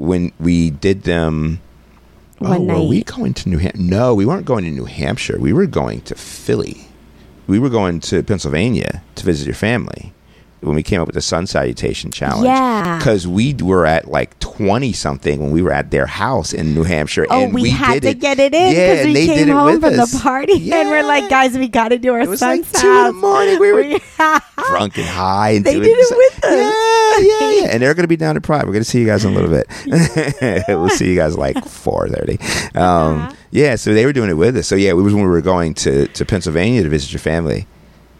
when 0.00 0.32
we 0.40 0.70
did 0.70 1.02
them 1.02 1.60
One 2.38 2.70
oh, 2.70 2.82
were 2.82 2.88
we 2.88 2.98
night. 2.98 3.06
going 3.06 3.34
to 3.34 3.48
new 3.48 3.58
hampshire 3.58 3.82
no 3.82 4.14
we 4.14 4.24
weren't 4.24 4.46
going 4.46 4.64
to 4.64 4.70
new 4.70 4.86
hampshire. 4.86 5.38
We 5.38 5.52
were 5.52 5.66
going 5.66 6.00
to 6.02 6.14
philly. 6.14 6.88
We 7.46 7.58
were 7.58 7.68
going 7.68 8.00
to 8.00 8.22
pennsylvania 8.22 9.02
to 9.16 9.24
visit 9.24 9.46
your 9.46 9.54
family 9.54 10.12
when 10.60 10.74
we 10.76 10.82
came 10.82 11.00
up 11.00 11.06
with 11.06 11.14
the 11.14 11.20
sun 11.22 11.46
salutation 11.46 12.10
challenge 12.10 12.44
Yeah. 12.44 12.98
because 12.98 13.26
we 13.26 13.54
were 13.54 13.86
at 13.86 14.08
like 14.08 14.38
20 14.40 14.92
something 14.92 15.40
when 15.40 15.50
we 15.52 15.62
were 15.62 15.72
at 15.72 15.90
their 15.90 16.06
house 16.06 16.52
in 16.52 16.74
New 16.74 16.82
Hampshire. 16.82 17.26
Oh, 17.30 17.44
and 17.44 17.54
we, 17.54 17.62
we, 17.62 17.70
had 17.70 18.02
to 18.02 18.08
it. 18.10 18.20
get 18.20 18.38
it 18.38 18.52
in 18.54 18.74
Yeah, 18.74 18.92
because 18.94 19.06
we 19.06 19.12
they 19.14 19.26
did 19.26 19.38
came 19.38 19.48
it 19.48 19.52
home 19.52 19.80
from 19.80 19.98
us. 19.98 20.12
the 20.12 20.18
party 20.20 20.70
and 20.72 20.88
we're 20.90 21.02
like, 21.02 21.28
guys, 21.30 21.56
we 21.56 21.68
got 21.68 21.88
to 21.88 21.98
do 21.98 22.12
our 22.12 22.20
It 22.20 22.28
was 22.28 22.40
son's 22.40 22.72
like 22.72 22.82
two 22.82 22.88
in 22.90 23.04
the 23.06 23.12
morning. 23.14 23.58
We 23.58 23.72
were 23.72 23.82
drunk 24.68 24.98
and 24.98 25.06
high. 25.06 25.50
And 25.50 25.64
They 25.64 25.72
doing 25.74 25.84
did 25.84 25.96
it 25.98 26.16
with 26.16 26.44
us. 26.44 26.50
Yeah, 26.50 27.18
yeah, 27.48 27.60
yeah. 27.62 27.68
And 27.72 27.82
they're 27.82 27.94
going 27.94 28.04
to 28.04 28.08
be 28.08 28.16
down 28.16 28.34
to 28.34 28.40
Pride. 28.40 28.64
We're 28.66 28.72
going 28.72 28.84
to 28.84 28.88
see 28.90 29.00
you 29.00 29.06
guys 29.06 29.24
in 29.24 29.32
a 29.32 29.40
little 29.40 29.50
bit. 29.50 30.64
we'll 30.68 30.88
see 30.90 31.08
you 31.10 31.16
guys 31.16 31.36
like 31.38 31.56
4.30. 31.56 32.76
Um, 32.76 33.34
yeah, 33.50 33.76
so 33.76 33.94
they 33.94 34.04
were 34.06 34.12
doing 34.12 34.30
it 34.30 34.34
with 34.34 34.56
us. 34.56 34.66
So 34.66 34.74
yeah, 34.76 34.90
it 34.90 34.94
was 34.94 35.14
when 35.14 35.24
we 35.24 35.30
were 35.30 35.40
going 35.40 35.74
to, 35.74 36.06
to 36.08 36.24
Pennsylvania 36.24 36.82
to 36.82 36.88
visit 36.88 37.12
your 37.12 37.20
family. 37.20 37.66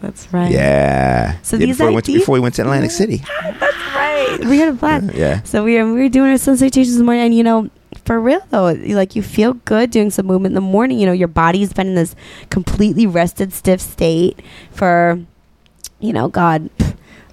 That's 0.00 0.32
right. 0.32 0.50
Yeah. 0.50 1.38
So 1.42 1.56
yeah, 1.56 1.66
these 1.66 1.76
before, 1.76 1.88
we 1.88 1.94
went 1.94 2.06
to, 2.06 2.12
before 2.12 2.32
we 2.32 2.40
went 2.40 2.54
to 2.56 2.62
Atlantic 2.62 2.90
City. 2.90 3.18
That's 3.42 3.62
right. 3.62 4.38
We 4.50 4.58
had 4.58 4.68
a 4.68 4.72
blast. 4.72 5.14
Yeah. 5.14 5.42
So 5.42 5.64
we 5.64 5.76
were, 5.76 5.92
we 5.92 6.02
were 6.02 6.08
doing 6.08 6.30
our 6.30 6.38
sun 6.38 6.56
salutations 6.56 6.94
in 6.94 6.98
the 6.98 7.04
morning, 7.04 7.24
and 7.26 7.34
you 7.34 7.42
know, 7.42 7.68
for 8.04 8.20
real 8.20 8.40
though, 8.50 8.72
like 8.72 9.14
you 9.16 9.22
feel 9.22 9.54
good 9.54 9.90
doing 9.90 10.10
some 10.10 10.26
movement 10.26 10.52
in 10.52 10.54
the 10.54 10.60
morning. 10.60 10.98
You 10.98 11.06
know, 11.06 11.12
your 11.12 11.28
body's 11.28 11.72
been 11.72 11.88
in 11.88 11.94
this 11.94 12.14
completely 12.48 13.06
rested, 13.06 13.52
stiff 13.52 13.80
state 13.80 14.40
for, 14.70 15.20
you 15.98 16.12
know, 16.12 16.28
God, 16.28 16.70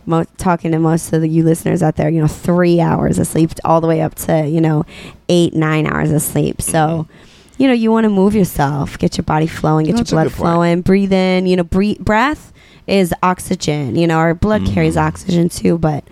mo- 0.05 0.26
talking 0.38 0.72
to 0.72 0.80
most 0.80 1.13
of 1.13 1.22
the, 1.22 1.30
you 1.30 1.43
listeners 1.43 1.82
out 1.82 1.95
there, 1.95 2.09
you 2.09 2.20
know, 2.20 2.28
three 2.28 2.82
hours 2.82 3.20
of 3.20 3.28
sleep, 3.28 3.51
all 3.63 3.80
the 3.80 3.88
way 3.88 4.01
up 4.01 4.15
to 4.15 4.47
you 4.47 4.59
know, 4.59 4.86
eight, 5.30 5.53
nine 5.53 5.88
hours 5.88 6.11
of 6.11 6.22
sleep. 6.22 6.61
So. 6.61 6.78
Mm-hmm. 6.80 7.13
You 7.59 7.65
know, 7.65 7.74
you 7.74 7.89
want 7.91 8.03
to 8.03 8.09
move 8.09 8.36
yourself, 8.36 8.99
get 8.99 9.18
your 9.18 9.24
body 9.24 9.47
flowing, 9.47 9.88
get 9.88 9.93
No, 9.93 9.97
your 9.97 10.05
blood 10.05 10.32
flowing, 10.32 10.82
breathe 10.82 11.11
in. 11.11 11.47
You 11.47 11.55
know, 11.55 11.63
breathe, 11.63 11.97
breath 11.97 12.53
is 12.88 13.13
oxygen. 13.21 13.95
You 13.95 14.07
know, 14.07 14.17
our 14.17 14.33
blood 14.33 14.65
carries 14.65 14.95
Mhm. 14.95 15.07
oxygen 15.07 15.49
too, 15.49 15.77
but 15.77 16.03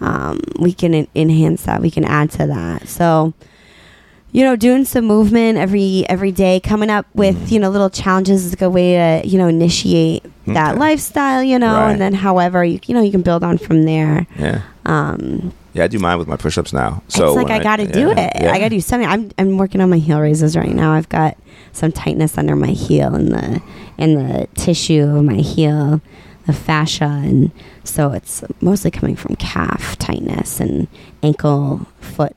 um, 0.00 0.40
we 0.58 0.72
can 0.72 0.94
en- 0.94 1.08
enhance 1.14 1.62
that. 1.64 1.80
We 1.80 1.90
can 1.90 2.04
add 2.04 2.30
to 2.32 2.46
that. 2.46 2.88
So, 2.88 3.32
you 4.32 4.44
know, 4.44 4.56
doing 4.56 4.84
some 4.84 5.04
movement 5.06 5.56
every 5.58 6.04
every 6.08 6.32
day, 6.32 6.60
coming 6.60 6.90
up 6.90 7.06
with 7.14 7.36
Mhm. 7.48 7.50
you 7.52 7.58
know 7.60 7.70
little 7.70 7.90
challenges 7.90 8.44
is 8.44 8.52
a 8.52 8.56
good 8.56 8.68
way 8.72 8.94
to 9.22 9.26
you 9.28 9.38
know 9.38 9.46
initiate 9.48 10.24
that 10.46 10.72
Okay. 10.72 10.78
lifestyle. 10.80 11.42
You 11.42 11.58
know, 11.58 11.74
Right. 11.74 11.92
and 11.92 12.00
then 12.00 12.12
however 12.14 12.64
you 12.64 12.78
you 12.86 12.94
know 12.94 13.02
you 13.02 13.10
can 13.12 13.22
build 13.22 13.42
on 13.44 13.56
from 13.58 13.84
there. 13.84 14.26
Yeah. 14.38 14.60
Um, 14.84 15.52
Yeah, 15.76 15.84
I 15.84 15.88
do 15.88 15.98
mine 15.98 16.16
with 16.18 16.26
my 16.26 16.38
push-ups 16.38 16.72
now. 16.72 17.02
So 17.08 17.26
it's 17.26 17.36
like 17.36 17.50
I 17.50 17.62
got 17.62 17.76
to 17.76 17.86
do 17.86 18.08
yeah, 18.08 18.30
it. 18.34 18.42
yeah. 18.42 18.50
I 18.50 18.58
got 18.58 18.70
to 18.70 18.76
do 18.76 18.80
something. 18.80 19.06
I'm 19.06 19.30
I'm 19.36 19.58
working 19.58 19.82
on 19.82 19.90
my 19.90 19.98
heel 19.98 20.18
raises 20.18 20.56
right 20.56 20.72
now. 20.72 20.92
I've 20.94 21.10
got 21.10 21.36
some 21.72 21.92
tightness 21.92 22.38
under 22.38 22.56
my 22.56 22.68
heel 22.68 23.14
and 23.14 23.30
the 23.30 23.62
in 23.98 24.14
the 24.14 24.48
tissue 24.54 25.02
of 25.02 25.22
my 25.22 25.34
heel, 25.34 26.00
the 26.46 26.54
fascia, 26.54 27.04
and 27.04 27.50
so 27.84 28.12
it's 28.12 28.42
mostly 28.62 28.90
coming 28.90 29.16
from 29.16 29.36
calf 29.36 29.98
tightness 29.98 30.60
and 30.60 30.88
ankle 31.22 31.86
foot 32.00 32.34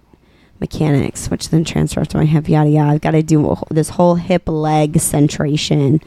mechanics, 0.59 1.29
which 1.31 1.47
then 1.47 1.63
transfers 1.63 2.09
to 2.09 2.17
my 2.17 2.25
hip. 2.25 2.49
Yada 2.49 2.69
yada. 2.69 2.91
I've 2.91 3.01
got 3.01 3.11
to 3.11 3.23
do 3.23 3.41
whole- 3.43 3.67
this 3.71 3.87
whole 3.91 4.15
hip 4.15 4.49
leg 4.49 4.95
centration 4.95 6.01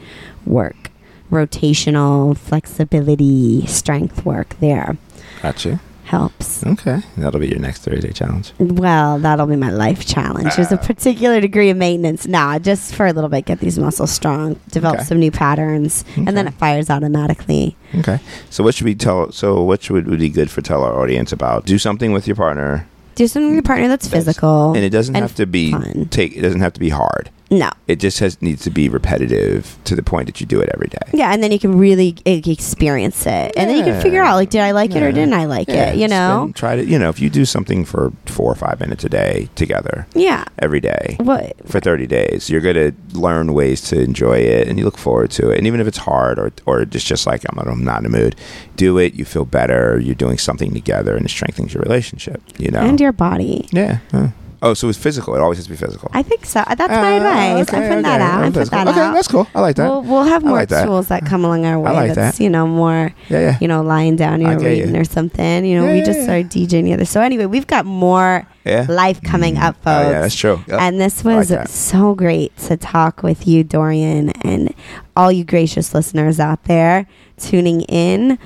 work, 0.45 0.91
rotational 1.31 2.37
flexibility, 2.37 3.65
strength 3.65 4.23
work 4.23 4.55
there. 4.59 4.97
Gotcha. 5.41 5.79
Helps. 6.05 6.65
Okay, 6.65 7.01
that'll 7.17 7.39
be 7.39 7.47
your 7.47 7.59
next 7.59 7.83
Thursday 7.83 8.11
challenge. 8.11 8.51
Well, 8.59 9.19
that'll 9.19 9.45
be 9.47 9.55
my 9.55 9.71
life 9.71 10.05
challenge. 10.05 10.55
There's 10.55 10.71
a 10.71 10.79
Ah. 10.79 10.85
particular 10.85 11.39
degree 11.41 11.69
of 11.69 11.77
maintenance. 11.77 12.27
Nah, 12.27 12.59
just 12.59 12.93
for 12.95 13.05
a 13.07 13.13
little 13.13 13.29
bit, 13.29 13.45
get 13.45 13.59
these 13.59 13.79
muscles 13.79 14.11
strong, 14.11 14.57
develop 14.71 14.97
Okay. 14.99 15.05
some 15.05 15.19
new 15.19 15.31
patterns, 15.31 16.03
and 16.15 16.35
then 16.37 16.47
it 16.47 16.53
fires 16.55 16.89
automatically. 16.89 17.75
Okay, 17.99 18.19
so 18.49 18.63
what 18.63 18.75
should 18.75 18.85
we 18.85 18.95
tell? 18.95 19.31
So 19.31 19.63
what 19.63 19.83
should 19.83 20.07
would 20.07 20.19
be 20.19 20.29
good 20.29 20.49
for 20.49 20.61
tell 20.61 20.83
our 20.83 20.99
audience 20.99 21.31
about? 21.31 21.65
Do 21.65 21.77
something 21.77 22.11
with 22.11 22.27
your 22.27 22.35
partner, 22.35 22.85
Do 23.15 23.27
something 23.27 23.49
with 23.49 23.55
your 23.55 23.63
partner 23.63 23.87
that's 23.87 24.07
physical. 24.07 24.73
and 24.73 24.83
it 24.83 24.89
doesn't 24.89 25.15
and 25.15 25.21
have 25.23 25.35
to 25.35 25.45
be 25.45 25.71
fun. 25.71 26.07
take. 26.09 26.35
It 26.35 26.41
doesn't 26.41 26.61
have 26.61 26.73
to 26.73 26.79
be 26.79 26.89
hard. 26.89 27.29
No. 27.51 27.69
It 27.87 27.97
just 27.97 28.19
has 28.19 28.41
needs 28.41 28.63
to 28.63 28.71
be 28.71 28.89
repetitive 28.89 29.77
to 29.83 29.95
the 29.95 30.01
point 30.01 30.25
that 30.25 30.39
you 30.41 30.47
do 30.47 30.59
it 30.59 30.69
every 30.73 30.87
day. 30.87 30.97
Yeah, 31.13 31.31
and 31.31 31.43
then 31.43 31.51
you 31.51 31.59
can 31.59 31.77
really 31.77 32.15
e- 32.25 32.41
experience 32.51 33.25
it, 33.27 33.53
and 33.55 33.69
then 33.69 33.77
you 33.77 33.83
can 33.83 34.01
figure 34.01 34.23
out 34.23 34.35
like, 34.35 34.49
did 34.49 34.61
I 34.61 34.71
like 34.71 34.95
it 34.95 35.03
or 35.03 35.11
didn't 35.11 35.33
I 35.33 35.45
like 35.45 35.67
Yeah, 35.67 35.91
it? 35.91 35.97
You 35.97 36.07
know? 36.07 36.51
try 36.55 36.75
to 36.75 36.83
you 36.85 36.97
know 36.97 37.09
if 37.09 37.19
you 37.19 37.29
do 37.29 37.45
something 37.45 37.85
for 37.85 38.11
four 38.25 38.51
or 38.51 38.55
five 38.55 38.79
minutes 38.79 39.03
a 39.03 39.09
day 39.09 39.49
together 39.55 40.07
Yeah. 40.15 40.45
every 40.59 40.79
day 40.79 41.17
What? 41.19 41.55
for 41.67 41.79
30 41.79 42.07
days 42.07 42.49
you're 42.49 42.61
going 42.61 42.75
to 42.75 42.91
learn 43.19 43.53
ways 43.53 43.81
to 43.89 43.99
enjoy 44.01 44.37
it 44.39 44.67
and 44.67 44.77
you 44.79 44.85
look 44.85 44.97
forward 44.97 45.29
to 45.31 45.49
it 45.51 45.57
and 45.57 45.67
even 45.67 45.79
if 45.79 45.87
it's 45.87 45.97
hard 45.99 46.39
or, 46.39 46.51
or 46.65 46.85
just 46.85 47.05
just 47.05 47.27
like 47.27 47.43
I'm 47.49 47.55
not, 47.57 47.67
I'm 47.67 47.83
not 47.83 48.03
in 48.03 48.11
the 48.11 48.17
mood 48.17 48.35
do 48.75 48.97
it 48.97 49.13
you 49.13 49.25
feel 49.25 49.45
better 49.45 49.99
you're 49.99 50.15
doing 50.15 50.37
something 50.37 50.73
together 50.73 51.15
and 51.15 51.25
it 51.25 51.29
strengthens 51.29 51.73
your 51.73 51.83
relationship 51.83 52.41
you 52.57 52.71
know 52.71 52.79
And 52.81 52.99
your 52.99 53.11
body. 53.11 53.67
yeah 53.71 53.99
huh. 54.11 54.27
Oh 54.63 54.73
so 54.73 54.89
it's 54.89 54.97
physical 54.97 55.35
it 55.35 55.41
always 55.41 55.57
has 55.59 55.65
to 55.65 55.71
be 55.71 55.77
physical 55.77 56.09
I 56.13 56.23
think 56.23 56.45
so. 56.45 56.63
That's 56.67 56.79
my 56.89 57.13
Ah, 57.13 57.17
advice. 57.17 57.69
okay, 57.69 57.85
I 57.91 57.95
put 57.95 58.03
that 58.03 58.21
okay. 58.21 58.31
out. 58.31 58.43
I 58.43 58.49
put 58.49 58.71
that 58.71 58.87
okay 58.87 58.99
out. 59.01 59.13
that's 59.13 59.27
cool 59.27 59.47
I 59.53 59.59
like 59.61 59.75
that 59.75 59.87
We'll, 59.89 60.01
we'll 60.03 60.23
have 60.23 60.43
I 60.43 60.47
more 60.47 60.57
like 60.57 60.69
that. 60.69 60.85
tools 60.85 61.07
that 61.09 61.25
come 61.25 61.43
along 61.45 61.65
our 61.65 61.79
way. 61.79 61.91
like 61.91 62.13
that's 62.15 62.37
that. 62.37 62.43
you 62.43 62.49
know 62.49 62.65
more 62.65 63.13
yeah 63.29 63.39
yeah 63.39 63.57
you 63.61 63.67
know 63.67 63.81
lying 63.83 64.15
down, 64.15 64.43
I 64.45 64.55
get 64.55 64.65
reading 64.65 64.95
you. 64.95 65.01
or 65.01 65.03
something. 65.05 65.65
You 65.65 65.77
know, 65.79 65.85
Yeah, 65.87 65.93
we 65.93 65.99
yeah, 65.99 66.05
just 66.05 66.19
yeah. 66.19 66.23
started 66.25 66.49
DJing 66.49 66.83
together. 66.83 67.05
So 67.05 67.21
anyway, 67.21 67.45
we've 67.45 67.67
got 67.67 67.85
more 67.85 68.47
yeah 68.65 68.85
life 68.89 69.21
coming 69.21 69.55
Mm. 69.55 69.61
up, 69.63 69.75
folks. 69.83 70.05
oh 70.07 70.09
yeah 70.11 70.21
that's 70.21 70.35
true 70.35 70.63
Yep. 70.67 70.79
And 70.79 70.99
this 70.99 71.25
I 71.25 71.29
like 71.29 71.37
was 71.39 71.49
that. 71.49 71.69
so 71.69 72.15
great 72.15 72.55
to 72.67 72.77
talk 72.77 73.21
with 73.21 73.45
you, 73.47 73.63
Dorian, 73.63 74.29
and 74.41 74.73
all 75.15 75.31
you 75.31 75.43
gracious 75.43 75.93
listeners 75.93 76.39
out 76.39 76.63
there 76.63 77.05
tuning 77.37 77.81
in 77.81 78.39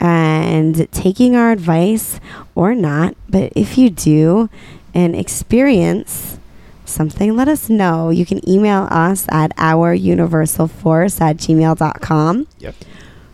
and 0.00 0.90
taking 0.92 1.34
our 1.36 1.50
advice 1.50 2.20
or 2.54 2.74
not. 2.74 3.16
But 3.28 3.52
if 3.56 3.76
you 3.78 3.90
do 3.90 4.48
and 4.94 5.14
experience 5.16 6.38
something, 6.86 7.34
let 7.36 7.48
us 7.48 7.68
know. 7.68 8.08
You 8.10 8.24
can 8.24 8.48
email 8.48 8.86
us 8.90 9.26
at 9.30 9.54
ouruniversalforce 9.56 11.20
at 11.20 11.36
gmail.com. 11.38 12.46
Yep. 12.60 12.74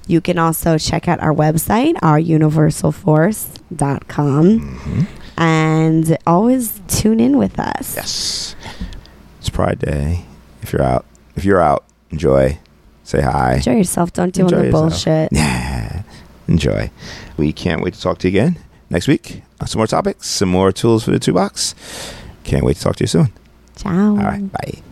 You 0.06 0.20
can 0.20 0.38
also 0.38 0.78
check 0.78 1.06
out 1.06 1.20
our 1.20 1.32
website, 1.34 1.94
ouruniversalforce.com. 1.96 4.60
Mhm. 4.60 5.06
And 5.36 6.18
always 6.26 6.80
tune 6.88 7.20
in 7.20 7.38
with 7.38 7.58
us. 7.58 7.94
yes 7.96 8.54
it's 9.38 9.48
Pride 9.48 9.78
Day 9.78 10.24
if 10.60 10.70
you're 10.72 10.82
out 10.82 11.06
if 11.34 11.44
you're 11.46 11.62
out 11.62 11.84
enjoy 12.10 12.58
say 13.04 13.22
hi 13.22 13.54
Enjoy 13.54 13.76
yourself. 13.76 14.12
Don't 14.12 14.34
do 14.34 14.42
Enjoy 14.42 14.56
all 14.56 14.62
the 14.62 14.66
yourself. 14.68 14.90
bullshit. 14.90 15.32
Yeah. 15.36 16.02
Enjoy. 16.48 16.90
We 17.38 17.52
can't 17.52 17.80
wait 17.82 17.94
to 17.94 18.00
talk 18.00 18.18
to 18.18 18.28
you 18.28 18.38
again 18.40 18.58
next 18.90 19.06
week. 19.08 19.42
Some 19.66 19.78
more 19.78 19.86
topics, 19.86 20.26
some 20.26 20.48
more 20.48 20.72
tools 20.72 21.04
for 21.04 21.10
the 21.10 21.18
toolbox. 21.18 21.74
Can't 22.44 22.64
wait 22.64 22.76
to 22.76 22.82
talk 22.82 22.96
to 22.96 23.04
you 23.04 23.08
soon. 23.08 23.32
Ciao. 23.76 24.10
All 24.10 24.16
right. 24.16 24.50
Bye. 24.52 24.82